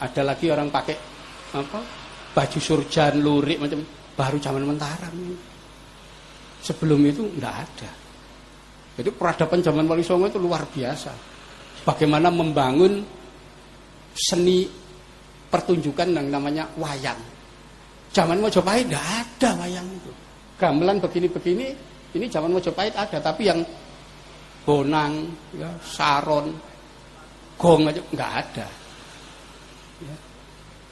ada 0.01 0.23
lagi 0.25 0.49
orang 0.49 0.73
pakai 0.73 0.97
apa 1.53 1.81
baju 2.33 2.59
surjan 2.59 3.21
lurik 3.21 3.61
macam 3.61 3.85
baru 4.17 4.41
zaman 4.41 4.65
mentaram 4.65 5.13
sebelum 6.65 7.01
itu 7.05 7.29
tidak 7.37 7.55
ada 7.69 7.91
jadi 8.97 9.11
peradaban 9.13 9.61
zaman 9.61 9.85
Wali 9.85 10.05
Songo 10.05 10.33
itu 10.33 10.41
luar 10.41 10.65
biasa 10.65 11.32
bagaimana 11.83 12.29
membangun 12.31 13.03
seni 14.13 14.69
pertunjukan 15.49 16.09
yang 16.13 16.29
namanya 16.29 16.69
wayang 16.81 17.19
zaman 18.13 18.39
Mojopahit 18.41 18.89
tidak 18.89 19.05
ada 19.05 19.51
wayang 19.61 19.87
itu 19.89 20.11
gamelan 20.61 21.01
begini-begini 21.01 21.67
ini 22.13 22.27
zaman 22.29 22.53
Mojopahit 22.53 22.93
ada 22.93 23.19
tapi 23.19 23.49
yang 23.49 23.61
bonang, 24.63 25.27
ya, 25.59 25.71
saron, 25.83 26.55
gong 27.59 27.91
aja 27.91 28.03
nggak 28.15 28.33
ada. 28.47 28.67
Ya. 30.03 30.17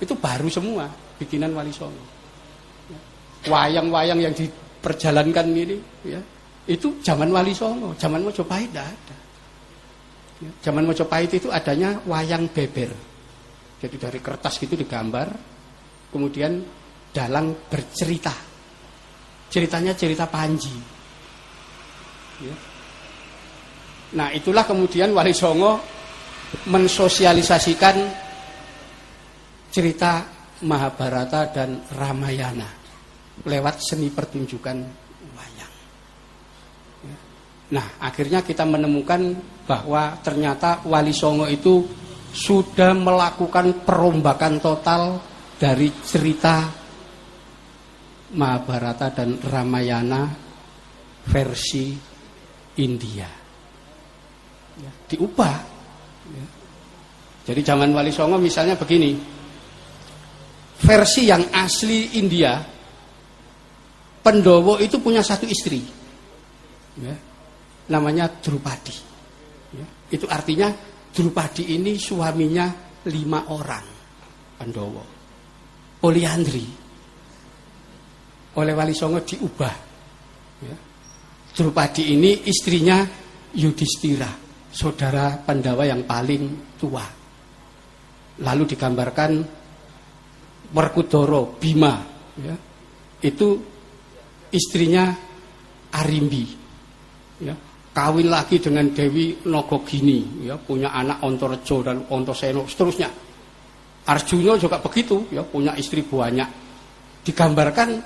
Itu 0.02 0.14
baru 0.18 0.50
semua 0.50 0.90
bikinan 1.20 1.54
Wali 1.54 1.70
Songo. 1.70 2.04
Ya. 2.90 3.00
Wayang-wayang 3.50 4.18
yang 4.18 4.34
diperjalankan 4.34 5.46
ini, 5.54 5.78
ya, 6.02 6.20
itu 6.66 6.98
zaman 7.04 7.30
Wali 7.30 7.54
Songo, 7.54 7.94
zaman 7.94 8.26
Mojopahit 8.26 8.70
tidak 8.74 8.90
ada. 8.90 9.16
Zaman 10.40 10.88
Mojopahit 10.88 11.36
itu 11.36 11.52
adanya 11.52 12.00
wayang 12.08 12.48
beber. 12.48 12.90
Jadi 13.80 13.96
dari 13.96 14.20
kertas 14.24 14.56
gitu 14.56 14.72
digambar, 14.76 15.28
kemudian 16.08 16.64
dalang 17.12 17.68
bercerita. 17.68 18.32
Ceritanya 19.50 19.92
cerita 19.92 20.24
Panji. 20.30 20.76
Ya 22.40 22.70
Nah 24.10 24.34
itulah 24.34 24.66
kemudian 24.66 25.14
Wali 25.14 25.30
Songo 25.30 25.78
mensosialisasikan 26.66 27.96
cerita 29.70 30.26
Mahabharata 30.66 31.54
dan 31.54 31.78
Ramayana 31.94 32.66
lewat 33.46 33.76
seni 33.78 34.10
pertunjukan. 34.10 34.99
Nah 37.70 37.86
akhirnya 38.02 38.42
kita 38.42 38.66
menemukan 38.66 39.34
bahwa 39.66 40.18
ternyata 40.22 40.82
Wali 40.86 41.14
Songo 41.14 41.46
itu 41.46 41.86
sudah 42.30 42.94
melakukan 42.94 43.86
perombakan 43.86 44.62
total 44.62 45.18
dari 45.58 45.90
cerita 46.02 46.66
Mahabharata 48.30 49.10
dan 49.10 49.38
Ramayana 49.42 50.22
versi 51.26 51.94
India 52.78 53.40
ya, 54.80 54.92
diubah. 55.12 55.56
Ya. 56.30 56.46
Jadi 57.50 57.60
zaman 57.64 57.90
Wali 57.92 58.12
Songo 58.12 58.38
misalnya 58.40 58.76
begini, 58.76 59.16
versi 60.80 61.28
yang 61.28 61.44
asli 61.52 62.16
India, 62.20 62.78
Pendowo 64.20 64.76
itu 64.76 65.00
punya 65.00 65.24
satu 65.24 65.48
istri, 65.48 65.80
ya, 67.00 67.16
namanya 67.90 68.30
Drupadi. 68.30 68.96
Ya, 69.74 69.86
itu 70.14 70.26
artinya 70.30 70.70
Drupadi 71.10 71.74
ini 71.74 71.98
suaminya 71.98 72.70
lima 73.10 73.50
orang, 73.50 73.86
Pendowo. 74.56 75.04
Poliandri 76.00 76.64
oleh 78.56 78.72
Wali 78.74 78.94
Songo 78.96 79.20
diubah. 79.22 79.74
Ya. 80.64 80.76
Drupadi 81.50 82.14
ini 82.14 82.46
istrinya 82.46 83.04
Yudhistira 83.54 84.30
saudara 84.70 85.34
Pandawa 85.42 85.82
yang 85.86 86.06
paling 86.06 86.74
tua. 86.78 87.04
Lalu 88.40 88.62
digambarkan 88.64 89.30
Werkudara 90.70 91.42
Bima 91.58 91.94
ya. 92.38 92.54
Itu 93.20 93.48
istrinya 94.54 95.12
Arimbi. 95.92 96.44
Ya. 97.42 97.54
Kawin 98.00 98.32
lagi 98.32 98.56
dengan 98.56 98.88
Dewi 98.96 99.44
Nogogini 99.44 100.48
ya, 100.48 100.56
punya 100.56 100.88
anak 100.88 101.20
Ontorejo 101.20 101.84
dan 101.84 102.08
Ontoseno 102.08 102.64
seterusnya. 102.64 103.12
Arjuna 104.08 104.56
juga 104.56 104.80
begitu 104.80 105.28
ya, 105.28 105.44
punya 105.44 105.76
istri 105.76 106.00
banyak. 106.00 106.48
Digambarkan 107.20 108.00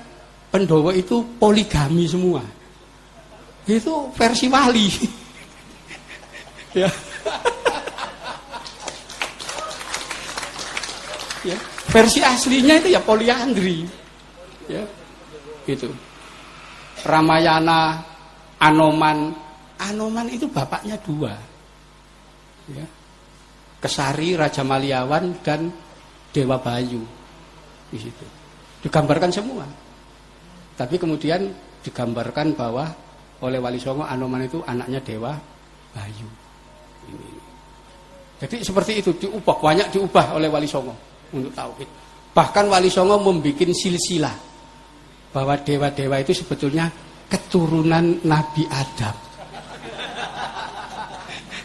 Pendowo 0.51 0.90
itu 0.90 1.38
poligami 1.38 2.11
semua. 2.11 2.42
Itu 3.70 4.11
versi 4.18 4.51
wali. 4.51 4.90
ya. 6.82 6.90
ya. 11.55 11.57
Versi 11.86 12.18
aslinya 12.18 12.82
itu 12.82 12.90
ya 12.90 12.99
poliandri. 12.99 13.86
Ya. 14.66 14.82
Itu. 15.70 15.86
Ramayana, 17.07 18.03
Anoman. 18.59 19.43
Anoman 19.80 20.30
itu 20.30 20.46
bapaknya 20.46 20.94
dua. 21.02 21.34
Ya. 22.70 22.86
Kesari, 23.82 24.32
Raja 24.32 24.64
Maliawan 24.64 25.44
dan 25.44 25.68
Dewa 26.32 26.56
Bayu. 26.56 27.04
Di 27.92 27.98
situ. 28.00 28.26
Digambarkan 28.80 29.28
semua. 29.28 29.66
Tapi 30.74 30.96
kemudian 30.98 31.52
digambarkan 31.84 32.56
bahwa 32.56 32.88
oleh 33.44 33.60
Wali 33.60 33.76
Songo 33.76 34.08
Anoman 34.08 34.48
itu 34.48 34.64
anaknya 34.64 35.04
Dewa 35.04 35.36
Bayu. 35.92 36.28
Jadi 38.40 38.56
seperti 38.64 38.92
itu 38.98 39.10
diubah 39.14 39.56
banyak 39.60 39.88
diubah 39.94 40.34
oleh 40.34 40.48
Wali 40.48 40.66
Songo 40.66 40.96
untuk 41.30 41.52
tauhid. 41.54 41.88
Bahkan 42.34 42.64
Wali 42.66 42.90
Songo 42.90 43.20
membuat 43.22 43.70
silsilah 43.70 44.34
bahwa 45.30 45.54
dewa-dewa 45.60 46.16
itu 46.18 46.32
sebetulnya 46.34 46.90
keturunan 47.30 48.22
Nabi 48.26 48.66
Adam. 48.70 49.23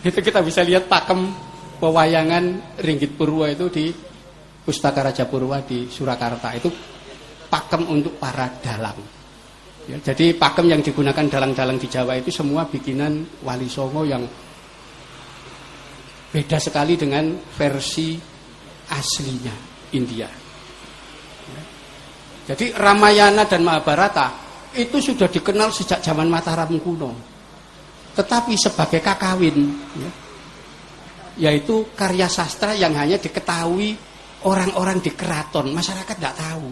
Itu 0.05 0.19
kita 0.19 0.39
bisa 0.39 0.63
lihat 0.63 0.87
pakem 0.87 1.31
pewayangan 1.79 2.77
Ringgit 2.79 3.15
Purwa 3.19 3.51
itu 3.51 3.67
di 3.71 3.91
Pustaka 4.63 5.03
Raja 5.03 5.25
Purwa 5.27 5.59
di 5.63 5.87
Surakarta 5.89 6.53
itu 6.55 6.69
pakem 7.49 7.87
untuk 7.89 8.19
para 8.21 8.47
dalang. 8.61 8.99
Ya, 9.89 9.97
jadi 9.99 10.37
pakem 10.37 10.69
yang 10.69 10.85
digunakan 10.85 11.25
dalang-dalang 11.25 11.81
di 11.81 11.89
Jawa 11.89 12.19
itu 12.21 12.29
semua 12.29 12.69
bikinan 12.69 13.41
Wali 13.41 13.65
Songo 13.65 14.05
yang 14.05 14.21
Beda 16.29 16.61
sekali 16.61 16.93
dengan 16.93 17.25
versi 17.57 18.13
aslinya 18.93 19.55
India. 19.97 20.29
Jadi 22.45 22.69
Ramayana 22.73 23.49
dan 23.49 23.65
Mahabharata 23.65 24.33
itu 24.77 25.01
sudah 25.01 25.25
dikenal 25.25 25.73
sejak 25.73 26.05
zaman 26.05 26.29
Mataram 26.29 26.69
kuno. 26.77 27.28
Tetapi 28.17 28.53
sebagai 28.57 28.99
kakawin, 28.99 29.57
ya, 29.95 30.11
yaitu 31.39 31.87
karya 31.95 32.27
sastra 32.27 32.75
yang 32.75 32.91
hanya 32.99 33.15
diketahui 33.15 33.95
orang-orang 34.43 34.99
di 34.99 35.11
keraton, 35.15 35.71
masyarakat 35.71 36.15
tidak 36.19 36.35
tahu. 36.35 36.67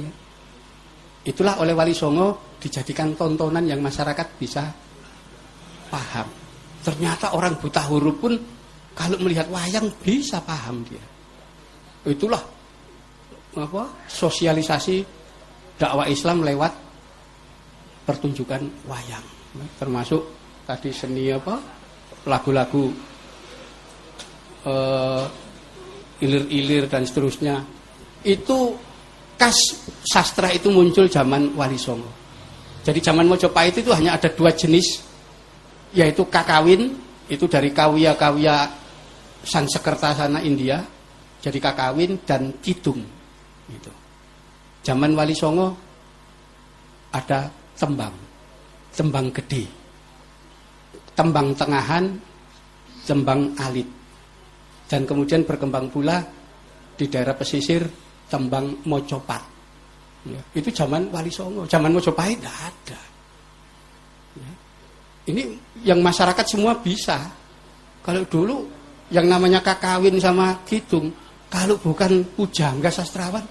Ya. 0.00 0.10
Itulah 1.28 1.60
oleh 1.60 1.76
Wali 1.76 1.92
Songo 1.92 2.56
dijadikan 2.56 3.12
tontonan 3.12 3.68
yang 3.68 3.84
masyarakat 3.84 4.26
bisa 4.40 4.64
paham. 5.92 6.28
Ternyata 6.80 7.36
orang 7.36 7.60
buta 7.60 7.84
huruf 7.84 8.16
pun 8.16 8.32
kalau 8.96 9.20
melihat 9.20 9.52
wayang 9.52 9.92
bisa 10.00 10.40
paham 10.40 10.80
dia. 10.88 11.04
Itulah 12.08 12.40
apa 13.58 13.82
sosialisasi 14.08 15.04
dakwah 15.76 16.08
Islam 16.08 16.46
lewat 16.46 16.72
pertunjukan 18.06 18.62
wayang 18.88 19.37
termasuk 19.78 20.22
tadi 20.68 20.90
seni 20.92 21.32
apa? 21.32 21.56
Lagu-lagu 22.28 22.84
uh, 24.66 25.24
ilir-ilir 26.20 26.90
dan 26.90 27.06
seterusnya. 27.06 27.62
Itu 28.26 28.76
kas 29.38 29.56
sastra 30.04 30.50
itu 30.50 30.68
muncul 30.68 31.06
zaman 31.06 31.54
Wali 31.54 31.78
Songo. 31.78 32.10
Jadi 32.82 32.98
zaman 32.98 33.28
Mojopahit 33.28 33.78
itu 33.80 33.92
hanya 33.94 34.16
ada 34.16 34.32
dua 34.32 34.50
jenis 34.52 35.04
yaitu 35.92 36.24
kakawin 36.28 36.92
itu 37.28 37.44
dari 37.48 37.72
kawia-kawia 37.72 38.68
Sansekerta 39.38 40.12
sana 40.12 40.44
India 40.44 40.84
jadi 41.40 41.56
kakawin 41.62 42.20
dan 42.28 42.52
kidung 42.60 43.00
Gitu. 43.68 43.92
Zaman 44.84 45.12
Wali 45.12 45.36
Songo 45.36 45.76
ada 47.12 47.52
tembang, 47.76 48.12
tembang 48.98 49.30
gede, 49.30 49.62
tembang 51.14 51.54
tengahan, 51.54 52.18
tembang 53.06 53.54
alit. 53.62 53.86
Dan 54.90 55.06
kemudian 55.06 55.46
berkembang 55.46 55.86
pula 55.86 56.18
di 56.98 57.06
daerah 57.06 57.38
pesisir 57.38 57.86
tembang 58.26 58.82
mocopat. 58.90 59.42
Ya, 60.26 60.42
itu 60.58 60.74
zaman 60.74 61.14
Wali 61.14 61.30
Songo, 61.30 61.62
zaman 61.70 61.94
Mojopahit 61.94 62.42
tidak 62.42 62.58
ada. 62.58 63.00
Ya. 64.34 64.52
Ini 65.30 65.42
yang 65.86 66.02
masyarakat 66.02 66.42
semua 66.42 66.74
bisa. 66.82 67.22
Kalau 68.02 68.26
dulu 68.26 68.66
yang 69.14 69.30
namanya 69.30 69.62
kakawin 69.62 70.18
sama 70.18 70.58
kidung, 70.66 71.14
kalau 71.46 71.78
bukan 71.78 72.26
pujangga 72.34 72.90
sastrawan, 72.90 73.46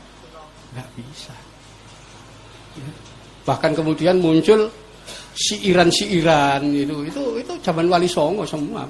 nggak 0.76 0.90
bisa. 1.00 1.34
Ya. 2.76 2.90
Bahkan 3.48 3.72
kemudian 3.72 4.20
muncul 4.20 4.68
siiran-siiran 5.38 6.66
itu, 6.74 7.06
itu 7.06 7.24
itu 7.38 7.54
zaman 7.62 7.86
Wali 7.86 8.10
Songo 8.10 8.42
semua 8.42 8.90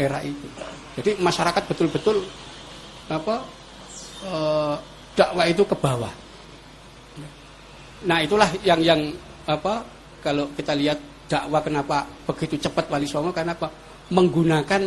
era 0.00 0.24
itu. 0.24 0.48
Jadi 0.96 1.20
masyarakat 1.20 1.62
betul-betul 1.68 2.24
apa 3.12 3.44
e, 4.24 4.34
dakwah 5.12 5.44
itu 5.44 5.62
ke 5.68 5.76
bawah. 5.76 6.10
Nah 8.08 8.18
itulah 8.24 8.48
yang 8.64 8.80
yang 8.80 9.00
apa 9.44 9.84
kalau 10.24 10.48
kita 10.56 10.72
lihat 10.72 10.98
dakwah 11.28 11.60
kenapa 11.60 12.08
begitu 12.24 12.56
cepat 12.56 12.88
Wali 12.88 13.04
Songo 13.04 13.28
karena 13.28 13.52
apa 13.52 13.68
menggunakan 14.08 14.82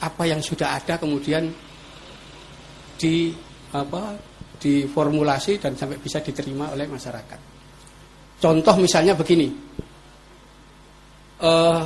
apa 0.00 0.22
yang 0.24 0.40
sudah 0.40 0.80
ada 0.80 0.96
kemudian 0.96 1.52
di 2.96 3.28
apa 3.76 4.16
diformulasi 4.56 5.58
dan 5.58 5.74
sampai 5.74 5.98
bisa 5.98 6.22
diterima 6.22 6.70
oleh 6.72 6.86
masyarakat. 6.86 7.52
Contoh 8.38 8.74
misalnya 8.78 9.14
begini, 9.14 9.50
uh, 11.42 11.82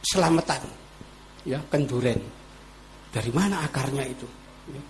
selamatan, 0.00 0.62
ya 1.44 1.58
kenduren, 1.66 2.20
dari 3.10 3.30
mana 3.34 3.66
akarnya 3.66 4.04
itu? 4.06 4.28
Ya. 4.70 4.82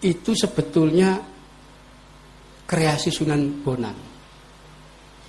Itu 0.00 0.32
sebetulnya 0.32 1.20
kreasi 2.64 3.10
Sunan 3.10 3.60
Bonang, 3.60 3.98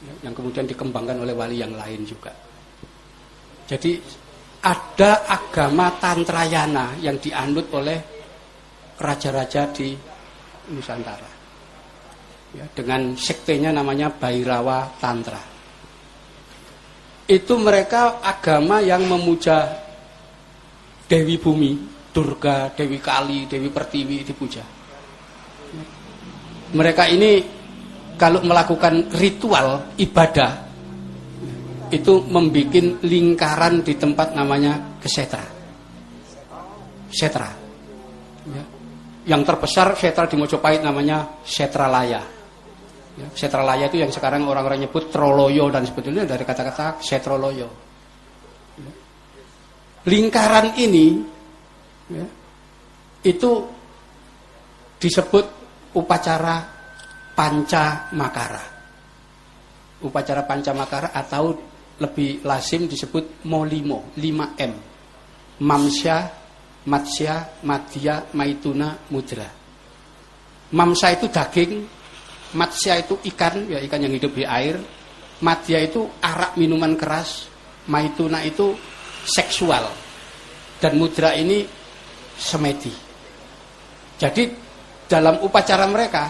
ya, 0.06 0.14
yang 0.30 0.34
kemudian 0.38 0.70
dikembangkan 0.70 1.26
oleh 1.26 1.34
wali 1.34 1.58
yang 1.60 1.74
lain 1.74 2.06
juga. 2.06 2.32
Jadi 3.66 3.98
ada 4.62 5.26
agama 5.26 5.90
Tantrayana 5.98 7.02
yang 7.02 7.18
dianut 7.18 7.66
oleh 7.74 7.98
raja-raja 9.02 9.74
di 9.74 9.98
Nusantara. 10.70 11.31
Ya, 12.52 12.68
dengan 12.76 13.16
sektenya 13.16 13.72
namanya 13.72 14.12
Bairawa 14.12 14.92
Tantra. 15.00 15.40
Itu 17.24 17.56
mereka 17.56 18.20
agama 18.20 18.84
yang 18.84 19.08
memuja 19.08 19.72
Dewi 21.08 21.40
Bumi, 21.40 21.80
Durga, 22.12 22.76
Dewi 22.76 23.00
Kali, 23.00 23.48
Dewi 23.48 23.72
Pertiwi 23.72 24.28
dipuja. 24.28 24.64
Mereka 26.76 27.04
ini 27.08 27.40
kalau 28.20 28.44
melakukan 28.44 29.16
ritual 29.16 29.96
ibadah 29.96 30.52
itu 31.92 32.24
membuat 32.28 33.04
lingkaran 33.04 33.84
di 33.84 33.96
tempat 33.96 34.36
namanya 34.36 35.00
kesetra. 35.00 35.44
Setra. 37.12 37.52
Ya. 38.48 38.64
Yang 39.36 39.42
terbesar 39.48 39.88
setra 40.00 40.26
di 40.28 40.36
Mojopahit 40.40 40.84
namanya 40.84 41.44
Setra 41.44 41.92
Laya. 41.92 42.41
Ya, 43.12 43.28
setra 43.36 43.60
Laya 43.60 43.92
itu 43.92 44.00
yang 44.00 44.08
sekarang 44.08 44.48
orang-orang 44.48 44.88
nyebut 44.88 45.12
Troloyo 45.12 45.68
dan 45.68 45.84
sebetulnya 45.84 46.24
dari 46.24 46.48
kata-kata 46.48 47.04
Setroloyo. 47.04 47.68
Ya. 48.80 48.92
Lingkaran 50.08 50.80
ini 50.80 51.08
ya, 52.08 52.26
itu 53.28 53.52
disebut 54.96 55.46
upacara 55.92 56.64
panca 57.36 58.08
makara. 58.16 58.64
Upacara 60.02 60.48
panca 60.48 60.72
makara 60.72 61.12
atau 61.12 61.72
lebih 62.02 62.42
lazim 62.42 62.90
disebut 62.90 63.46
molimo 63.46 64.10
5M 64.18 64.74
mamsya 65.62 66.18
matsya 66.90 67.62
madya 67.62 68.34
maituna 68.34 68.98
mudra 69.14 69.46
mamsya 70.74 71.08
itu 71.14 71.30
daging 71.30 71.86
matsya 72.58 73.00
itu 73.02 73.20
ikan 73.34 73.68
ya 73.68 73.80
ikan 73.86 74.02
yang 74.04 74.14
hidup 74.16 74.32
di 74.36 74.44
air. 74.48 74.78
Madya 75.42 75.82
itu 75.82 76.06
arak 76.22 76.54
minuman 76.56 76.94
keras. 76.94 77.50
Maituna 77.90 78.46
itu 78.46 78.78
seksual. 79.26 79.90
Dan 80.78 81.02
mudra 81.02 81.34
ini 81.34 81.66
semedi. 82.38 82.94
Jadi 84.22 84.54
dalam 85.10 85.42
upacara 85.42 85.90
mereka 85.90 86.30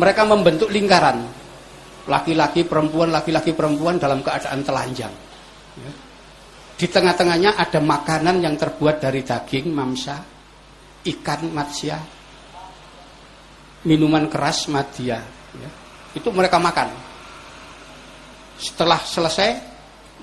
mereka 0.00 0.22
membentuk 0.24 0.72
lingkaran. 0.72 1.20
Laki-laki 2.04 2.64
perempuan 2.68 3.12
laki-laki 3.12 3.56
perempuan 3.56 3.96
dalam 3.96 4.20
keadaan 4.20 4.60
telanjang. 4.60 5.14
Ya. 5.74 5.90
di 6.74 6.86
tengah-tengahnya 6.90 7.54
ada 7.54 7.78
makanan 7.78 8.42
yang 8.42 8.54
terbuat 8.58 9.02
dari 9.02 9.22
daging 9.22 9.70
mamsa 9.70 10.18
ikan 11.06 11.50
matsya 11.54 11.98
minuman 13.84 14.26
keras 14.28 14.68
madya 14.72 15.20
ya. 15.54 15.70
itu 16.16 16.28
mereka 16.32 16.56
makan 16.60 16.88
setelah 18.56 19.00
selesai 19.00 19.50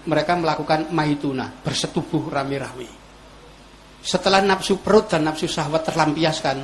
mereka 0.08 0.34
melakukan 0.34 0.90
maituna 0.90 1.50
bersetubuh 1.62 2.32
rame-rame 2.32 2.90
setelah 4.02 4.42
nafsu 4.42 4.82
perut 4.82 5.14
dan 5.14 5.30
nafsu 5.30 5.46
syahwat 5.46 5.86
terlampiaskan 5.86 6.58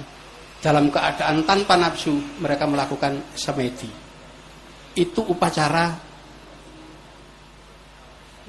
dalam 0.57 0.89
keadaan 0.89 1.45
tanpa 1.45 1.77
nafsu 1.77 2.17
mereka 2.41 2.65
melakukan 2.65 3.37
semedi 3.37 4.07
itu 4.97 5.21
upacara 5.21 5.93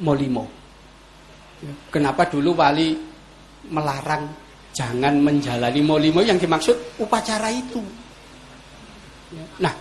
molimo. 0.01 0.49
Ya, 1.61 1.74
kenapa 1.92 2.30
dulu 2.30 2.57
wali 2.57 2.96
melarang 3.68 4.30
jangan 4.72 5.20
menjalani 5.20 5.82
molimo 5.84 6.24
yang 6.24 6.40
dimaksud 6.40 7.03
upacara 7.03 7.53
itu. 7.53 7.82
Ya, 9.28 9.44
nah, 9.60 9.74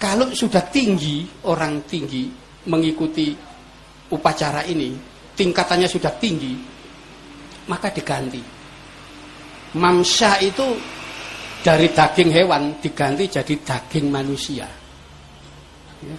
kalau 0.00 0.32
sudah 0.32 0.64
tinggi 0.72 1.28
orang 1.44 1.84
tinggi 1.84 2.30
mengikuti 2.70 3.36
upacara 4.08 4.64
ini, 4.64 4.96
tingkatannya 5.36 5.88
sudah 5.88 6.12
tinggi, 6.16 6.54
maka 7.68 7.92
diganti. 7.92 8.40
Mamsya 9.76 10.40
itu 10.40 10.64
dari 11.60 11.92
daging 11.92 12.30
hewan 12.32 12.80
diganti 12.80 13.28
jadi 13.28 13.54
daging 13.60 14.06
manusia. 14.08 14.64
Ya. 15.98 16.18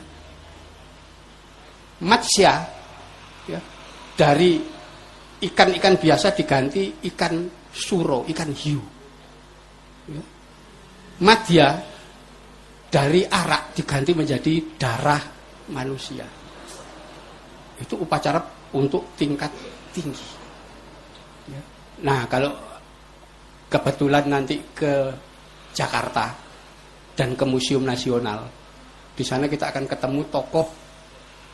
Matsya 1.99 2.80
dari 4.20 4.59
ikan-ikan 5.39 5.95
biasa 5.95 6.36
diganti 6.36 6.91
ikan 7.07 7.47
suro, 7.72 8.28
ikan 8.28 8.51
hiu. 8.51 8.84
Ya. 10.11 10.24
Madya 11.24 11.67
dari 12.90 13.22
arak 13.24 13.78
diganti 13.78 14.12
menjadi 14.18 14.54
darah 14.76 15.22
manusia. 15.70 16.26
Itu 17.78 18.02
upacara 18.02 18.42
untuk 18.74 19.14
tingkat 19.14 19.54
tinggi. 19.94 20.28
Ya. 21.48 21.62
Nah, 22.04 22.26
kalau 22.26 22.52
kebetulan 23.70 24.26
nanti 24.26 24.58
ke 24.74 25.14
Jakarta 25.72 26.34
dan 27.14 27.38
ke 27.38 27.46
Museum 27.46 27.86
Nasional, 27.86 28.50
di 29.14 29.22
sana 29.22 29.46
kita 29.46 29.70
akan 29.70 29.86
ketemu 29.86 30.22
tokoh 30.34 30.68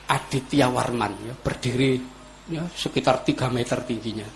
Aditya 0.08 0.72
Warman, 0.72 1.14
ya, 1.28 1.34
berdiri 1.36 1.98
ya, 2.48 2.64
sekitar 2.72 3.26
3 3.26 3.50
meter 3.52 3.84
tingginya. 3.84 4.28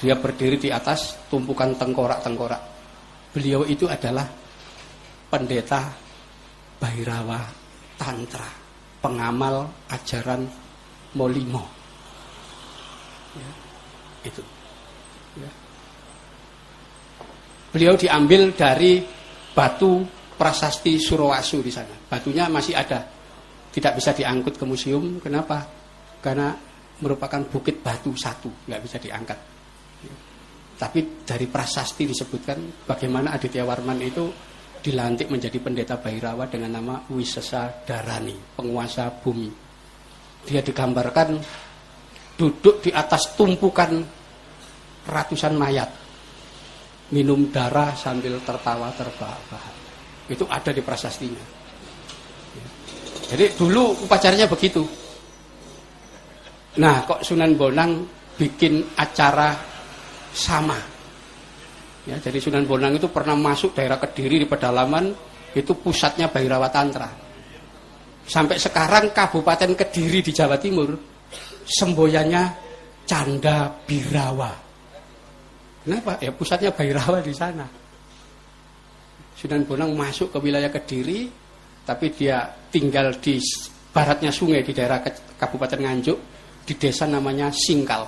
Dia 0.00 0.16
berdiri 0.16 0.56
di 0.56 0.70
atas 0.72 1.28
tumpukan 1.28 1.76
tengkorak-tengkorak. 1.76 2.62
Beliau 3.36 3.68
itu 3.68 3.84
adalah 3.84 4.39
pendeta 5.30 5.94
Bairawa 6.82 7.38
Tantra, 7.94 8.48
pengamal 8.98 9.86
ajaran 9.88 10.42
Molimo. 11.14 11.64
Ya, 13.38 13.50
itu. 14.26 14.42
Ya. 15.38 15.50
Beliau 17.70 17.94
diambil 17.94 18.50
dari 18.50 18.98
batu 19.54 20.02
prasasti 20.34 20.98
Surawasu 20.98 21.62
di 21.62 21.70
sana. 21.70 21.94
Batunya 22.10 22.50
masih 22.50 22.74
ada, 22.74 23.06
tidak 23.70 24.02
bisa 24.02 24.10
diangkut 24.10 24.58
ke 24.58 24.64
museum. 24.66 25.22
Kenapa? 25.22 25.62
Karena 26.18 26.50
merupakan 27.00 27.40
bukit 27.46 27.78
batu 27.78 28.10
satu, 28.18 28.50
nggak 28.66 28.80
bisa 28.82 28.96
diangkat. 28.98 29.38
Tapi 30.80 31.28
dari 31.28 31.44
prasasti 31.44 32.08
disebutkan 32.08 32.88
bagaimana 32.88 33.36
Aditya 33.36 33.68
Warman 33.68 34.00
itu 34.00 34.32
dilantik 34.80 35.28
menjadi 35.28 35.60
pendeta 35.60 36.00
Bairawa 36.00 36.48
dengan 36.48 36.80
nama 36.80 36.96
Wisesa 37.12 37.84
Darani, 37.84 38.36
penguasa 38.56 39.12
bumi. 39.12 39.48
Dia 40.48 40.64
digambarkan 40.64 41.36
duduk 42.40 42.80
di 42.80 42.90
atas 42.90 43.36
tumpukan 43.36 44.00
ratusan 45.04 45.54
mayat, 45.56 45.88
minum 47.12 47.52
darah 47.52 47.92
sambil 47.92 48.40
tertawa 48.40 48.88
terbahak-bahak. 48.96 49.76
Itu 50.32 50.48
ada 50.48 50.72
di 50.72 50.80
prasastinya. 50.80 51.44
Jadi 53.30 53.46
dulu 53.54 53.94
upacaranya 54.08 54.50
begitu. 54.50 54.82
Nah, 56.80 57.02
kok 57.04 57.22
Sunan 57.22 57.54
Bonang 57.54 58.02
bikin 58.34 58.96
acara 58.96 59.54
sama. 60.32 60.99
Ya, 62.08 62.16
jadi 62.16 62.40
Sunan 62.40 62.64
Bonang 62.64 62.96
itu 62.96 63.12
pernah 63.12 63.36
masuk 63.36 63.76
daerah 63.76 64.00
Kediri 64.00 64.40
di 64.40 64.46
pedalaman 64.48 65.12
itu 65.52 65.72
pusatnya 65.76 66.32
Bhairawa 66.32 66.72
Tantra. 66.72 67.10
Sampai 68.24 68.56
sekarang 68.56 69.12
Kabupaten 69.12 69.76
Kediri 69.76 70.24
di 70.24 70.32
Jawa 70.32 70.56
Timur 70.56 70.96
semboyannya 71.66 72.42
Canda 73.04 73.68
Birawa. 73.84 74.52
Kenapa? 75.84 76.16
Ya 76.22 76.32
pusatnya 76.32 76.72
Bhairawa 76.72 77.20
di 77.20 77.34
sana. 77.36 77.66
Sunan 79.36 79.64
Bonang 79.68 79.92
masuk 79.92 80.32
ke 80.32 80.38
wilayah 80.40 80.72
Kediri, 80.72 81.28
tapi 81.84 82.12
dia 82.16 82.48
tinggal 82.72 83.16
di 83.20 83.40
baratnya 83.92 84.32
sungai 84.32 84.64
di 84.64 84.72
daerah 84.72 85.04
Kabupaten 85.36 85.80
Nganjuk, 85.80 86.18
di 86.64 86.74
desa 86.76 87.04
namanya 87.04 87.50
Singkal. 87.52 88.04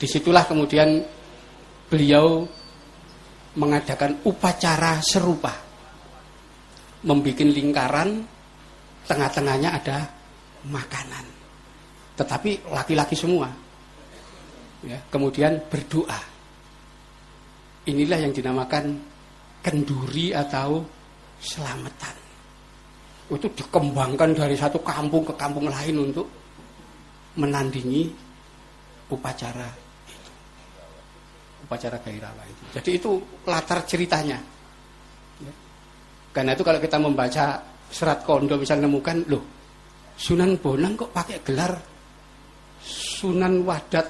Di 0.00 0.06
situlah 0.08 0.48
kemudian 0.48 1.19
beliau 1.90 2.46
mengadakan 3.58 4.22
upacara 4.22 5.02
serupa. 5.02 5.52
Membuat 7.00 7.40
lingkaran, 7.42 8.22
tengah-tengahnya 9.08 9.70
ada 9.74 10.04
makanan. 10.68 11.24
Tetapi 12.14 12.70
laki-laki 12.70 13.16
semua. 13.16 13.48
Ya, 14.84 15.00
kemudian 15.08 15.60
berdoa. 15.68 16.20
Inilah 17.88 18.20
yang 18.20 18.32
dinamakan 18.36 19.00
kenduri 19.64 20.36
atau 20.36 20.84
selamatan. 21.40 22.16
Itu 23.32 23.48
dikembangkan 23.48 24.36
dari 24.36 24.56
satu 24.60 24.84
kampung 24.84 25.24
ke 25.24 25.34
kampung 25.40 25.72
lain 25.72 25.96
untuk 26.12 26.28
menandingi 27.40 28.12
upacara 29.08 29.89
upacara 31.70 32.02
Gairawa 32.02 32.42
itu. 32.50 32.62
Jadi 32.74 32.90
itu 32.98 33.10
latar 33.46 33.86
ceritanya. 33.86 34.42
Ya. 35.38 35.54
Karena 36.34 36.58
itu 36.58 36.66
kalau 36.66 36.82
kita 36.82 36.98
membaca 36.98 37.62
serat 37.86 38.26
kondo 38.26 38.58
bisa 38.58 38.74
menemukan 38.74 39.22
loh 39.30 39.42
Sunan 40.18 40.58
Bonang 40.58 40.98
kok 40.98 41.14
pakai 41.14 41.38
gelar 41.46 41.78
Sunan 42.82 43.62
Wadat 43.62 44.06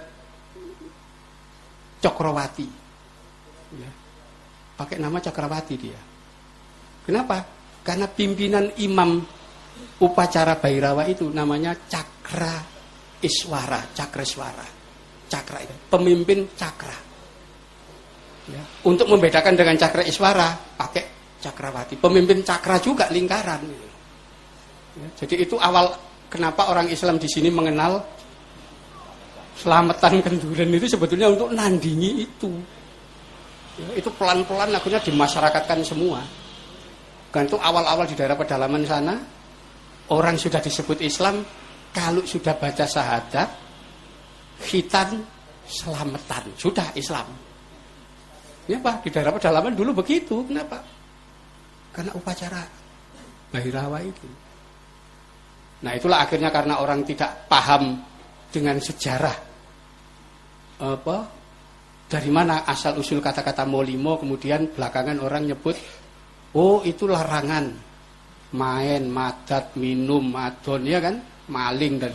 Cokrawati. 2.01 2.69
Ya. 3.77 3.91
Pakai 4.81 4.97
nama 4.97 5.21
Cakrawati 5.21 5.75
dia. 5.77 6.01
Kenapa? 7.05 7.45
Karena 7.85 8.09
pimpinan 8.09 8.73
imam 8.81 9.21
upacara 10.01 10.57
Bairawa 10.57 11.05
itu 11.13 11.29
namanya 11.29 11.77
Cakra 11.77 12.57
Iswara, 13.21 13.85
Cakra 13.93 14.25
Iswara. 14.25 14.67
Cakra 15.29 15.61
itu, 15.61 15.77
pemimpin 15.93 16.49
Cakra. 16.57 17.10
Ya. 18.51 18.63
Untuk 18.85 19.07
membedakan 19.07 19.55
dengan 19.55 19.79
cakra 19.79 20.03
iswara, 20.03 20.53
pakai 20.77 21.37
cakrawati. 21.39 21.97
Pemimpin 21.97 22.43
cakra 22.43 22.83
juga 22.83 23.07
lingkaran. 23.09 23.63
Ya. 24.99 25.09
Jadi 25.23 25.47
itu 25.47 25.55
awal 25.57 25.95
kenapa 26.27 26.69
orang 26.71 26.91
Islam 26.91 27.17
di 27.17 27.31
sini 27.31 27.49
mengenal 27.49 28.03
selamatan 29.61 30.25
kenduren 30.25 30.73
itu 30.73 30.87
sebetulnya 30.89 31.29
untuk 31.29 31.53
nandingi 31.53 32.25
itu. 32.25 32.51
Ya, 33.81 33.89
itu 33.97 34.09
pelan-pelan 34.17 34.73
akhirnya 34.73 35.01
dimasyarakatkan 35.05 35.81
semua. 35.85 36.21
Kan 37.31 37.47
itu 37.47 37.57
awal-awal 37.61 38.09
di 38.11 38.19
daerah 38.19 38.35
pedalaman 38.35 38.83
sana, 38.83 39.15
orang 40.11 40.35
sudah 40.35 40.59
disebut 40.59 40.99
Islam, 41.01 41.47
kalau 41.95 42.27
sudah 42.27 42.59
baca 42.59 42.83
syahadat, 42.83 43.49
khitan 44.67 45.23
selamatan, 45.71 46.51
sudah 46.59 46.91
Islam. 46.99 47.50
Kenapa? 48.71 49.03
Di 49.03 49.11
daerah 49.11 49.35
pedalaman 49.35 49.75
dulu 49.75 49.99
begitu. 49.99 50.47
Kenapa? 50.47 50.79
Karena 51.91 52.15
upacara 52.15 52.63
Bahirawa 53.51 53.99
itu. 54.07 54.31
Nah 55.83 55.99
itulah 55.99 56.23
akhirnya 56.23 56.55
karena 56.55 56.79
orang 56.79 57.03
tidak 57.03 57.51
paham 57.51 57.99
dengan 58.47 58.79
sejarah 58.79 59.35
apa 60.81 61.19
dari 62.07 62.31
mana 62.33 62.63
asal 62.63 62.99
usul 62.99 63.19
kata-kata 63.19 63.69
molimo 63.69 64.17
kemudian 64.17 64.71
belakangan 64.73 65.19
orang 65.21 65.51
nyebut 65.51 65.77
oh 66.57 66.83
itu 66.83 67.05
larangan 67.05 67.69
main 68.57 69.03
madat 69.07 69.77
minum 69.77 70.35
madon 70.35 70.83
ya 70.89 70.99
kan 70.99 71.21
maling 71.53 72.01
dan 72.01 72.11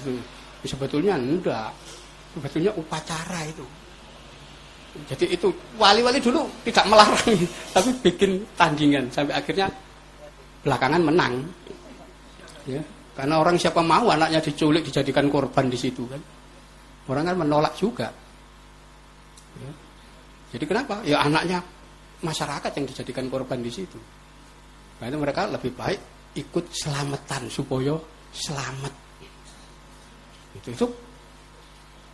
sebetulnya 0.65 1.15
enggak 1.15 1.71
sebetulnya 2.33 2.73
upacara 2.75 3.47
itu 3.47 3.63
jadi 5.05 5.25
itu 5.35 5.51
wali-wali 5.75 6.17
dulu 6.23 6.47
tidak 6.63 6.85
melarang, 6.87 7.37
tapi 7.75 7.89
bikin 8.01 8.41
tandingan 8.55 9.05
sampai 9.11 9.35
akhirnya 9.35 9.67
belakangan 10.65 11.01
menang. 11.03 11.33
Ya, 12.65 12.81
karena 13.13 13.37
orang 13.37 13.59
siapa 13.61 13.85
mau 13.85 14.09
anaknya 14.09 14.41
diculik 14.41 14.81
dijadikan 14.87 15.29
korban 15.29 15.69
di 15.69 15.77
situ 15.77 16.03
kan. 16.09 16.21
Orang 17.05 17.29
kan 17.29 17.37
menolak 17.37 17.77
juga. 17.77 18.09
Ya. 19.61 19.71
Jadi 20.57 20.65
kenapa? 20.65 21.05
Ya 21.05 21.21
anaknya 21.21 21.61
masyarakat 22.25 22.71
yang 22.81 22.85
dijadikan 22.89 23.29
korban 23.29 23.61
di 23.61 23.69
situ. 23.69 24.01
Karena 24.97 25.19
mereka 25.21 25.45
lebih 25.45 25.75
baik 25.75 25.99
ikut 26.33 26.65
selamatan 26.73 27.45
supaya 27.51 27.93
selamat. 28.33 28.93
Itu 30.57 30.69
itu 30.71 30.85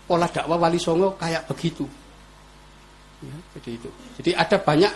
pola 0.05 0.27
dakwah 0.27 0.59
Wali 0.59 0.81
Songo 0.81 1.15
kayak 1.15 1.47
begitu. 1.47 1.87
Ya, 3.21 3.37
jadi 3.57 3.69
itu. 3.77 3.89
Jadi 4.17 4.31
ada 4.33 4.57
banyak 4.57 4.93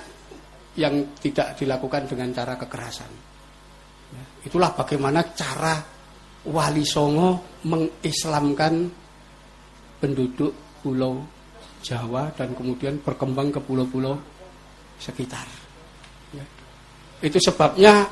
yang 0.75 1.15
tidak 1.21 1.55
dilakukan 1.55 2.09
dengan 2.09 2.33
cara 2.33 2.57
kekerasan. 2.57 3.11
Ya, 4.11 4.23
itulah 4.49 4.73
bagaimana 4.73 5.21
cara 5.37 5.77
Wali 6.45 6.85
Songo 6.85 7.61
mengislamkan 7.65 8.89
penduduk 9.97 10.81
pulau 10.81 11.25
Jawa 11.85 12.33
dan 12.33 12.57
kemudian 12.57 12.97
berkembang 13.01 13.53
ke 13.53 13.61
pulau-pulau 13.61 14.17
sekitar. 14.97 15.45
Ya. 16.33 16.45
Itu 17.21 17.37
sebabnya 17.37 18.09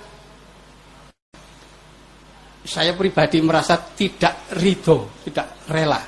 saya 2.64 2.94
pribadi 2.94 3.42
merasa 3.42 3.82
tidak 3.82 4.54
ridho, 4.62 5.26
tidak 5.26 5.68
rela. 5.70 6.02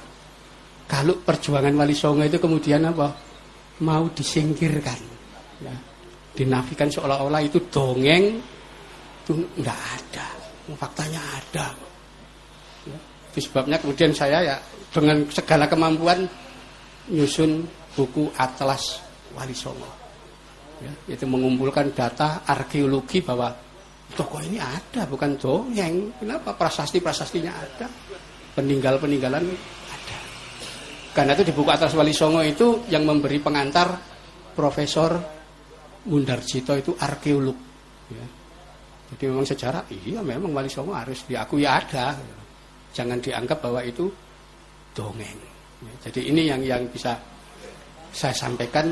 Kalau 0.85 1.17
perjuangan 1.21 1.73
Wali 1.73 1.97
Songo 1.97 2.21
itu 2.21 2.37
kemudian 2.37 2.85
apa? 2.85 3.24
Mau 3.83 4.07
disingkirkan. 4.11 4.99
Ya. 5.59 5.75
Dinafikan 6.35 6.91
seolah-olah 6.91 7.41
itu 7.43 7.59
dongeng, 7.71 8.39
itu 9.23 9.31
enggak 9.59 9.75
ada. 9.75 10.27
Faktanya 10.75 11.19
ada. 11.19 11.67
Ya. 12.87 12.97
Itu 13.31 13.39
sebabnya 13.51 13.79
kemudian 13.79 14.15
saya 14.15 14.39
ya 14.43 14.57
dengan 14.91 15.27
segala 15.27 15.67
kemampuan 15.67 16.23
nyusun 17.11 17.67
buku 17.95 18.31
Atlas 18.39 18.99
Wali 19.35 19.55
Songo. 19.55 19.91
Ya, 20.83 20.91
itu 21.15 21.23
mengumpulkan 21.23 21.95
data 21.95 22.43
arkeologi 22.43 23.23
bahwa 23.23 23.47
toko 24.15 24.43
ini 24.43 24.59
ada, 24.59 25.07
bukan 25.07 25.39
dongeng. 25.39 26.11
Kenapa 26.19 26.51
prasasti-prasastinya 26.55 27.51
ada, 27.51 27.87
peninggal-peninggalan 28.55 29.43
ada. 29.43 29.74
Karena 31.15 31.31
itu 31.31 31.47
di 31.47 31.53
buku 31.55 31.71
Atlas 31.71 31.95
Wali 31.95 32.11
Songo 32.11 32.43
itu 32.43 32.83
yang 32.91 33.07
memberi 33.07 33.39
pengantar 33.39 33.95
Profesor 34.51 35.15
Mundarjito 36.11 36.75
itu 36.75 36.91
arkeolog. 36.91 37.55
Ya. 38.11 38.27
Jadi 39.15 39.23
memang 39.31 39.47
sejarah, 39.47 39.87
iya 39.87 40.19
memang 40.19 40.51
Wali 40.51 40.67
Songo 40.67 40.91
harus 40.91 41.23
diakui 41.23 41.63
ada. 41.63 42.19
Jangan 42.91 43.23
dianggap 43.23 43.63
bahwa 43.63 43.79
itu 43.79 44.11
dongeng. 44.91 45.39
Ya, 45.79 45.93
jadi 46.11 46.21
ini 46.35 46.41
yang 46.51 46.61
yang 46.67 46.83
bisa 46.91 47.15
saya 48.11 48.35
sampaikan 48.35 48.91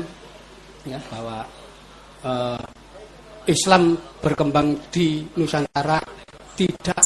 ya 0.88 0.96
bahwa 1.12 1.44
uh, 2.24 2.64
Islam 3.44 4.00
berkembang 4.24 4.80
di 4.88 5.28
Nusantara 5.36 6.00
tidak 6.56 7.04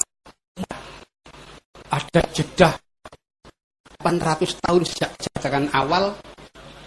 ada 1.90 2.22
jeda 2.30 2.70
800 3.98 4.62
tahun 4.62 4.82
sejak 4.86 5.10
kedatangan 5.18 5.74
awal 5.74 6.14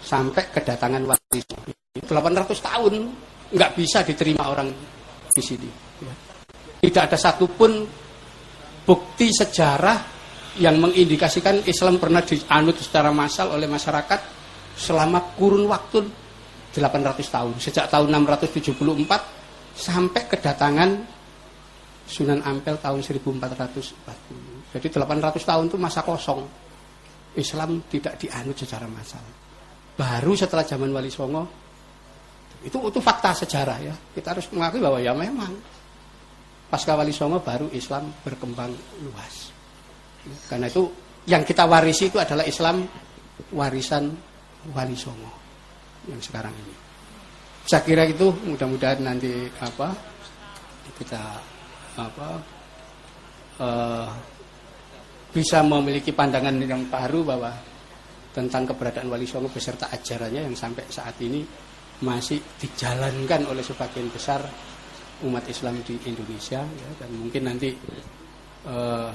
sampai 0.00 0.48
kedatangan 0.48 1.04
wali 1.04 1.40
800 2.00 2.08
tahun 2.56 2.94
nggak 3.52 3.70
bisa 3.76 4.00
diterima 4.00 4.48
orang 4.48 4.72
di 5.28 5.42
sini. 5.44 5.68
Tidak 6.80 7.02
ada 7.04 7.20
satupun 7.20 7.84
bukti 8.88 9.28
sejarah 9.28 10.00
yang 10.56 10.80
mengindikasikan 10.80 11.60
Islam 11.68 12.00
pernah 12.00 12.24
dianut 12.24 12.80
secara 12.80 13.12
massal 13.12 13.52
oleh 13.52 13.68
masyarakat 13.68 14.20
selama 14.72 15.36
kurun 15.36 15.68
waktu 15.68 16.08
800 16.72 17.12
tahun 17.28 17.52
sejak 17.60 17.92
tahun 17.92 18.08
674 18.24 18.72
sampai 19.76 20.22
kedatangan 20.32 20.90
Sunan 22.08 22.40
Ampel 22.40 22.80
tahun 22.80 23.04
1440 23.04 24.72
jadi 24.72 24.86
800 24.88 25.44
tahun 25.44 25.64
itu 25.68 25.76
masa 25.76 26.00
kosong 26.00 26.61
Islam 27.36 27.84
tidak 27.88 28.20
dianut 28.20 28.56
secara 28.56 28.84
massal. 28.88 29.24
Baru 29.96 30.32
setelah 30.36 30.64
zaman 30.64 30.92
Wali 30.92 31.12
Songo 31.12 31.44
itu 32.62 32.78
itu 32.78 33.00
fakta 33.02 33.34
sejarah 33.34 33.78
ya. 33.82 33.94
Kita 34.14 34.36
harus 34.36 34.46
mengakui 34.54 34.80
bahwa 34.80 34.98
ya 35.02 35.12
memang 35.12 35.52
pasca 36.70 36.96
Wali 36.96 37.12
Songo 37.12 37.42
baru 37.42 37.68
Islam 37.74 38.08
berkembang 38.22 38.72
luas. 39.02 39.50
Karena 40.46 40.70
itu 40.70 40.86
yang 41.26 41.42
kita 41.42 41.66
warisi 41.66 42.08
itu 42.08 42.18
adalah 42.18 42.46
Islam 42.46 42.86
warisan 43.52 44.08
Wali 44.70 44.94
Songo 44.94 45.30
yang 46.06 46.22
sekarang 46.22 46.54
ini. 46.54 46.74
Saya 47.66 47.82
kira 47.86 48.02
itu 48.06 48.30
mudah-mudahan 48.42 49.02
nanti 49.06 49.46
apa 49.62 49.94
kita 50.98 51.22
apa 51.94 52.28
uh, 53.62 54.10
bisa 55.32 55.64
memiliki 55.64 56.12
pandangan 56.12 56.52
yang 56.60 56.84
baru 56.92 57.24
bahwa 57.24 57.50
tentang 58.36 58.68
keberadaan 58.68 59.08
Wali 59.08 59.24
Songo 59.24 59.48
beserta 59.48 59.88
ajarannya 59.88 60.44
yang 60.44 60.56
sampai 60.56 60.84
saat 60.92 61.16
ini 61.24 61.40
masih 62.04 62.40
dijalankan 62.60 63.48
oleh 63.48 63.64
sebagian 63.64 64.12
besar 64.12 64.44
umat 65.22 65.44
Islam 65.48 65.80
di 65.86 65.96
Indonesia 66.04 66.60
ya, 66.60 66.88
dan 67.00 67.10
mungkin 67.14 67.42
nanti 67.46 67.70
uh, 68.66 69.12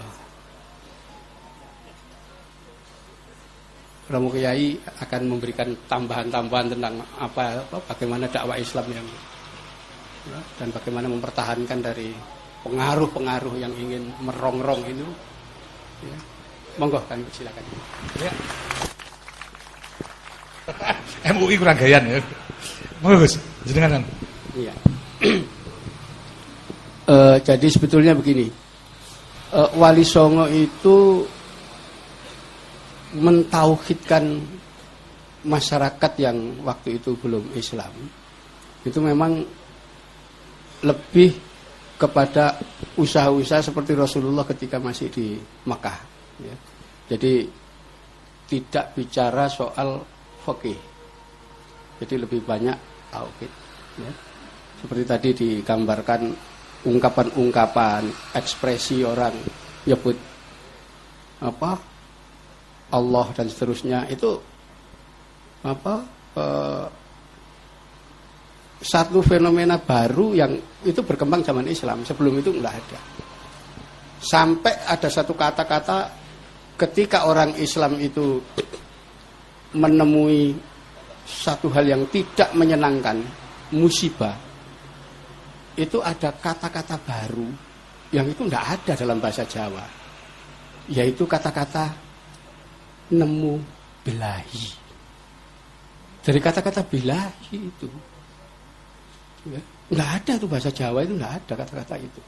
Romo 4.07 4.31
Kiai 4.31 4.79
akan 5.03 5.21
memberikan 5.27 5.67
tambahan-tambahan 5.83 6.67
tentang 6.71 6.95
apa, 7.19 7.59
apa 7.59 7.77
bagaimana 7.91 8.31
dakwah 8.31 8.55
Islam 8.55 8.87
yang 8.87 9.07
ya, 10.31 10.39
dan 10.55 10.71
bagaimana 10.71 11.11
mempertahankan 11.11 11.79
dari 11.83 12.15
pengaruh-pengaruh 12.63 13.55
yang 13.59 13.73
ingin 13.75 14.07
merongrong 14.23 14.87
itu. 14.87 15.07
Ya. 16.03 16.19
Monggo 16.77 17.01
kan 17.09 17.17
silakan. 17.33 17.63
Ya. 18.21 18.31
MUI 21.33 21.57
kurang 21.57 21.77
gayan 21.79 22.03
ya. 22.05 22.21
Monggo 23.01 23.25
Gus, 23.25 23.41
jenengan. 23.65 24.03
Iya. 24.53 24.73
uh, 27.09 27.37
jadi 27.47 27.67
sebetulnya 27.69 28.13
begini. 28.13 28.49
Uh, 29.47 29.71
Wali 29.79 30.03
Songo 30.03 30.45
itu 30.51 31.23
mentauhidkan 33.15 34.43
masyarakat 35.47 36.11
yang 36.19 36.59
waktu 36.67 36.99
itu 36.99 37.15
belum 37.15 37.55
Islam 37.55 37.95
itu 38.83 38.99
memang 38.99 39.43
lebih 40.83 41.46
kepada 41.97 42.61
usaha-usaha 42.95 43.73
seperti 43.73 43.97
Rasulullah 43.97 44.45
ketika 44.45 44.77
masih 44.77 45.09
di 45.09 45.33
Mekah 45.65 45.97
ya. 46.45 46.55
jadi 47.09 47.49
tidak 48.45 48.93
bicara 48.93 49.49
soal 49.49 50.05
fikih 50.45 50.77
jadi 51.97 52.21
lebih 52.21 52.45
banyak 52.45 52.77
tauhid 53.09 53.51
ya. 53.97 54.11
seperti 54.77 55.03
tadi 55.09 55.29
digambarkan 55.33 56.21
ungkapan-ungkapan 56.85 58.05
ekspresi 58.37 59.01
orang 59.01 59.33
nyebut 59.89 60.15
apa 61.41 61.81
Allah 62.93 63.27
dan 63.33 63.49
seterusnya 63.49 64.05
itu 64.07 64.37
apa 65.65 65.95
eh, 66.37 66.85
satu 68.77 69.25
fenomena 69.25 69.81
baru 69.81 70.37
yang 70.37 70.53
itu 70.85 71.01
berkembang 71.01 71.41
zaman 71.41 71.65
Islam 71.65 72.05
sebelum 72.05 72.37
itu 72.37 72.53
nggak 72.53 72.75
ada 72.77 72.99
sampai 74.21 74.73
ada 74.85 75.09
satu 75.09 75.33
kata-kata 75.33 76.13
ketika 76.77 77.25
orang 77.25 77.57
Islam 77.57 77.97
itu 77.97 78.37
menemui 79.73 80.53
satu 81.25 81.67
hal 81.73 81.85
yang 81.89 82.03
tidak 82.13 82.53
menyenangkan 82.53 83.17
musibah 83.73 84.37
itu 85.77 86.01
ada 86.01 86.33
kata-kata 86.33 86.97
baru 87.01 87.49
yang 88.13 88.25
itu 88.29 88.45
nggak 88.45 88.65
ada 88.77 88.93
dalam 88.93 89.17
bahasa 89.17 89.43
Jawa 89.43 89.83
yaitu 90.87 91.27
kata-kata 91.27 91.91
nemu 93.11 93.59
belahi. 94.03 94.67
Dari 96.23 96.39
kata-kata 96.43 96.83
belahi 96.83 97.55
itu. 97.55 97.87
Ya, 99.47 99.61
nggak 99.93 100.09
ada 100.23 100.31
tuh 100.41 100.49
bahasa 100.51 100.69
Jawa 100.73 101.07
itu 101.07 101.13
nggak 101.15 101.33
ada 101.43 101.53
kata-kata 101.55 101.95
itu. 102.01 102.21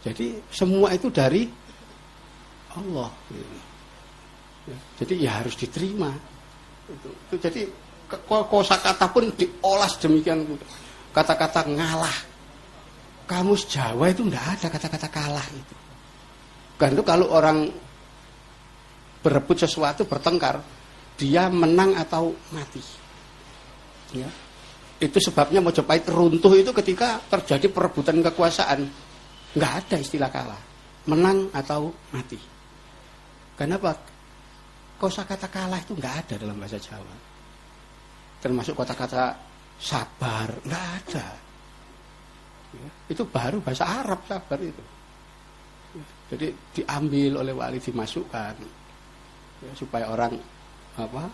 Jadi 0.00 0.26
semua 0.50 0.90
itu 0.96 1.12
dari 1.12 1.46
Allah. 2.74 3.10
Ya, 4.66 4.78
jadi 5.02 5.14
ya 5.28 5.30
harus 5.42 5.54
diterima. 5.54 6.10
Itu, 6.90 7.10
itu 7.30 7.36
jadi 7.38 7.62
kosa 8.26 8.80
kata 8.80 9.06
pun 9.12 9.30
diolah 9.34 9.90
demikian. 10.00 10.46
Kata-kata 11.14 11.66
ngalah. 11.66 12.16
Kamus 13.30 13.70
Jawa 13.70 14.10
itu 14.10 14.26
nggak 14.26 14.46
ada 14.58 14.66
kata-kata 14.66 15.06
kalah 15.06 15.46
itu. 15.54 15.76
Kan 16.74 16.98
itu 16.98 17.04
kalau 17.06 17.30
orang 17.30 17.70
berebut 19.20 19.60
sesuatu 19.60 20.08
bertengkar 20.08 20.64
dia 21.20 21.52
menang 21.52 21.92
atau 22.00 22.32
mati 22.56 22.80
ya 24.16 24.26
itu 25.00 25.18
sebabnya 25.18 25.64
Mojopahit 25.64 26.04
runtuh 26.12 26.52
itu 26.52 26.70
ketika 26.76 27.16
terjadi 27.32 27.72
perebutan 27.72 28.20
kekuasaan. 28.20 28.84
Nggak 29.56 29.72
ada 29.84 29.96
istilah 29.96 30.28
kalah. 30.28 30.62
Menang 31.08 31.48
atau 31.56 31.88
mati. 32.12 32.36
Kenapa? 33.56 33.96
Kosa 35.00 35.24
kata 35.24 35.48
kalah 35.48 35.80
itu 35.80 35.96
nggak 35.96 36.14
ada 36.28 36.34
dalam 36.36 36.60
bahasa 36.60 36.76
Jawa. 36.76 37.16
Termasuk 38.44 38.76
kata-kata 38.76 39.32
sabar 39.80 40.52
nggak 40.68 40.84
ada. 41.00 41.26
Ya, 42.70 42.88
itu 43.08 43.24
baru 43.24 43.58
bahasa 43.64 43.88
Arab 43.88 44.20
sabar 44.28 44.60
itu. 44.60 44.84
Ya, 45.96 46.04
jadi 46.36 46.46
diambil 46.76 47.40
oleh 47.40 47.56
wali 47.56 47.80
dimasukkan. 47.80 48.54
Ya, 49.64 49.72
supaya 49.72 50.12
orang 50.12 50.36
apa 51.00 51.24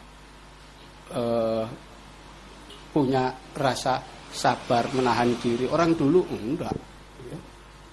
uh, 1.10 1.66
punya 2.96 3.28
rasa 3.52 4.00
sabar 4.32 4.88
menahan 4.96 5.36
diri 5.36 5.68
orang 5.68 5.92
dulu 5.92 6.24
enggak 6.32 6.72
ya. 7.28 7.36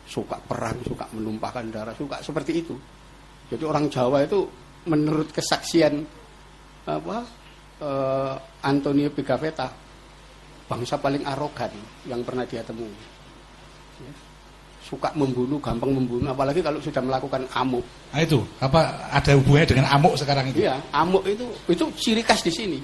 suka 0.07 0.39
perang, 0.39 0.79
suka 0.87 1.11
menumpahkan 1.11 1.67
darah, 1.67 1.91
suka 1.91 2.23
seperti 2.23 2.63
itu. 2.63 2.75
Jadi 3.51 3.63
orang 3.67 3.91
Jawa 3.91 4.23
itu 4.23 4.47
menurut 4.87 5.27
kesaksian 5.35 6.07
apa 6.87 7.19
eh, 7.83 8.35
Antonio 8.63 9.11
Pigafetta 9.11 9.67
bangsa 10.71 10.95
paling 10.95 11.27
arogan 11.27 11.71
yang 12.07 12.23
pernah 12.23 12.47
dia 12.47 12.63
temui. 12.63 12.87
Ya. 13.99 14.13
Suka 14.83 15.11
membunuh, 15.15 15.59
gampang 15.63 15.95
membunuh, 15.95 16.31
apalagi 16.31 16.59
kalau 16.59 16.79
sudah 16.79 16.99
melakukan 16.99 17.47
amuk. 17.55 17.83
Nah 18.11 18.19
itu, 18.19 18.39
apa 18.59 19.11
ada 19.11 19.31
hubungannya 19.35 19.67
dengan 19.67 19.87
amuk 19.95 20.15
sekarang 20.19 20.51
itu? 20.51 20.63
Iya, 20.63 20.75
amuk 20.91 21.23
itu 21.27 21.47
itu 21.71 21.83
ciri 21.99 22.23
khas 22.23 22.43
di 22.43 22.51
sini. 22.51 22.79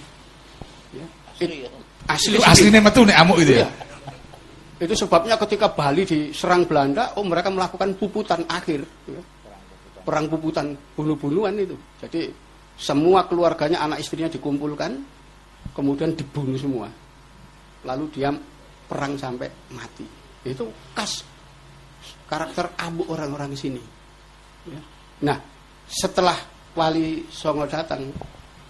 Ya. 0.95 1.07
Ya. 1.43 1.71
Asli, 2.09 2.41
Itu 2.41 2.43
aslinya 2.43 2.81
metu 2.81 3.05
nih 3.05 3.15
amuk 3.21 3.37
itu 3.45 3.61
ya. 3.61 3.69
Iya. 3.69 3.69
Itu 4.79 4.93
sebabnya 4.95 5.35
ketika 5.37 5.69
Bali 5.69 6.07
diserang 6.07 6.65
Belanda, 6.65 7.13
oh 7.19 7.25
mereka 7.27 7.51
melakukan 7.51 7.93
puputan 7.99 8.41
akhir, 8.47 8.81
ya. 9.05 9.21
perang 10.01 10.25
puputan, 10.31 10.73
bunuh-bunuhan 10.95 11.53
itu. 11.59 11.75
Jadi 11.99 12.31
semua 12.79 13.27
keluarganya, 13.27 13.83
anak 13.83 13.99
istrinya 13.99 14.31
dikumpulkan, 14.31 14.95
kemudian 15.75 16.15
dibunuh 16.15 16.55
semua. 16.55 16.87
Lalu 17.83 18.05
dia 18.15 18.31
perang 18.87 19.19
sampai 19.19 19.51
mati. 19.75 20.07
Itu 20.47 20.71
khas 20.95 21.27
karakter 22.25 22.71
amuk 22.79 23.11
orang-orang 23.11 23.53
sini. 23.53 23.83
Ya. 24.65 24.81
Nah, 25.27 25.37
setelah 25.91 26.39
Wali 26.71 27.27
Songo 27.27 27.67
datang, 27.67 28.07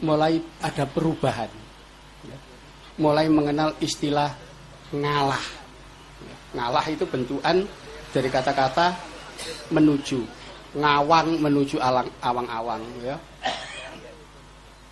mulai 0.01 0.41
ada 0.63 0.89
perubahan. 0.89 1.58
Mulai 2.99 3.31
mengenal 3.31 3.73
istilah 3.79 4.35
ngalah. 4.91 5.41
Ngalah 6.51 6.85
itu 6.91 7.07
bentukan 7.07 7.63
dari 8.11 8.27
kata-kata 8.27 8.97
menuju, 9.71 10.19
ngawang 10.75 11.39
menuju 11.39 11.77
alang, 11.79 12.09
awang-awang. 12.19 12.81
Ya. 13.05 13.17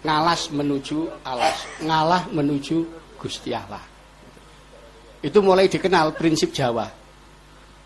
Ngalas 0.06 0.54
menuju 0.54 1.10
alas, 1.26 1.68
ngalah 1.84 2.30
menuju 2.32 2.86
Gusti 3.18 3.52
Allah. 3.52 3.82
Itu 5.20 5.42
mulai 5.42 5.66
dikenal 5.68 6.14
prinsip 6.14 6.54
Jawa. 6.54 6.88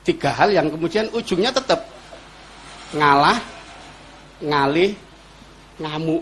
Tiga 0.03 0.35
hal 0.35 0.51
yang 0.51 0.67
kemudian 0.67 1.07
ujungnya 1.15 1.55
tetap 1.55 1.87
ngalah, 2.91 3.39
ngalih, 4.43 4.91
ngamuk. 5.79 6.21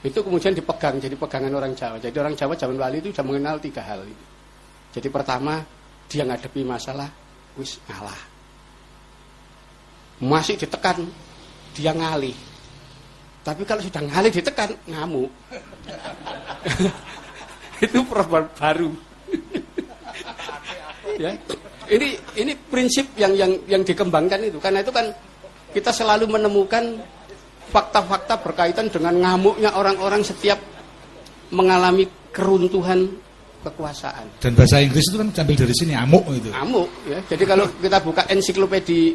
Itu 0.00 0.24
kemudian 0.24 0.56
dipegang 0.56 0.96
jadi 0.96 1.12
pegangan 1.12 1.52
orang 1.52 1.76
Jawa. 1.76 2.00
Jadi 2.00 2.16
orang 2.16 2.32
Jawa 2.32 2.56
zaman 2.56 2.76
wali 2.80 3.04
itu 3.04 3.12
sudah 3.12 3.24
mengenal 3.26 3.60
tiga 3.60 3.84
hal. 3.84 4.00
Jadi 4.96 5.08
pertama 5.12 5.60
dia 6.08 6.24
ngadepi 6.24 6.64
masalah 6.64 7.06
wis 7.60 7.76
ngalah. 7.84 8.16
Masih 10.24 10.56
ditekan 10.56 11.04
dia 11.76 11.92
ngalih. 11.92 12.32
Tapi 13.44 13.62
kalau 13.68 13.84
sudah 13.84 14.00
ngalih 14.00 14.32
ditekan 14.32 14.72
ngamuk. 14.88 15.28
itu 17.84 17.98
problem 18.08 18.48
baru. 18.56 18.90
ya. 21.22 21.36
Ini 21.90 22.08
ini 22.40 22.52
prinsip 22.56 23.04
yang 23.20 23.36
yang 23.36 23.52
yang 23.68 23.82
dikembangkan 23.84 24.48
itu. 24.48 24.56
Karena 24.56 24.80
itu 24.80 24.92
kan 24.92 25.12
kita 25.76 25.92
selalu 25.92 26.24
menemukan 26.24 27.00
fakta-fakta 27.70 28.42
berkaitan 28.42 28.90
dengan 28.90 29.14
ngamuknya 29.14 29.70
orang-orang 29.72 30.26
setiap 30.26 30.58
mengalami 31.54 32.06
keruntuhan 32.34 33.06
kekuasaan. 33.62 34.40
Dan 34.40 34.56
bahasa 34.56 34.80
Inggris 34.80 35.06
itu 35.06 35.16
kan 35.20 35.28
ambil 35.30 35.56
dari 35.56 35.74
sini 35.76 35.92
amuk 35.94 36.24
itu. 36.34 36.50
Amuk 36.50 36.88
ya. 37.06 37.18
Jadi 37.30 37.44
kalau 37.46 37.66
kita 37.78 37.98
buka 38.02 38.22
ensiklopedi 38.26 39.14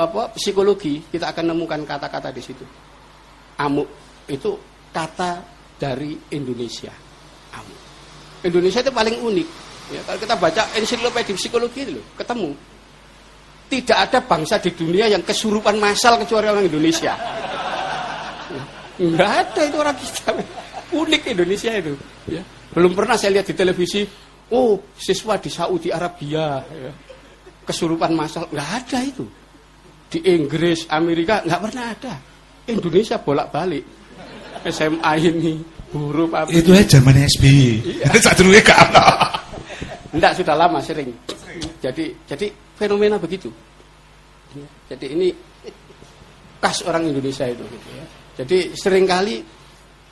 apa 0.00 0.32
psikologi, 0.36 1.02
kita 1.08 1.32
akan 1.34 1.52
nemukan 1.52 1.80
kata-kata 1.84 2.30
di 2.32 2.42
situ. 2.44 2.64
Amuk 3.60 3.88
itu 4.28 4.56
kata 4.92 5.42
dari 5.80 6.16
Indonesia. 6.32 6.92
Amuk. 7.56 7.80
Indonesia 8.44 8.80
itu 8.80 8.92
paling 8.92 9.16
unik. 9.20 9.48
Ya, 9.90 10.00
kalau 10.06 10.18
kita 10.22 10.34
baca 10.38 10.62
ensiklopedi 10.78 11.34
psikologi 11.34 11.82
itu 11.82 11.98
loh, 11.98 12.04
ketemu 12.14 12.54
tidak 13.70 13.98
ada 14.10 14.18
bangsa 14.26 14.58
di 14.58 14.74
dunia 14.74 15.06
yang 15.06 15.22
kesurupan 15.22 15.78
massal 15.78 16.18
kecuali 16.18 16.50
orang 16.50 16.66
Indonesia. 16.66 17.14
Enggak 18.98 19.30
ada 19.46 19.60
itu 19.62 19.76
orang 19.78 19.96
kita. 19.96 20.30
Unik 20.90 21.22
Indonesia 21.30 21.70
itu. 21.78 21.94
Ya. 22.26 22.42
Belum 22.74 22.92
pernah 22.98 23.14
saya 23.14 23.38
lihat 23.38 23.46
di 23.46 23.54
televisi, 23.54 24.02
oh 24.50 24.90
siswa 24.98 25.38
di 25.38 25.46
Saudi 25.46 25.94
Arabia 25.94 26.60
ya. 26.66 26.92
kesurupan 27.62 28.10
massal. 28.10 28.50
Enggak 28.50 28.70
ada 28.84 28.98
itu. 29.06 29.24
Di 30.10 30.18
Inggris, 30.26 30.90
Amerika 30.90 31.46
enggak 31.46 31.62
pernah 31.70 31.84
ada. 31.94 32.14
Indonesia 32.66 33.16
bolak-balik. 33.22 33.86
SMA 34.66 35.12
ini, 35.22 35.54
huruf 35.94 36.28
apa? 36.34 36.50
Itu 36.52 36.74
ya 36.74 36.84
zaman 36.84 37.16
SBY. 37.16 38.02
Iya. 38.02 38.06
Saat 38.26 38.36
dulu 38.36 38.52
ya 38.52 38.60
gak 38.60 38.80
ada. 38.90 39.04
Enggak 40.10 40.36
sudah 40.36 40.54
lama 40.58 40.82
sering. 40.82 41.08
Jadi 41.80 42.12
jadi 42.28 42.50
fenomena 42.80 43.20
begitu. 43.20 43.52
Ya, 44.56 44.96
Jadi 44.96 45.06
ini 45.12 45.28
khas 46.56 46.80
orang 46.88 47.12
Indonesia 47.12 47.44
itu. 47.44 47.60
Gitu 47.60 47.88
ya. 47.92 48.04
Jadi 48.40 48.58
sering 48.72 49.04
kali 49.04 49.44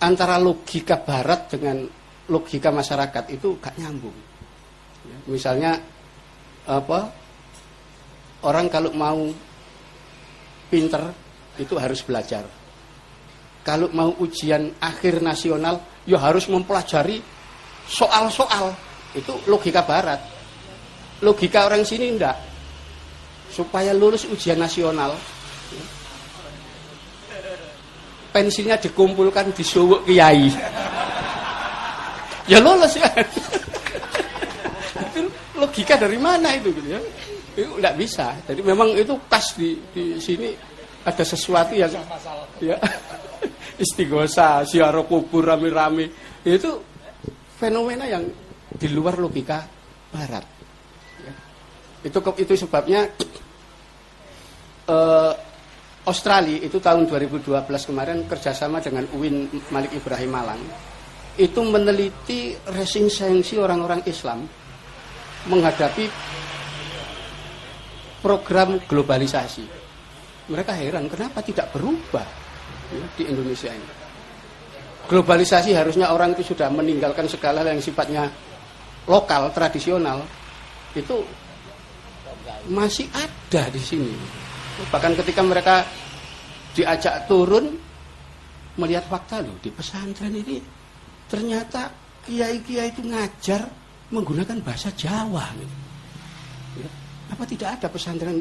antara 0.05 0.36
logika 0.36 1.01
Barat 1.01 1.49
dengan 1.49 1.89
logika 2.28 2.69
masyarakat 2.69 3.24
itu 3.32 3.57
gak 3.57 3.81
nyambung. 3.81 4.15
Ya, 5.09 5.16
misalnya 5.32 5.73
apa? 6.69 7.09
Orang 8.45 8.69
kalau 8.69 8.93
mau 8.93 9.32
pinter 10.69 11.11
itu 11.59 11.74
harus 11.81 12.05
belajar. 12.05 12.45
Kalau 13.66 13.90
mau 13.90 14.15
ujian 14.23 14.78
akhir 14.78 15.20
nasional, 15.20 15.82
ya 16.07 16.16
harus 16.20 16.47
mempelajari 16.47 17.19
soal-soal. 17.89 18.73
Itu 19.16 19.40
logika 19.51 19.82
Barat. 19.82 20.20
Logika 21.24 21.66
orang 21.66 21.82
sini 21.82 22.15
enggak. 22.15 22.36
Supaya 23.49 23.91
lulus 23.97 24.29
ujian 24.29 24.61
nasional, 24.61 25.16
pensilnya 28.31 28.79
dikumpulkan 28.79 29.51
di 29.51 29.65
suwuk 29.65 30.07
kiai. 30.07 30.53
Ya 32.49 32.62
lulus 32.62 32.97
ya. 32.97 33.09
itu 35.11 35.29
logika 35.59 36.01
dari 36.01 36.16
mana 36.16 36.57
itu 36.57 36.73
gitu 36.73 36.89
ya? 36.97 37.01
Itu 37.59 37.77
enggak 37.77 37.95
bisa. 37.99 38.33
Jadi 38.47 38.61
memang 38.62 38.95
itu 38.95 39.19
khas 39.29 39.59
di 39.59 39.77
di 39.93 40.16
sini 40.23 40.55
ada 41.05 41.25
sesuatu 41.25 41.75
yang 41.75 41.93
ya 42.62 42.77
istighosa, 43.85 44.65
siaro 44.65 45.05
kubur 45.05 45.45
rame-rame. 45.51 46.09
Itu 46.47 46.81
fenomena 47.59 48.07
yang 48.07 48.25
di 48.70 48.89
luar 48.93 49.19
logika 49.19 49.66
barat. 50.15 50.58
Itu 52.05 52.19
itu 52.39 52.53
sebabnya 52.55 53.07
eh, 54.87 55.33
Australia 56.09 56.59
itu 56.65 56.81
tahun 56.81 57.05
2012 57.05 57.45
kemarin 57.69 58.25
kerjasama 58.25 58.81
dengan 58.81 59.05
UIN 59.12 59.51
Malik 59.69 59.93
Ibrahim 59.93 60.31
Malang 60.33 60.62
itu 61.39 61.61
meneliti 61.62 62.57
resistensi 62.75 63.55
orang-orang 63.55 64.03
Islam 64.11 64.43
menghadapi 65.47 66.05
program 68.19 68.83
globalisasi. 68.83 69.62
Mereka 70.51 70.73
heran 70.75 71.07
kenapa 71.07 71.39
tidak 71.47 71.70
berubah 71.70 72.27
ya, 72.91 73.05
di 73.15 73.23
Indonesia 73.31 73.70
ini. 73.70 73.91
Globalisasi 75.07 75.73
harusnya 75.73 76.11
orang 76.11 76.35
itu 76.35 76.53
sudah 76.53 76.69
meninggalkan 76.69 77.31
segala 77.31 77.62
yang 77.62 77.79
sifatnya 77.79 78.29
lokal, 79.09 79.49
tradisional, 79.55 80.20
itu 80.93 81.23
masih 82.69 83.09
ada 83.12 83.69
di 83.73 83.81
sini. 83.81 84.12
Bahkan 84.93 85.12
ketika 85.24 85.43
mereka 85.43 85.82
diajak 86.77 87.27
turun 87.27 87.74
melihat 88.78 89.11
fakta 89.11 89.43
loh 89.43 89.59
di 89.59 89.74
pesantren 89.74 90.31
ini 90.31 90.62
ternyata 91.27 91.90
kiai-kiai 92.23 92.95
itu 92.95 93.03
ngajar 93.03 93.66
menggunakan 94.15 94.62
bahasa 94.62 94.95
Jawa. 94.95 95.45
Gitu. 95.59 95.77
Ya. 96.85 96.90
Apa 97.35 97.45
tidak 97.45 97.69
ada 97.81 97.86
pesantren 97.90 98.40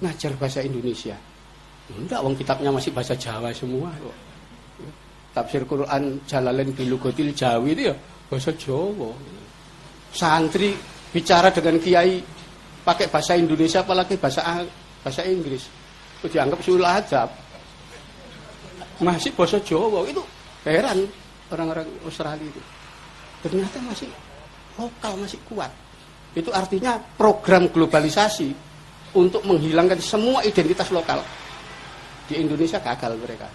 ngajar 0.00 0.32
bahasa 0.38 0.62
Indonesia? 0.62 1.18
Enggak, 1.92 2.20
wong 2.22 2.34
kitabnya 2.38 2.70
masih 2.70 2.90
bahasa 2.94 3.18
Jawa 3.18 3.50
semua. 3.50 3.90
Ya. 3.98 4.14
Tafsir 5.36 5.68
Quran 5.68 6.24
Jalalain 6.24 6.72
Bilugotil 6.72 7.34
Jawi 7.36 7.76
itu 7.76 7.82
ya 7.92 7.94
bahasa 8.30 8.54
Jawa. 8.56 9.12
Santri 10.14 10.72
bicara 11.12 11.52
dengan 11.52 11.76
kiai 11.76 12.35
pakai 12.86 13.10
bahasa 13.10 13.34
Indonesia 13.34 13.82
apalagi 13.82 14.14
bahasa 14.14 14.62
bahasa 15.02 15.26
Inggris. 15.26 15.66
Itu 16.22 16.30
dianggap 16.30 16.62
sul 16.62 16.86
adab. 16.86 17.34
Masih 19.02 19.34
bahasa 19.34 19.58
Jawa 19.60 20.06
itu 20.06 20.22
heran 20.62 21.04
orang-orang 21.50 21.90
Australia 22.06 22.46
itu. 22.46 22.62
Ternyata 23.42 23.82
masih 23.82 24.08
lokal 24.78 25.18
masih 25.18 25.42
kuat. 25.50 25.68
Itu 26.32 26.54
artinya 26.54 26.96
program 27.18 27.68
globalisasi 27.68 28.54
untuk 29.18 29.42
menghilangkan 29.42 29.98
semua 29.98 30.46
identitas 30.46 30.88
lokal. 30.94 31.20
Di 32.30 32.38
Indonesia 32.38 32.78
gagal 32.78 33.18
mereka. 33.18 33.50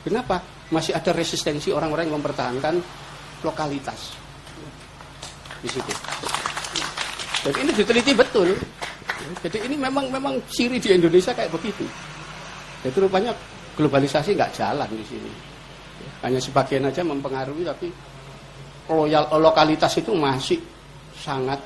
Kenapa? 0.00 0.40
Masih 0.72 0.96
ada 0.96 1.12
resistensi 1.12 1.74
orang-orang 1.74 2.08
yang 2.08 2.16
mempertahankan 2.22 2.74
lokalitas. 3.44 4.16
Di 5.60 5.68
situ. 5.68 5.92
Jadi 7.40 7.58
ini 7.64 7.72
diteliti 7.72 8.12
betul. 8.12 8.52
Jadi 9.40 9.58
ini 9.64 9.76
memang 9.80 10.12
memang 10.12 10.36
ciri 10.52 10.76
di 10.76 10.92
Indonesia 10.92 11.32
kayak 11.32 11.52
begitu. 11.52 11.84
Jadi 12.84 12.96
rupanya 13.00 13.32
globalisasi 13.76 14.36
nggak 14.36 14.52
jalan 14.52 14.88
di 14.92 15.04
sini. 15.04 15.32
Hanya 16.20 16.40
sebagian 16.40 16.84
aja 16.84 17.00
mempengaruhi 17.00 17.64
tapi 17.64 17.88
loyal 18.92 19.24
lokalitas 19.40 19.96
itu 19.96 20.12
masih 20.12 20.60
sangat 21.16 21.60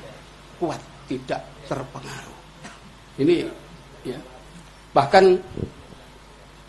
kuat, 0.59 0.79
tidak 1.11 1.43
terpengaruh. 1.67 2.37
Ini 3.19 3.43
ya. 4.07 4.19
Bahkan 4.95 5.23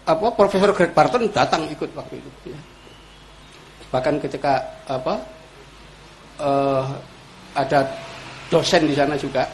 apa 0.06 0.26
Profesor 0.34 0.70
Greg 0.74 0.94
Barton 0.94 1.30
datang 1.30 1.66
ikut 1.70 1.90
waktu 1.94 2.18
itu 2.18 2.30
ya. 2.50 2.60
Bahkan 3.90 4.18
ketika 4.18 4.82
apa 4.90 5.14
uh, 6.42 6.86
ada 7.54 7.86
dosen 8.52 8.86
di 8.86 8.94
sana 8.94 9.14
juga, 9.18 9.46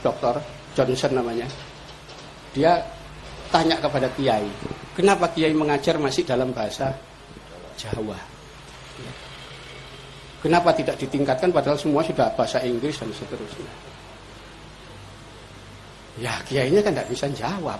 Dokter 0.00 0.38
Johnson 0.72 1.12
namanya. 1.18 1.46
Dia 2.56 2.80
tanya 3.52 3.76
kepada 3.80 4.08
Kiai, 4.12 4.48
kenapa 4.96 5.30
Kiai 5.32 5.52
mengajar 5.52 5.96
masih 6.00 6.24
dalam 6.24 6.52
bahasa 6.52 6.92
Jawa? 7.78 8.38
Kenapa 10.38 10.70
tidak 10.70 10.94
ditingkatkan 11.02 11.50
padahal 11.50 11.74
semua 11.74 11.98
sudah 12.06 12.30
bahasa 12.38 12.62
Inggris 12.62 12.94
dan 12.94 13.10
seterusnya? 13.10 13.72
Ya 16.18 16.34
kiainya 16.46 16.82
kan 16.82 16.94
tidak 16.94 17.10
bisa 17.10 17.26
jawab. 17.34 17.78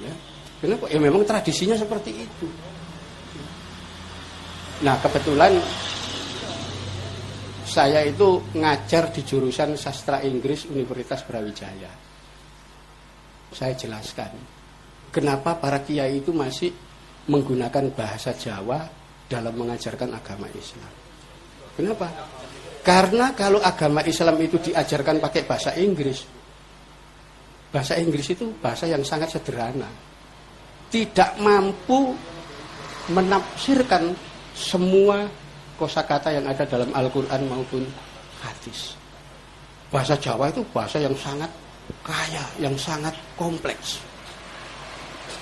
Ya. 0.00 0.12
Kenapa? 0.64 0.84
Ya 0.88 1.00
memang 1.00 1.24
tradisinya 1.28 1.76
seperti 1.76 2.24
itu. 2.24 2.48
Nah 4.80 4.96
kebetulan 5.00 5.56
saya 7.66 8.06
itu 8.06 8.54
ngajar 8.54 9.10
di 9.10 9.26
jurusan 9.26 9.74
sastra 9.74 10.22
Inggris 10.22 10.70
Universitas 10.70 11.26
Brawijaya. 11.26 11.90
Saya 13.50 13.74
jelaskan 13.74 14.30
kenapa 15.10 15.58
para 15.58 15.82
kiai 15.82 16.22
itu 16.22 16.30
masih 16.30 16.70
menggunakan 17.26 17.90
bahasa 17.90 18.30
Jawa 18.38 18.86
dalam 19.26 19.54
mengajarkan 19.58 20.14
agama 20.14 20.46
Islam. 20.54 20.92
Kenapa? 21.74 22.06
Karena 22.86 23.34
kalau 23.34 23.58
agama 23.58 24.06
Islam 24.06 24.38
itu 24.38 24.62
diajarkan 24.70 25.18
pakai 25.18 25.42
bahasa 25.42 25.74
Inggris, 25.74 26.22
bahasa 27.74 27.98
Inggris 27.98 28.30
itu 28.30 28.54
bahasa 28.62 28.86
yang 28.86 29.02
sangat 29.02 29.34
sederhana. 29.34 29.90
Tidak 30.86 31.42
mampu 31.42 32.14
menafsirkan 33.10 34.14
semua 34.54 35.26
kosakata 35.76 36.32
yang 36.32 36.44
ada 36.48 36.64
dalam 36.64 36.90
Al-Quran 36.92 37.40
maupun 37.48 37.84
hadis. 38.42 38.96
Bahasa 39.92 40.18
Jawa 40.18 40.50
itu 40.50 40.64
bahasa 40.74 40.98
yang 40.98 41.14
sangat 41.14 41.48
kaya, 42.02 42.42
yang 42.58 42.74
sangat 42.74 43.14
kompleks. 43.38 44.02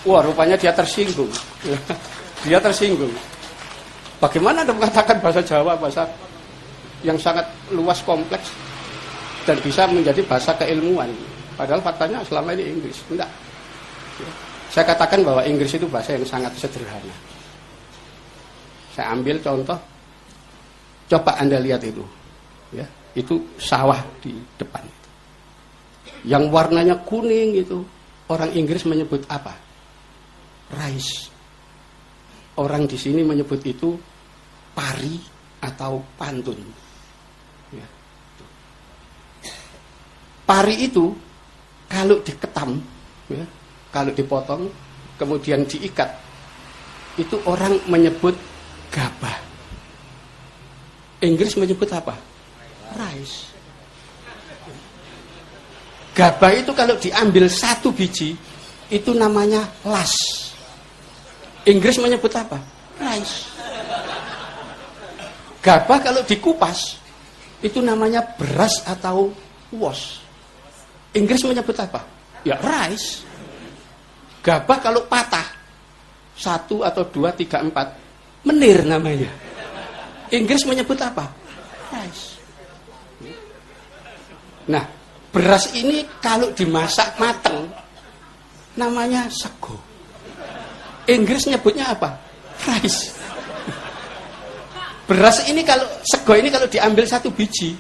Wah, 0.05 0.20
rupanya 0.20 0.59
dia 0.59 0.74
tersinggung. 0.74 1.32
dia 2.44 2.61
tersinggung. 2.61 3.11
Bagaimana 4.20 4.61
Anda 4.62 4.77
mengatakan 4.77 5.16
bahasa 5.19 5.40
Jawa 5.40 5.77
bahasa 5.81 6.05
yang 7.01 7.16
sangat 7.16 7.44
luas 7.73 8.01
kompleks 8.05 8.52
dan 9.48 9.56
bisa 9.65 9.89
menjadi 9.89 10.20
bahasa 10.28 10.52
keilmuan? 10.61 11.09
Padahal 11.56 11.81
faktanya 11.81 12.20
selama 12.27 12.52
ini 12.52 12.69
Inggris. 12.69 13.01
Enggak. 13.09 13.31
Saya 14.74 14.85
katakan 14.90 15.23
bahwa 15.23 15.40
Inggris 15.47 15.73
itu 15.73 15.86
bahasa 15.86 16.19
yang 16.19 16.27
sangat 16.27 16.52
sederhana. 16.59 17.15
Saya 18.94 19.15
ambil 19.15 19.39
contoh. 19.40 19.78
Coba 21.09 21.36
Anda 21.36 21.60
lihat 21.60 21.85
itu. 21.85 22.05
Ya, 22.72 22.86
itu 23.14 23.39
sawah 23.60 24.01
di 24.24 24.35
depan. 24.56 24.82
Yang 26.24 26.44
warnanya 26.48 26.97
kuning 27.05 27.60
itu 27.60 27.85
orang 28.32 28.51
Inggris 28.56 28.89
menyebut 28.89 29.22
apa? 29.28 29.52
Rice. 30.72 31.28
Orang 32.56 32.89
di 32.89 32.97
sini 32.97 33.20
menyebut 33.20 33.60
itu 33.66 33.98
pari 34.72 35.20
atau 35.60 36.01
pantun. 36.16 36.59
Ya. 37.74 37.86
Pari 40.44 40.89
itu 40.89 41.12
kalau 41.89 42.18
diketam, 42.24 42.81
ya, 43.31 43.44
kalau 43.94 44.10
dipotong, 44.10 44.66
kemudian 45.20 45.62
diikat, 45.68 46.10
itu 47.16 47.39
orang 47.47 47.78
menyebut 47.86 48.35
gabah. 48.90 49.53
Inggris 51.25 51.57
menyebut 51.57 51.89
apa? 51.89 52.15
Rice. 52.95 53.49
Gabah 56.15 56.53
itu 56.55 56.71
kalau 56.77 56.95
diambil 57.01 57.51
satu 57.51 57.91
biji, 57.91 58.39
itu 58.93 59.11
namanya 59.17 59.67
las. 59.83 60.15
Inggris 61.65 61.97
menyebut 61.99 62.31
apa? 62.37 62.61
Rice. 63.01 63.51
Gabah 65.65 65.99
kalau 66.05 66.21
dikupas 66.29 67.01
itu 67.65 67.81
namanya 67.81 68.21
beras 68.37 68.85
atau 68.85 69.33
wash. 69.73 70.21
Inggris 71.17 71.41
menyebut 71.49 71.73
apa? 71.81 72.05
Ya 72.45 72.61
rice. 72.61 73.25
Gabah 74.45 74.79
kalau 74.85 75.09
patah 75.09 75.49
satu 76.37 76.85
atau 76.85 77.09
dua 77.09 77.33
tiga 77.33 77.65
empat 77.65 77.97
menir 78.45 78.85
namanya. 78.85 79.44
Inggris 80.33 80.65
menyebut 80.65 80.97
apa? 81.03 81.29
Rice. 81.93 82.41
Nah, 84.65 84.85
beras 85.29 85.69
ini 85.77 86.09
kalau 86.25 86.49
dimasak 86.57 87.21
mateng 87.21 87.69
namanya 88.81 89.29
sego. 89.29 89.77
Inggris 91.05 91.45
nyebutnya 91.45 91.93
apa? 91.93 92.17
Rice. 92.65 93.13
Beras 95.05 95.45
ini 95.45 95.61
kalau 95.61 95.85
sego 96.01 96.33
ini 96.33 96.49
kalau 96.49 96.65
diambil 96.65 97.05
satu 97.05 97.29
biji, 97.29 97.77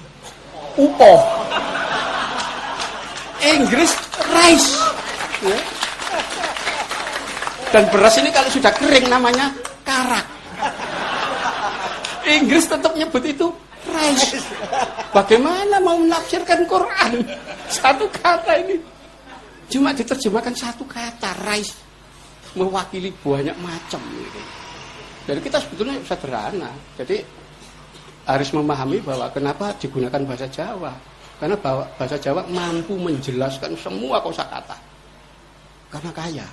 upo. 0.76 1.12
Inggris 3.40 3.96
rice. 4.28 4.70
Ya. 5.40 5.58
Dan 7.72 7.88
beras 7.88 8.14
ini 8.20 8.28
kalau 8.28 8.48
sudah 8.52 8.72
kering 8.76 9.08
namanya 9.08 9.48
karak. 9.88 10.33
Inggris 12.24 12.64
tetap 12.64 12.92
nyebut 12.96 13.22
itu 13.24 13.46
rice. 13.88 14.40
Bagaimana 15.12 15.76
mau 15.80 16.00
menafsirkan 16.00 16.64
Quran? 16.64 17.20
Satu 17.68 18.08
kata 18.08 18.56
ini. 18.64 18.80
Cuma 19.68 19.92
diterjemahkan 19.92 20.54
satu 20.56 20.84
kata 20.88 21.36
rice. 21.48 21.76
Mewakili 22.56 23.12
banyak 23.20 23.56
macam. 23.60 24.00
Gitu. 24.00 24.40
Jadi 25.24 25.40
kita 25.40 25.58
sebetulnya 25.60 25.96
sederhana. 26.04 26.70
Jadi 26.96 27.24
harus 28.24 28.48
memahami 28.56 29.04
bahwa 29.04 29.28
kenapa 29.32 29.76
digunakan 29.76 30.20
bahasa 30.24 30.48
Jawa. 30.48 30.92
Karena 31.36 31.56
bahasa 31.60 32.16
Jawa 32.16 32.46
mampu 32.48 32.96
menjelaskan 32.96 33.76
semua 33.76 34.22
kosakata. 34.22 34.76
Karena 35.92 36.10
kaya. 36.14 36.46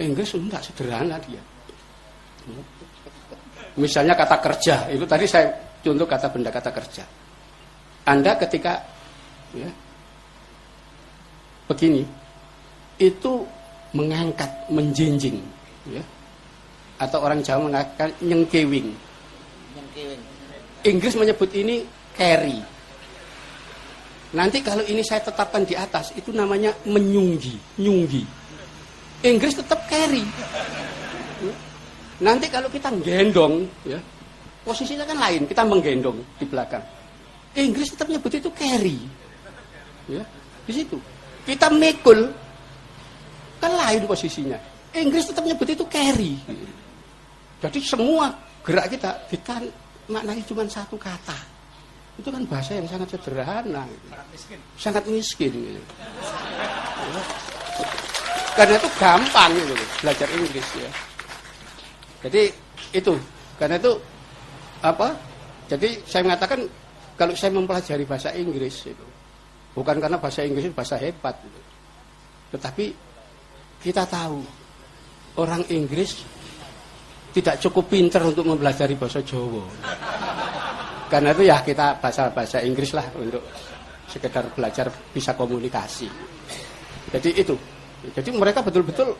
Inggris 0.00 0.34
enggak 0.34 0.62
sederhana 0.64 1.18
dia. 1.22 1.42
Misalnya 3.72 4.12
kata 4.12 4.36
kerja, 4.36 4.92
itu 4.92 5.04
tadi 5.08 5.24
saya 5.24 5.48
contoh 5.80 6.04
kata 6.04 6.28
benda 6.28 6.52
kata 6.52 6.70
kerja. 6.70 7.04
Anda 8.04 8.36
ketika 8.36 8.82
ya, 9.56 9.70
begini, 11.70 12.04
itu 13.00 13.32
mengangkat, 13.96 14.68
menjinjing, 14.68 15.40
ya, 15.88 16.04
atau 17.00 17.24
orang 17.24 17.40
Jawa 17.40 17.68
mengatakan 17.68 18.12
nyengkewing. 18.20 18.92
Inggris 20.82 21.14
menyebut 21.14 21.48
ini 21.54 21.86
carry. 22.12 22.58
Nanti 24.32 24.64
kalau 24.64 24.84
ini 24.84 25.04
saya 25.04 25.24
tetapkan 25.24 25.64
di 25.64 25.76
atas, 25.76 26.12
itu 26.16 26.32
namanya 26.32 26.72
menyunggi, 26.88 27.56
nyunggi. 27.80 28.24
Inggris 29.22 29.54
tetap 29.54 29.86
carry. 29.86 30.24
Nanti 32.22 32.46
kalau 32.46 32.70
kita 32.70 32.94
gendong, 33.02 33.66
ya, 33.82 33.98
posisinya 34.62 35.02
kan 35.02 35.18
lain, 35.18 35.42
kita 35.50 35.66
menggendong 35.66 36.22
di 36.38 36.46
belakang. 36.46 36.82
Inggris 37.58 37.92
tetap 37.92 38.06
nyebut 38.06 38.30
itu 38.30 38.48
carry. 38.54 38.96
Ya, 40.06 40.22
di 40.64 40.72
situ. 40.72 40.96
Kita 41.42 41.66
mekul, 41.74 42.30
kan 43.58 43.74
lain 43.74 44.06
posisinya. 44.06 44.56
Inggris 44.94 45.34
tetap 45.34 45.42
nyebut 45.42 45.66
itu 45.66 45.82
carry. 45.90 46.38
Jadi 47.58 47.78
semua 47.82 48.30
gerak 48.62 48.86
kita 48.94 49.10
kita 49.26 49.58
maknanya 50.06 50.42
cuma 50.46 50.62
satu 50.70 50.94
kata. 50.94 51.38
Itu 52.20 52.28
kan 52.28 52.44
bahasa 52.46 52.76
yang 52.78 52.86
sangat 52.86 53.18
sederhana. 53.18 53.88
Sangat 53.88 54.26
miskin. 54.30 54.58
Sangat 54.78 55.04
miskin. 55.08 55.52
Gitu. 55.54 55.82
Karena 58.52 58.74
itu 58.76 58.88
gampang 59.00 59.50
itu 59.56 59.74
belajar 60.04 60.28
Inggris 60.36 60.68
ya. 60.76 60.90
Jadi 62.22 62.42
itu 62.94 63.14
karena 63.58 63.76
itu 63.78 63.92
apa? 64.82 65.14
Jadi 65.66 66.02
saya 66.06 66.22
mengatakan 66.26 66.66
kalau 67.18 67.34
saya 67.34 67.50
mempelajari 67.54 68.04
bahasa 68.06 68.30
Inggris 68.34 68.86
itu 68.86 69.06
bukan 69.72 69.98
karena 69.98 70.18
bahasa 70.20 70.46
Inggris 70.46 70.68
itu 70.70 70.74
bahasa 70.74 70.96
hebat 71.00 71.34
gitu. 71.42 71.60
Tetapi 72.54 72.86
kita 73.82 74.06
tahu 74.06 74.38
orang 75.40 75.64
Inggris 75.72 76.22
tidak 77.32 77.56
cukup 77.64 77.88
pinter 77.88 78.20
untuk 78.22 78.44
mempelajari 78.44 78.94
bahasa 78.94 79.24
Jawa. 79.24 79.64
Karena 81.08 81.32
itu 81.32 81.42
ya 81.48 81.60
kita 81.60 82.00
bahasa-bahasa 82.00 82.60
Inggris 82.64 82.92
lah 82.92 83.04
untuk 83.16 83.40
sekedar 84.08 84.44
belajar 84.52 84.92
bisa 85.12 85.32
komunikasi. 85.32 86.08
Jadi 87.12 87.30
itu. 87.36 87.56
Jadi 88.12 88.28
mereka 88.34 88.60
betul-betul 88.60 89.16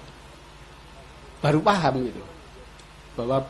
baru 1.40 1.60
paham 1.64 2.04
gitu. 2.04 2.22
Bahwa 3.12 3.44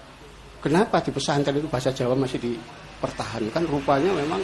kenapa 0.62 1.02
di 1.02 1.10
pesantren 1.14 1.58
itu 1.58 1.68
bahasa 1.70 1.90
Jawa 1.90 2.14
masih 2.14 2.38
dipertahankan 2.38 3.62
rupanya 3.66 4.14
memang 4.14 4.42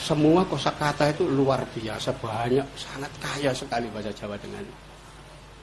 semua 0.00 0.40
kosakata 0.48 1.12
itu 1.12 1.28
luar 1.28 1.60
biasa 1.76 2.16
banyak 2.16 2.64
sangat 2.72 3.12
kaya 3.20 3.52
sekali 3.52 3.86
bahasa 3.92 4.08
Jawa 4.16 4.38
dengan 4.40 4.64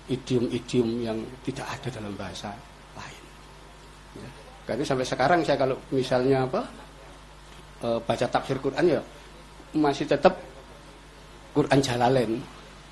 idiom-idiom 0.07 0.89
yang 1.03 1.17
tidak 1.43 1.67
ada 1.67 1.87
dalam 1.89 2.13
bahasa 2.15 2.53
lain. 2.95 3.23
Ya. 4.21 4.29
Karena 4.63 4.83
sampai 4.83 5.07
sekarang 5.07 5.39
saya 5.43 5.57
kalau 5.59 5.75
misalnya 5.91 6.47
apa 6.47 6.61
e, 7.83 7.87
baca 8.03 8.25
tafsir 8.29 8.59
Quran 8.59 8.85
ya 8.87 9.01
masih 9.75 10.07
tetap 10.07 10.37
Quran 11.51 11.79
Jalalain 11.83 12.31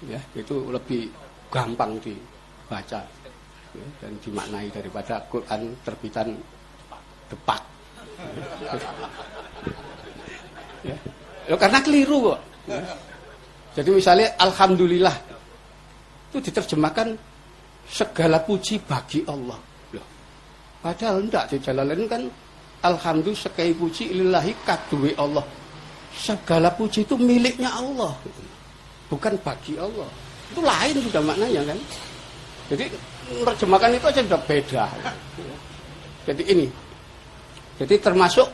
ya 0.10 0.20
itu 0.36 0.56
lebih 0.74 1.08
gampang 1.48 1.96
dibaca 2.04 3.00
dan 4.00 4.12
dimaknai 4.22 4.68
daripada 4.72 5.22
Quran 5.28 5.76
terbitan 5.84 6.36
depak. 7.30 7.62
Ya. 10.86 10.98
Ya, 11.46 11.56
karena 11.58 11.80
keliru 11.82 12.34
kok. 12.34 12.40
Ya. 12.70 12.82
Jadi 13.76 13.90
misalnya 13.92 14.28
Alhamdulillah 14.40 15.16
itu 16.32 16.38
diterjemahkan 16.40 17.18
segala 17.90 18.42
puji 18.42 18.82
bagi 18.82 19.22
Allah. 19.28 19.60
Loh. 19.94 20.08
Padahal 20.80 21.22
enggak 21.22 21.52
di 21.54 21.58
jalan 21.62 22.08
kan 22.08 22.24
Alhamdulillah 22.86 23.46
sekai 23.50 23.74
puji 23.74 24.14
ilahi 24.14 24.54
kadui 24.64 25.12
Allah. 25.18 25.44
Segala 26.16 26.72
puji 26.72 27.04
itu 27.04 27.18
miliknya 27.20 27.74
Allah. 27.74 28.14
Bukan 29.12 29.36
bagi 29.44 29.76
Allah. 29.76 30.08
Itu 30.54 30.62
lain 30.64 30.96
sudah 31.02 31.22
maknanya 31.26 31.62
kan. 31.74 31.80
Jadi 32.72 32.86
menerjemahkan 33.30 33.92
itu 33.98 34.06
aja 34.06 34.22
sudah 34.22 34.42
beda. 34.46 34.86
Jadi 36.26 36.44
ini. 36.50 36.68
Jadi 37.76 37.96
termasuk 38.00 38.48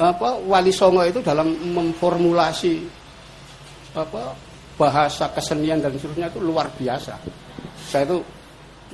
apa 0.00 0.40
Wali 0.48 0.72
Songo 0.72 1.04
itu 1.04 1.20
dalam 1.20 1.52
memformulasi 1.52 2.74
apa 3.92 4.32
bahasa 4.80 5.28
kesenian 5.34 5.84
dan 5.84 5.92
seterusnya 5.98 6.32
itu 6.32 6.40
luar 6.40 6.72
biasa. 6.72 7.20
Saya 7.76 8.08
itu 8.08 8.18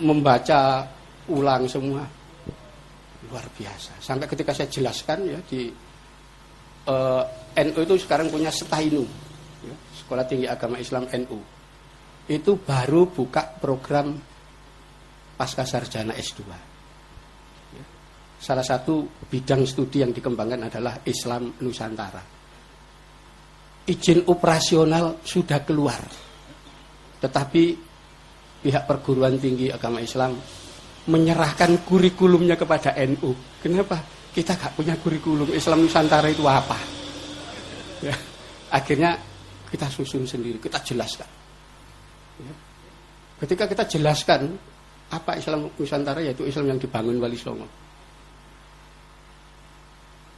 membaca 0.03 0.83
ulang 1.31 1.71
semua 1.71 2.03
luar 3.31 3.47
biasa. 3.55 4.03
Sampai 4.03 4.27
ketika 4.27 4.51
saya 4.51 4.67
jelaskan 4.67 5.19
ya 5.27 5.39
di 5.47 5.71
eh, 6.87 7.23
NU 7.63 7.81
itu 7.83 7.95
sekarang 8.03 8.31
punya 8.31 8.51
Setainu, 8.51 9.03
ya, 9.63 9.75
Sekolah 10.03 10.27
Tinggi 10.27 10.47
Agama 10.51 10.79
Islam 10.79 11.07
NU. 11.23 11.39
Itu 12.27 12.59
baru 12.59 13.07
buka 13.07 13.47
program 13.63 14.19
pasca 15.37 15.63
sarjana 15.63 16.17
S2 16.17 16.77
salah 18.37 18.63
satu 18.63 19.27
bidang 19.27 19.65
studi 19.65 20.05
yang 20.05 20.13
dikembangkan 20.13 20.69
adalah 20.69 21.01
Islam 21.09 21.57
Nusantara. 21.65 22.23
Izin 23.87 24.27
operasional 24.29 25.23
sudah 25.23 25.63
keluar. 25.63 25.99
Tetapi 27.23 27.63
pihak 28.61 28.85
perguruan 28.85 29.39
tinggi 29.41 29.71
agama 29.73 30.03
Islam 30.03 30.37
menyerahkan 31.07 31.87
kurikulumnya 31.87 32.59
kepada 32.59 32.95
NU. 33.07 33.59
Kenapa? 33.63 34.03
Kita 34.31 34.53
gak 34.59 34.77
punya 34.77 34.99
kurikulum 35.01 35.49
Islam 35.55 35.87
Nusantara 35.87 36.29
itu 36.29 36.45
apa? 36.45 36.77
Ya. 38.05 38.13
Akhirnya 38.75 39.17
kita 39.71 39.89
susun 39.89 40.29
sendiri, 40.29 40.61
kita 40.61 40.83
jelaskan. 40.83 41.31
Ya. 42.43 42.53
Ketika 43.41 43.65
kita 43.71 43.85
jelaskan 43.87 44.55
apa 45.13 45.39
Islam 45.39 45.71
Nusantara 45.79 46.19
yaitu 46.19 46.43
Islam 46.47 46.75
yang 46.75 46.79
dibangun 46.83 47.23
Wali 47.23 47.39
Songo 47.39 47.67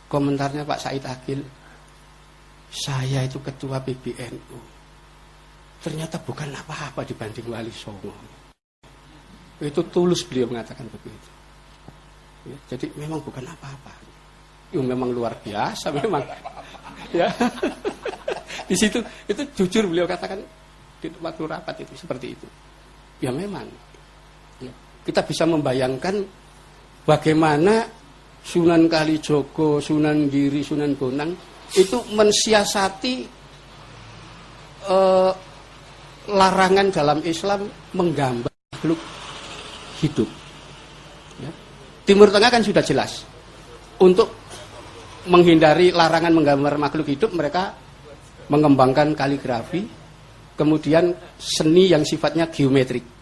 Komentarnya 0.08 0.64
Pak 0.64 0.80
Said 0.80 1.04
Akil, 1.04 1.44
saya 2.72 3.28
itu 3.28 3.44
ketua 3.44 3.76
PBNU. 3.84 4.58
Ternyata 5.84 6.16
bukan 6.24 6.48
apa-apa 6.48 7.04
dibanding 7.04 7.44
Wali 7.52 7.68
Songo. 7.68 8.10
Itu 9.60 9.84
tulus 9.92 10.24
beliau 10.24 10.48
mengatakan 10.48 10.88
begitu. 10.88 11.28
Ya, 12.48 12.56
jadi 12.72 12.88
memang 12.96 13.20
bukan 13.20 13.44
apa-apa. 13.44 13.92
Itu 14.72 14.80
memang 14.80 15.12
luar 15.12 15.36
biasa 15.44 15.92
memang. 15.92 16.24
Ya. 17.12 17.28
di 18.68 18.76
situ 18.80 19.04
itu 19.28 19.42
jujur 19.60 19.92
beliau 19.92 20.08
katakan 20.08 20.40
di 21.04 21.12
waktu 21.20 21.42
rapat 21.44 21.84
itu 21.84 21.92
seperti 22.00 22.32
itu. 22.32 22.48
Ya 23.20 23.28
memang. 23.28 23.68
Ya. 24.62 24.72
Kita 25.06 25.24
bisa 25.24 25.44
membayangkan 25.48 26.22
bagaimana 27.06 27.86
Sunan 28.44 28.88
Kalijogo, 28.88 29.82
Sunan 29.82 30.30
Giri, 30.32 30.64
Sunan 30.64 30.96
Bonang 30.96 31.30
itu 31.76 31.98
mensiasati 32.16 33.14
eh, 34.88 35.32
larangan 36.28 36.86
dalam 36.92 37.18
Islam 37.24 37.68
menggambar 37.96 38.52
makhluk 38.72 39.00
hidup. 40.00 40.28
Ya. 41.40 41.50
Timur 42.04 42.28
Tengah 42.32 42.50
kan 42.52 42.62
sudah 42.64 42.84
jelas. 42.84 43.24
Untuk 43.98 44.30
menghindari 45.26 45.90
larangan 45.90 46.30
menggambar 46.30 46.78
makhluk 46.78 47.10
hidup, 47.10 47.34
mereka 47.34 47.74
mengembangkan 48.48 49.12
kaligrafi, 49.12 49.84
kemudian 50.56 51.12
seni 51.36 51.90
yang 51.90 52.06
sifatnya 52.06 52.48
geometrik. 52.48 53.17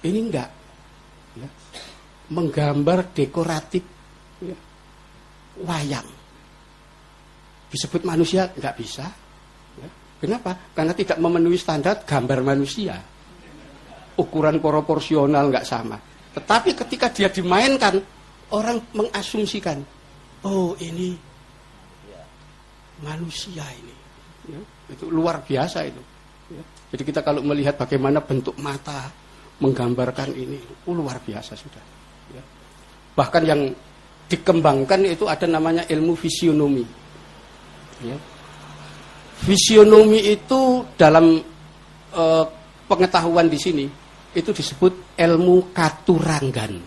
Ya. 0.00 0.08
Ini 0.08 0.18
enggak 0.28 0.50
menggambar 2.30 3.10
dekoratif 3.10 3.82
ya, 4.38 4.56
wayang. 5.66 6.06
Disebut 7.70 8.06
manusia 8.06 8.50
nggak 8.54 8.74
bisa. 8.78 9.06
Ya. 9.78 9.88
Kenapa? 10.22 10.54
Karena 10.74 10.94
tidak 10.94 11.18
memenuhi 11.18 11.58
standar 11.58 12.06
gambar 12.06 12.40
manusia. 12.42 12.98
Ukuran 14.18 14.58
proporsional 14.62 15.50
nggak 15.50 15.66
sama. 15.66 15.98
Tetapi 16.30 16.70
ketika 16.74 17.10
dia 17.10 17.30
dimainkan, 17.30 17.98
orang 18.54 18.78
mengasumsikan, 18.94 19.82
oh 20.46 20.78
ini 20.78 21.18
manusia 23.02 23.66
ini. 23.74 23.94
Ya, 24.50 24.60
itu 24.94 25.10
luar 25.10 25.42
biasa 25.42 25.86
itu. 25.86 26.02
Ya. 26.50 26.62
Jadi 26.94 27.02
kita 27.06 27.22
kalau 27.22 27.42
melihat 27.42 27.78
bagaimana 27.78 28.18
bentuk 28.22 28.58
mata 28.58 29.10
menggambarkan 29.60 30.32
ini, 30.32 30.56
oh, 30.88 30.96
luar 30.96 31.20
biasa 31.20 31.52
sudah. 31.54 32.00
Bahkan 33.20 33.42
yang 33.44 33.68
dikembangkan 34.30 35.04
itu 35.04 35.26
ada 35.26 35.44
namanya 35.44 35.82
ilmu 35.90 36.14
fisionomi. 36.14 36.86
Ya. 38.06 38.16
Fisionomi 39.44 40.30
itu 40.30 40.86
dalam 40.94 41.42
e, 42.14 42.24
pengetahuan 42.86 43.50
di 43.50 43.58
sini 43.58 43.86
itu 44.32 44.50
disebut 44.54 45.18
ilmu 45.18 45.74
katuranggan. 45.74 46.78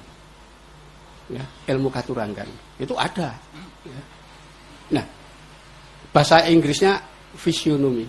Ya, 1.30 1.44
ilmu 1.76 1.92
katuranggan 1.92 2.48
itu 2.80 2.96
ada. 2.96 3.36
Ya. 3.84 4.02
Nah, 4.96 5.06
bahasa 6.16 6.48
Inggrisnya 6.48 6.98
fisionomi. 7.36 8.08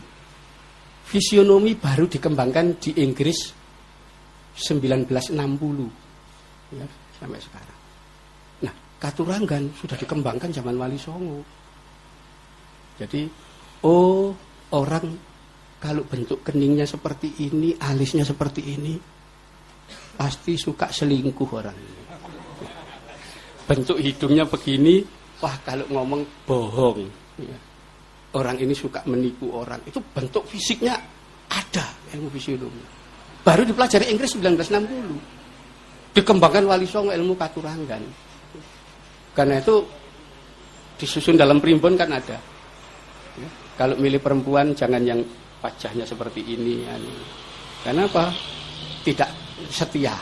Fisionomi 1.05 1.77
baru 1.77 2.09
dikembangkan 2.09 2.81
di 2.81 2.91
Inggris 3.03 3.64
1960 4.57 5.35
ya, 6.79 6.87
sampai 7.19 7.41
sekarang. 7.43 7.85
Katuranggan 9.05 9.69
sudah 9.77 10.01
dikembangkan 10.01 10.49
zaman 10.49 10.81
Wali 10.81 10.97
Songo. 10.97 11.45
Jadi, 12.97 13.29
oh 13.85 14.33
orang 14.73 15.13
kalau 15.77 16.09
bentuk 16.09 16.41
keningnya 16.41 16.89
seperti 16.89 17.37
ini, 17.45 17.77
alisnya 17.77 18.25
seperti 18.25 18.65
ini, 18.65 18.97
pasti 20.17 20.57
suka 20.57 20.89
selingkuh 20.89 21.51
orang 21.53 21.77
ini. 21.77 22.03
Bentuk 23.69 24.01
hidungnya 24.01 24.49
begini, 24.49 25.05
wah 25.45 25.57
kalau 25.69 25.85
ngomong 25.93 26.25
bohong. 26.49 27.05
Ya. 27.45 27.61
Orang 28.41 28.57
ini 28.57 28.73
suka 28.73 29.05
menipu 29.05 29.53
orang. 29.53 29.85
Itu 29.85 30.01
bentuk 30.01 30.49
fisiknya 30.49 30.97
Ada 31.45 32.17
ilmu 32.17 32.33
fisionomi. 32.33 33.04
Baru 33.45 33.63
dipelajari 33.69 34.09
Inggris 34.09 34.33
1960. 34.41 36.17
Dikembangkan 36.17 36.65
Wali 36.65 36.89
Songo 36.89 37.13
ilmu 37.13 37.37
katuranggan. 37.37 38.01
Karena 39.37 39.61
itu 39.61 39.85
disusun 40.97 41.37
dalam 41.37 41.61
primbon 41.61 41.99
kan 42.01 42.09
ada. 42.09 42.39
Ya. 43.37 43.49
Kalau 43.77 43.99
milih 44.01 44.23
perempuan 44.23 44.73
jangan 44.73 45.03
yang 45.05 45.21
wajahnya 45.61 46.09
seperti 46.09 46.41
ini. 46.57 46.89
Anu. 46.89 47.13
Karena 47.85 48.09
apa? 48.09 48.33
Tidak 49.05 49.31
setia. 49.69 50.17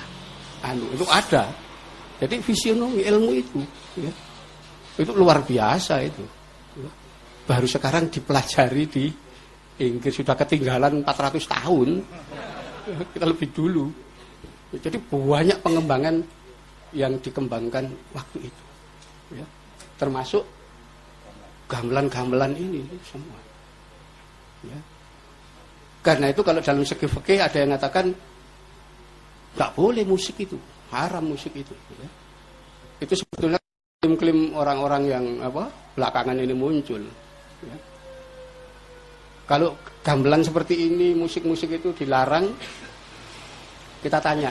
Anu 0.67 0.91
itu 0.91 1.07
ada. 1.07 1.47
Jadi 2.23 2.39
visionomi 2.39 3.03
ilmu 3.03 3.31
itu, 3.35 3.59
ya. 3.99 4.13
itu 4.95 5.11
luar 5.11 5.43
biasa 5.43 6.07
itu. 6.07 6.23
Ya. 6.79 6.91
Baru 7.51 7.67
sekarang 7.67 8.07
dipelajari 8.15 8.87
di 8.87 9.05
Inggris 9.83 10.15
sudah 10.23 10.39
ketinggalan 10.39 11.03
400 11.03 11.43
tahun. 11.43 11.89
Kita 13.15 13.25
lebih 13.27 13.49
dulu. 13.53 13.85
Jadi 14.73 14.97
banyak 14.97 15.59
pengembangan 15.61 16.25
yang 16.97 17.17
dikembangkan 17.21 17.89
waktu 18.17 18.49
itu. 18.49 18.65
Ya. 19.37 19.47
Termasuk 20.01 20.45
gamelan-gamelan 21.69 22.53
ini 22.57 22.85
semua. 23.05 23.41
Ya. 24.65 24.79
Karena 26.03 26.33
itu 26.33 26.41
kalau 26.43 26.61
dalam 26.61 26.83
segi 26.83 27.07
fikih 27.07 27.39
ada 27.41 27.57
yang 27.57 27.73
mengatakan 27.73 28.11
nggak 29.53 29.71
boleh 29.77 30.05
musik 30.09 30.41
itu, 30.41 30.57
haram 30.93 31.25
musik 31.25 31.53
itu. 31.53 31.73
Ya. 32.01 32.09
Itu 33.05 33.15
sebetulnya 33.19 33.61
klaim-klaim 34.01 34.57
orang-orang 34.57 35.03
yang 35.07 35.25
apa 35.45 35.69
belakangan 35.97 36.41
ini 36.41 36.55
muncul. 36.57 37.01
Ya. 37.65 37.77
Kalau 39.53 39.77
gamelan 40.01 40.41
seperti 40.41 40.89
ini, 40.89 41.13
musik-musik 41.13 41.77
itu 41.77 41.93
dilarang, 41.93 42.49
kita 44.01 44.17
tanya, 44.17 44.49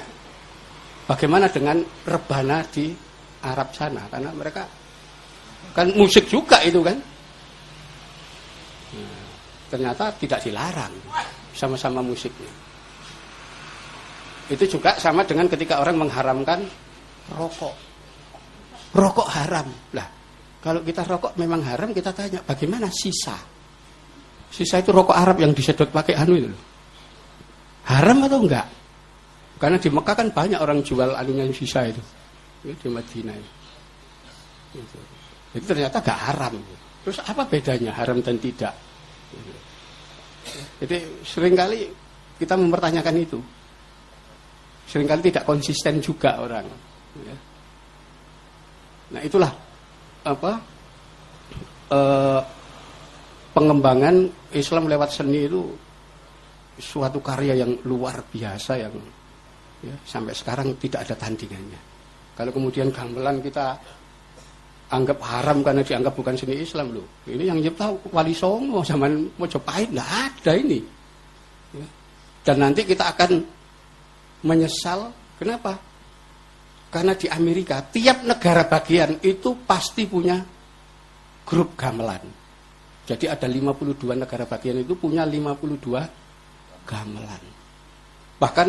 bagaimana 1.09 1.49
dengan 1.49 1.81
rebana 2.05 2.61
di 2.69 2.93
Arab 3.41 3.73
sana? 3.73 4.05
Karena 4.13 4.29
mereka 4.29 4.61
kan 5.73 5.89
musik 5.97 6.29
juga 6.29 6.61
itu 6.61 6.85
kan. 6.85 6.93
Nah, 8.93 9.25
ternyata 9.73 10.13
tidak 10.21 10.45
dilarang 10.45 10.93
sama-sama 11.57 12.05
musiknya. 12.05 12.53
Itu 14.53 14.69
juga 14.69 15.01
sama 15.01 15.25
dengan 15.25 15.49
ketika 15.49 15.81
orang 15.81 15.97
mengharamkan 15.97 16.61
rokok. 17.33 17.73
Rokok 18.93 19.29
haram. 19.33 19.65
Lah, 19.97 20.05
kalau 20.61 20.85
kita 20.85 21.01
rokok 21.09 21.33
memang 21.41 21.65
haram, 21.65 21.89
kita 21.89 22.13
tanya 22.13 22.45
bagaimana 22.45 22.85
sisa? 22.93 23.50
Sisa 24.51 24.83
itu 24.83 24.91
rokok 24.91 25.15
Arab 25.15 25.39
yang 25.39 25.55
disedot 25.55 25.87
pakai 25.89 26.19
anu 26.19 26.35
itu 26.35 26.51
Haram 27.87 28.21
atau 28.27 28.43
enggak? 28.45 28.67
Karena 29.57 29.77
di 29.77 29.89
Mekah 29.89 30.15
kan 30.17 30.27
banyak 30.29 30.59
orang 30.59 30.81
jual 30.85 31.13
anunya 31.13 31.45
yang 31.45 31.55
sisa 31.55 31.85
itu. 31.85 32.01
Di 32.61 32.89
Madinah 32.89 33.33
itu. 33.33 33.51
Jadi 35.51 35.65
ternyata 35.65 35.97
gak 35.99 36.19
haram. 36.29 36.55
Terus 37.01 37.19
apa 37.25 37.43
bedanya 37.45 37.91
haram 37.93 38.21
dan 38.21 38.37
tidak? 38.37 38.73
Jadi 40.81 40.97
sering 41.25 41.53
kali 41.53 41.89
kita 42.41 42.57
mempertanyakan 42.57 43.15
itu. 43.21 43.39
Seringkali 44.89 45.31
tidak 45.31 45.45
konsisten 45.47 46.01
juga 46.01 46.41
orang. 46.41 46.65
Ya. 47.21 47.35
Nah 49.13 49.21
itulah 49.23 49.51
apa 50.25 50.51
e, 51.87 51.99
pengembangan 53.55 54.15
Islam 54.53 54.87
lewat 54.87 55.09
seni 55.11 55.47
itu 55.47 55.63
suatu 56.81 57.19
karya 57.21 57.61
yang 57.61 57.77
luar 57.85 58.25
biasa 58.25 58.73
yang 58.79 58.95
ya, 59.85 59.95
sampai 60.03 60.33
sekarang 60.33 60.75
tidak 60.81 61.07
ada 61.07 61.15
tandingannya. 61.15 61.79
Kalau 62.35 62.51
kemudian 62.55 62.89
gamelan 62.89 63.43
kita 63.43 63.75
anggap 64.91 65.19
haram 65.23 65.63
karena 65.63 65.81
dianggap 65.85 66.13
bukan 66.15 66.35
seni 66.35 66.59
Islam 66.59 66.91
loh. 66.91 67.07
Ini 67.27 67.47
yang 67.47 67.59
nyipta 67.63 67.91
Wali 68.11 68.35
Songo 68.35 68.83
zaman 68.83 69.31
Mojopahit 69.39 69.91
nggak 69.95 70.11
ada 70.11 70.51
ini. 70.57 70.79
Ya. 71.75 71.87
Dan 72.43 72.57
nanti 72.59 72.83
kita 72.83 73.15
akan 73.15 73.31
menyesal. 74.43 75.13
Kenapa? 75.39 75.73
Karena 76.91 77.15
di 77.15 77.31
Amerika 77.31 77.79
tiap 77.87 78.27
negara 78.27 78.67
bagian 78.67 79.23
itu 79.23 79.63
pasti 79.63 80.03
punya 80.05 80.37
grup 81.47 81.79
gamelan. 81.79 82.40
Jadi 83.11 83.27
ada 83.27 83.43
52 83.43 84.15
negara 84.15 84.47
bagian 84.47 84.79
itu 84.79 84.95
punya 84.95 85.27
52 85.27 86.87
gamelan. 86.87 87.43
Bahkan 88.39 88.67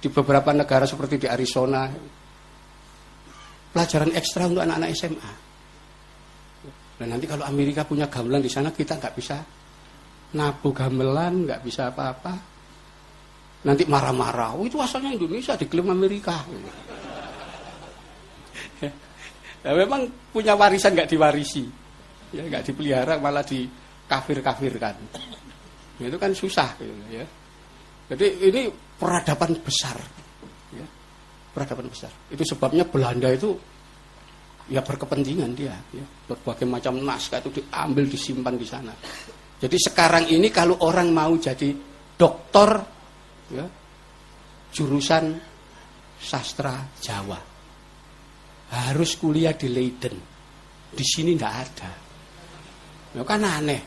di 0.00 0.08
beberapa 0.08 0.56
negara 0.56 0.88
seperti 0.88 1.20
di 1.20 1.28
Arizona 1.28 1.84
pelajaran 3.76 4.16
ekstra 4.16 4.48
untuk 4.48 4.64
anak-anak 4.64 4.96
SMA. 4.96 5.32
Dan 6.96 7.12
nanti 7.12 7.28
kalau 7.28 7.44
Amerika 7.44 7.84
punya 7.84 8.08
gamelan 8.08 8.40
di 8.40 8.48
sana 8.48 8.72
kita 8.72 8.96
nggak 8.96 9.12
bisa 9.12 9.36
nabu 10.32 10.72
gamelan, 10.72 11.44
nggak 11.44 11.60
bisa 11.60 11.92
apa-apa. 11.92 12.32
Nanti 13.68 13.84
marah-marah, 13.84 14.56
oh, 14.56 14.64
itu 14.64 14.80
asalnya 14.80 15.12
Indonesia 15.12 15.52
diklaim 15.52 15.92
Amerika. 15.92 16.40
ya, 19.68 19.70
memang 19.76 20.08
punya 20.32 20.56
warisan 20.56 20.96
nggak 20.96 21.12
diwarisi, 21.12 21.68
ya 22.34 22.42
nggak 22.46 22.62
dipelihara 22.72 23.18
malah 23.18 23.44
dikafir-kafirkan. 23.46 24.94
Itu 25.96 26.18
kan 26.20 26.32
susah, 26.36 26.76
ya. 27.08 27.24
Jadi 28.06 28.26
ini 28.52 28.68
peradaban 29.00 29.58
besar, 29.58 29.96
ya. 30.74 30.86
peradaban 31.50 31.88
besar. 31.90 32.12
Itu 32.30 32.44
sebabnya 32.46 32.86
Belanda 32.86 33.32
itu 33.32 33.56
ya 34.66 34.82
berkepentingan 34.82 35.50
dia 35.54 35.74
ya. 35.94 36.02
berbagai 36.26 36.66
macam 36.66 36.98
naskah 36.98 37.38
itu 37.38 37.62
diambil 37.62 38.04
disimpan 38.10 38.54
di 38.58 38.66
sana 38.66 38.92
jadi 39.62 39.76
sekarang 39.78 40.26
ini 40.26 40.50
kalau 40.50 40.82
orang 40.82 41.14
mau 41.14 41.32
jadi 41.38 41.70
doktor 42.18 42.70
ya, 43.54 43.66
jurusan 44.74 45.24
sastra 46.18 46.82
Jawa 46.98 47.38
harus 48.74 49.10
kuliah 49.14 49.54
di 49.54 49.70
Leiden 49.70 50.16
di 50.90 51.04
sini 51.06 51.38
tidak 51.38 51.54
ada 51.54 51.90
ya 53.14 53.22
kan 53.22 53.42
aneh 53.44 53.80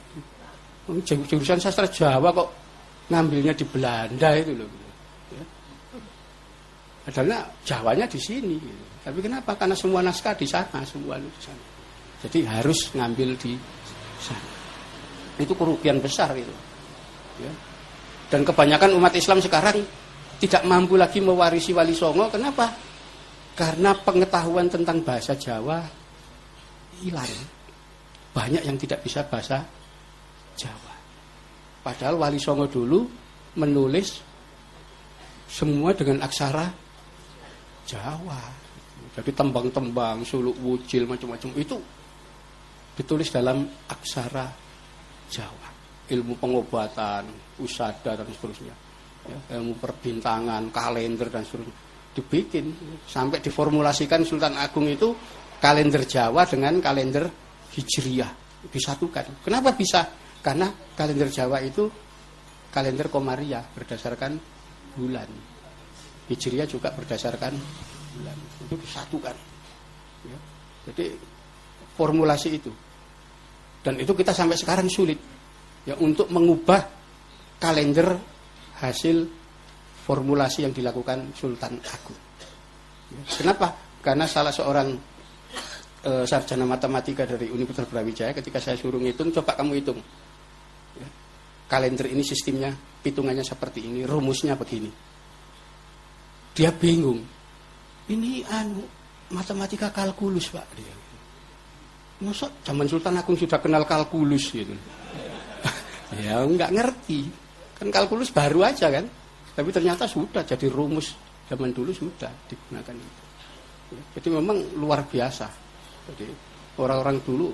jurusan 1.03 1.59
sastra 1.59 1.85
Jawa 1.89 2.33
kok 2.33 2.49
ngambilnya 3.09 3.53
di 3.53 3.65
Belanda 3.65 4.29
itu 4.37 4.53
loh 4.53 4.69
ya. 5.33 5.43
adalah 7.09 7.41
Jawanya 7.65 8.05
di 8.05 8.19
sini 8.21 8.57
gitu. 8.57 8.83
Tapi 8.99 9.19
kenapa? 9.23 9.55
Karena 9.55 9.73
semua 9.73 10.03
naskah 10.03 10.35
di 10.35 10.45
sana, 10.45 10.83
semua 10.83 11.15
di 11.17 11.29
sana. 11.41 11.63
Jadi 12.21 12.43
harus 12.45 12.91
ngambil 12.91 13.33
di 13.39 13.55
sana. 14.19 14.51
Itu 15.39 15.55
kerugian 15.55 16.03
besar 16.03 16.35
itu. 16.35 16.51
Ya. 17.39 17.51
Dan 18.29 18.43
kebanyakan 18.43 18.93
umat 18.99 19.15
Islam 19.15 19.39
sekarang 19.39 19.81
tidak 20.37 20.61
mampu 20.67 20.99
lagi 20.99 21.23
mewarisi 21.23 21.71
Wali 21.71 21.95
Songo. 21.95 22.27
Kenapa? 22.27 22.69
Karena 23.55 23.95
pengetahuan 23.95 24.67
tentang 24.67 24.99
bahasa 25.01 25.33
Jawa 25.33 25.79
hilang. 26.99 27.58
Banyak 28.29 28.63
yang 28.65 28.77
tidak 28.77 29.01
bisa 29.01 29.25
bahasa 29.25 29.65
Jawa. 30.53 30.93
Padahal 31.81 32.19
Wali 32.19 32.37
Songo 32.37 32.67
dulu 32.67 33.07
menulis 33.57 34.21
semua 35.49 35.95
dengan 35.97 36.21
aksara 36.21 36.69
Jawa. 37.89 38.41
Jadi 39.17 39.31
tembang-tembang, 39.33 40.21
suluk 40.21 40.55
wujil, 40.61 41.09
macam-macam 41.09 41.49
itu 41.57 41.77
ditulis 42.93 43.33
dalam 43.33 43.65
aksara 43.89 44.45
Jawa. 45.33 45.69
Ilmu 46.09 46.37
pengobatan, 46.37 47.25
usada 47.57 48.13
dan 48.13 48.27
seterusnya. 48.29 48.75
Ya, 49.25 49.57
ilmu 49.57 49.77
perbintangan, 49.81 50.69
kalender 50.69 51.27
dan 51.33 51.41
seterusnya. 51.41 51.75
Dibikin 52.13 52.65
sampai 53.05 53.41
diformulasikan 53.41 54.21
Sultan 54.25 54.57
Agung 54.57 54.85
itu 54.85 55.13
kalender 55.57 56.05
Jawa 56.05 56.45
dengan 56.45 56.77
kalender 56.81 57.48
Hijriyah 57.75 58.31
disatukan. 58.69 59.45
Kenapa 59.45 59.75
bisa? 59.75 60.07
Karena 60.39 60.71
kalender 60.95 61.27
Jawa 61.29 61.59
itu 61.61 61.85
kalender 62.71 63.11
Komariah 63.11 63.63
berdasarkan 63.75 64.39
bulan. 64.95 65.29
Hijriyah 66.29 66.67
juga 66.69 66.93
berdasarkan 66.93 67.53
bulan 68.13 68.37
itu 68.65 68.75
disatukan 68.75 69.35
ya. 70.25 70.39
jadi 70.89 71.15
formulasi 71.95 72.49
itu 72.57 72.71
dan 73.85 73.95
itu 73.95 74.11
kita 74.11 74.35
sampai 74.35 74.57
sekarang 74.57 74.89
sulit 74.91 75.19
ya 75.87 75.95
untuk 76.01 76.27
mengubah 76.33 76.81
kalender 77.61 78.17
hasil 78.83 79.27
formulasi 80.03 80.65
yang 80.67 80.73
dilakukan 80.73 81.31
Sultan 81.37 81.79
Agung 81.79 82.19
ya. 83.13 83.21
kenapa 83.39 83.67
karena 84.03 84.25
salah 84.25 84.51
seorang 84.51 84.95
e, 86.03 86.11
sarjana 86.27 86.65
matematika 86.67 87.23
dari 87.27 87.51
Universitas 87.51 87.87
Brawijaya 87.89 88.35
ketika 88.35 88.59
saya 88.59 88.75
suruh 88.75 88.99
ngitung 88.99 89.31
coba 89.35 89.55
kamu 89.55 89.79
hitung 89.83 89.99
ya. 90.95 91.07
kalender 91.67 92.07
ini 92.09 92.23
sistemnya 92.23 92.71
hitungannya 93.03 93.45
seperti 93.45 93.87
ini, 93.87 94.03
rumusnya 94.03 94.59
begini. 94.59 94.91
Dia 96.51 96.75
bingung. 96.75 97.23
Ini 98.09 98.43
anu 98.49 98.83
matematika 99.31 99.93
kalkulus, 99.93 100.51
Pak. 100.51 100.67
Dia. 100.75 100.95
Masa 102.19 102.51
zaman 102.67 102.83
Sultan 102.89 103.15
Agung 103.15 103.39
sudah 103.39 103.63
kenal 103.63 103.87
kalkulus 103.87 104.51
gitu. 104.51 104.75
ya 106.19 106.43
nggak 106.43 106.73
ngerti. 106.75 107.31
Kan 107.79 107.87
kalkulus 107.93 108.33
baru 108.35 108.67
aja 108.67 108.91
kan. 108.91 109.07
Tapi 109.55 109.69
ternyata 109.71 110.03
sudah 110.03 110.43
jadi 110.43 110.67
rumus 110.67 111.15
zaman 111.47 111.71
dulu 111.71 111.95
sudah 111.95 112.31
digunakan 112.51 112.95
itu. 112.95 113.23
Jadi 114.19 114.27
memang 114.35 114.57
luar 114.75 115.07
biasa. 115.07 115.68
Jadi 116.09 116.25
orang-orang 116.81 117.21
dulu 117.21 117.53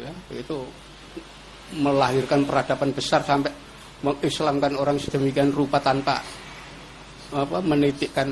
ya 0.00 0.12
itu 0.32 0.56
melahirkan 1.78 2.42
peradaban 2.48 2.90
besar 2.90 3.22
sampai 3.22 3.52
mengislamkan 4.00 4.74
orang 4.80 4.96
sedemikian 4.96 5.52
rupa 5.52 5.78
tanpa 5.78 6.18
apa 7.30 7.58
menitikkan 7.62 8.26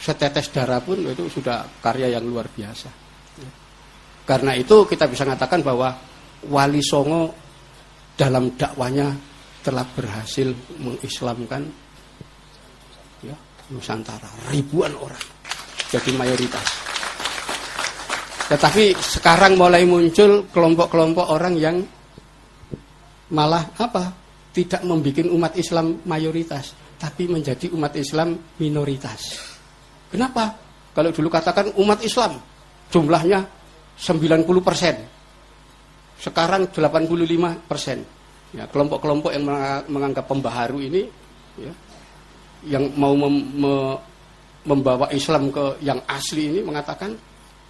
setetes 0.00 0.48
darah 0.48 0.80
pun 0.80 1.04
itu 1.04 1.28
sudah 1.28 1.68
karya 1.84 2.16
yang 2.16 2.24
luar 2.24 2.48
biasa. 2.48 2.88
Karena 4.24 4.56
itu 4.56 4.86
kita 4.88 5.10
bisa 5.10 5.26
mengatakan 5.26 5.60
bahwa 5.60 5.90
Wali 6.48 6.80
Songo 6.80 7.34
dalam 8.16 8.56
dakwanya 8.56 9.12
telah 9.60 9.84
berhasil 9.84 10.48
mengislamkan 10.80 11.68
ya, 13.20 13.36
Nusantara 13.68 14.30
ribuan 14.48 14.96
orang 14.96 15.20
jadi 15.90 16.10
mayoritas. 16.16 16.89
Tetapi 18.50 18.98
sekarang 18.98 19.54
mulai 19.54 19.86
muncul 19.86 20.50
kelompok-kelompok 20.50 21.26
orang 21.30 21.54
yang 21.54 21.78
malah 23.30 23.62
apa? 23.78 24.10
Tidak 24.50 24.82
membuat 24.82 25.30
umat 25.30 25.54
Islam 25.54 26.02
mayoritas, 26.02 26.74
tapi 26.98 27.30
menjadi 27.30 27.70
umat 27.70 27.94
Islam 27.94 28.34
minoritas. 28.58 29.38
Kenapa? 30.10 30.58
Kalau 30.90 31.14
dulu 31.14 31.30
katakan 31.30 31.70
umat 31.78 32.02
Islam 32.02 32.42
jumlahnya 32.90 33.46
90 33.94 34.42
persen, 34.66 34.98
sekarang 36.18 36.66
85 36.74 37.70
persen. 37.70 38.02
Ya, 38.50 38.66
kelompok-kelompok 38.66 39.30
yang 39.30 39.46
menganggap 39.86 40.26
pembaharu 40.26 40.82
ini, 40.82 41.06
ya, 41.54 41.70
yang 42.66 42.90
mau 42.98 43.14
mem, 43.14 43.36
me, 43.62 43.74
membawa 44.66 45.06
Islam 45.14 45.54
ke 45.54 45.78
yang 45.86 46.02
asli 46.10 46.50
ini 46.50 46.60
mengatakan 46.66 47.14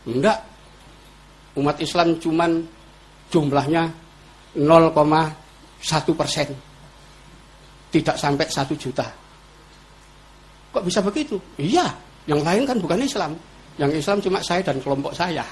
enggak 0.08 0.49
umat 1.58 1.76
Islam 1.82 2.18
cuman 2.20 2.62
jumlahnya 3.30 3.82
0,1 4.58 4.94
persen. 6.14 6.48
Tidak 7.90 8.14
sampai 8.14 8.46
satu 8.46 8.74
juta. 8.78 9.06
Kok 10.70 10.84
bisa 10.86 11.02
begitu? 11.02 11.34
Iya 11.58 11.90
yang 12.30 12.46
lain 12.46 12.62
kan 12.62 12.78
bukan 12.78 13.02
Islam. 13.02 13.34
Yang 13.74 14.04
Islam 14.04 14.18
cuma 14.22 14.38
saya 14.44 14.62
dan 14.62 14.78
kelompok 14.78 15.16
saya. 15.16 15.42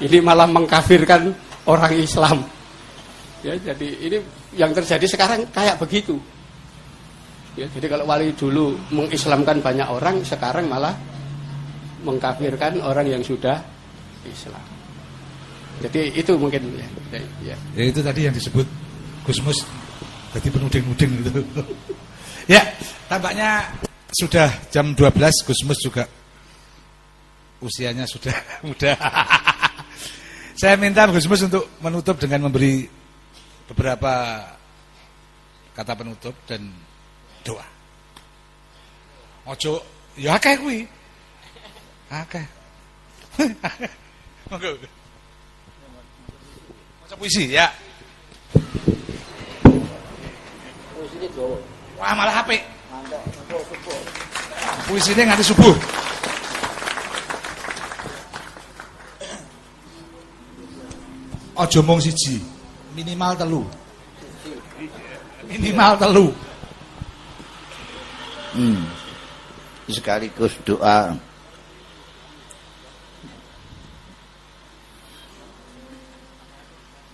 Ini 0.00 0.18
malah 0.20 0.48
mengkafirkan 0.48 1.32
orang 1.68 1.94
Islam. 1.96 2.44
Ya 3.40 3.56
jadi 3.56 3.88
ini 4.04 4.18
yang 4.56 4.76
terjadi 4.76 5.06
sekarang 5.08 5.48
kayak 5.52 5.80
begitu. 5.80 6.20
Ya, 7.58 7.66
jadi 7.66 7.90
kalau 7.90 8.06
wali 8.06 8.30
dulu 8.38 8.78
mengislamkan 8.94 9.58
banyak 9.58 9.88
orang, 9.90 10.22
sekarang 10.22 10.70
malah 10.70 10.94
mengkafirkan 12.06 12.78
orang 12.78 13.10
yang 13.10 13.22
sudah 13.26 13.58
Islam. 14.26 14.64
Jadi 15.80 16.12
itu 16.12 16.32
mungkin 16.36 16.60
ya. 16.76 16.88
Ya, 17.40 17.56
ya 17.72 17.84
itu 17.88 18.00
tadi 18.04 18.28
yang 18.28 18.34
disebut 18.36 18.68
Gusmus 19.24 19.64
jadi 20.30 20.48
penuding-nuding 20.52 21.10
itu. 21.26 21.42
ya, 22.54 22.62
tampaknya 23.10 23.66
sudah 24.14 24.50
jam 24.70 24.94
12 24.94 25.46
Gusmus 25.46 25.78
juga 25.82 26.04
usianya 27.60 28.04
sudah 28.06 28.34
muda. 28.68 28.94
Saya 30.54 30.76
minta 30.76 31.08
Gusmus 31.08 31.48
untuk 31.48 31.80
menutup 31.80 32.20
dengan 32.20 32.46
memberi 32.48 32.84
beberapa 33.70 34.44
kata 35.72 35.92
penutup 35.96 36.34
dan 36.44 36.68
doa. 37.40 37.64
Ojo 39.48 39.80
ya 40.20 40.36
akeh 40.36 40.54
kuwi. 40.60 40.84
Akeh. 42.12 42.44
Maca 44.50 44.66
puisi 47.18 47.54
ya. 47.54 47.70
Puisine 50.90 51.28
Jawa. 51.36 51.56
Wah, 51.98 52.14
malah 52.18 52.34
HP. 52.42 52.58
Puisine 54.90 55.22
nganti 55.22 55.46
subuh. 55.46 55.76
Ojo 61.60 61.80
mung 61.86 62.02
siji, 62.02 62.42
minimal 62.98 63.38
telu. 63.38 63.62
Minimal 65.46 65.94
telu. 65.94 66.26
Hmm. 68.58 68.82
Sekaligus 69.86 70.58
doa. 70.66 71.14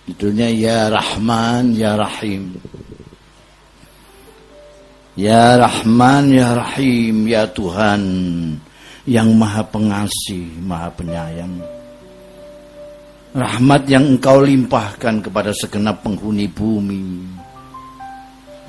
Itunya 0.07 0.47
ya 0.47 0.79
Rahman 0.87 1.75
ya 1.75 1.99
Rahim. 1.99 2.55
Ya 5.19 5.59
Rahman 5.59 6.31
ya 6.31 6.55
Rahim 6.55 7.27
ya 7.27 7.43
Tuhan 7.51 8.01
yang 9.03 9.35
Maha 9.35 9.67
Pengasih, 9.67 10.47
Maha 10.63 10.87
Penyayang. 10.95 11.59
Rahmat 13.35 13.83
yang 13.91 14.15
Engkau 14.15 14.39
limpahkan 14.39 15.19
kepada 15.19 15.51
segenap 15.51 15.99
penghuni 16.01 16.47
bumi 16.47 17.27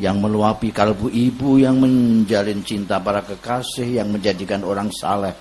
yang 0.03 0.19
meluapi 0.19 0.75
kalbu 0.75 1.11
ibu 1.11 1.59
yang 1.59 1.79
menjalin 1.79 2.63
cinta 2.67 2.99
para 2.99 3.23
kekasih 3.23 4.03
yang 4.03 4.11
menjadikan 4.11 4.63
orang 4.63 4.91
saleh 4.95 5.35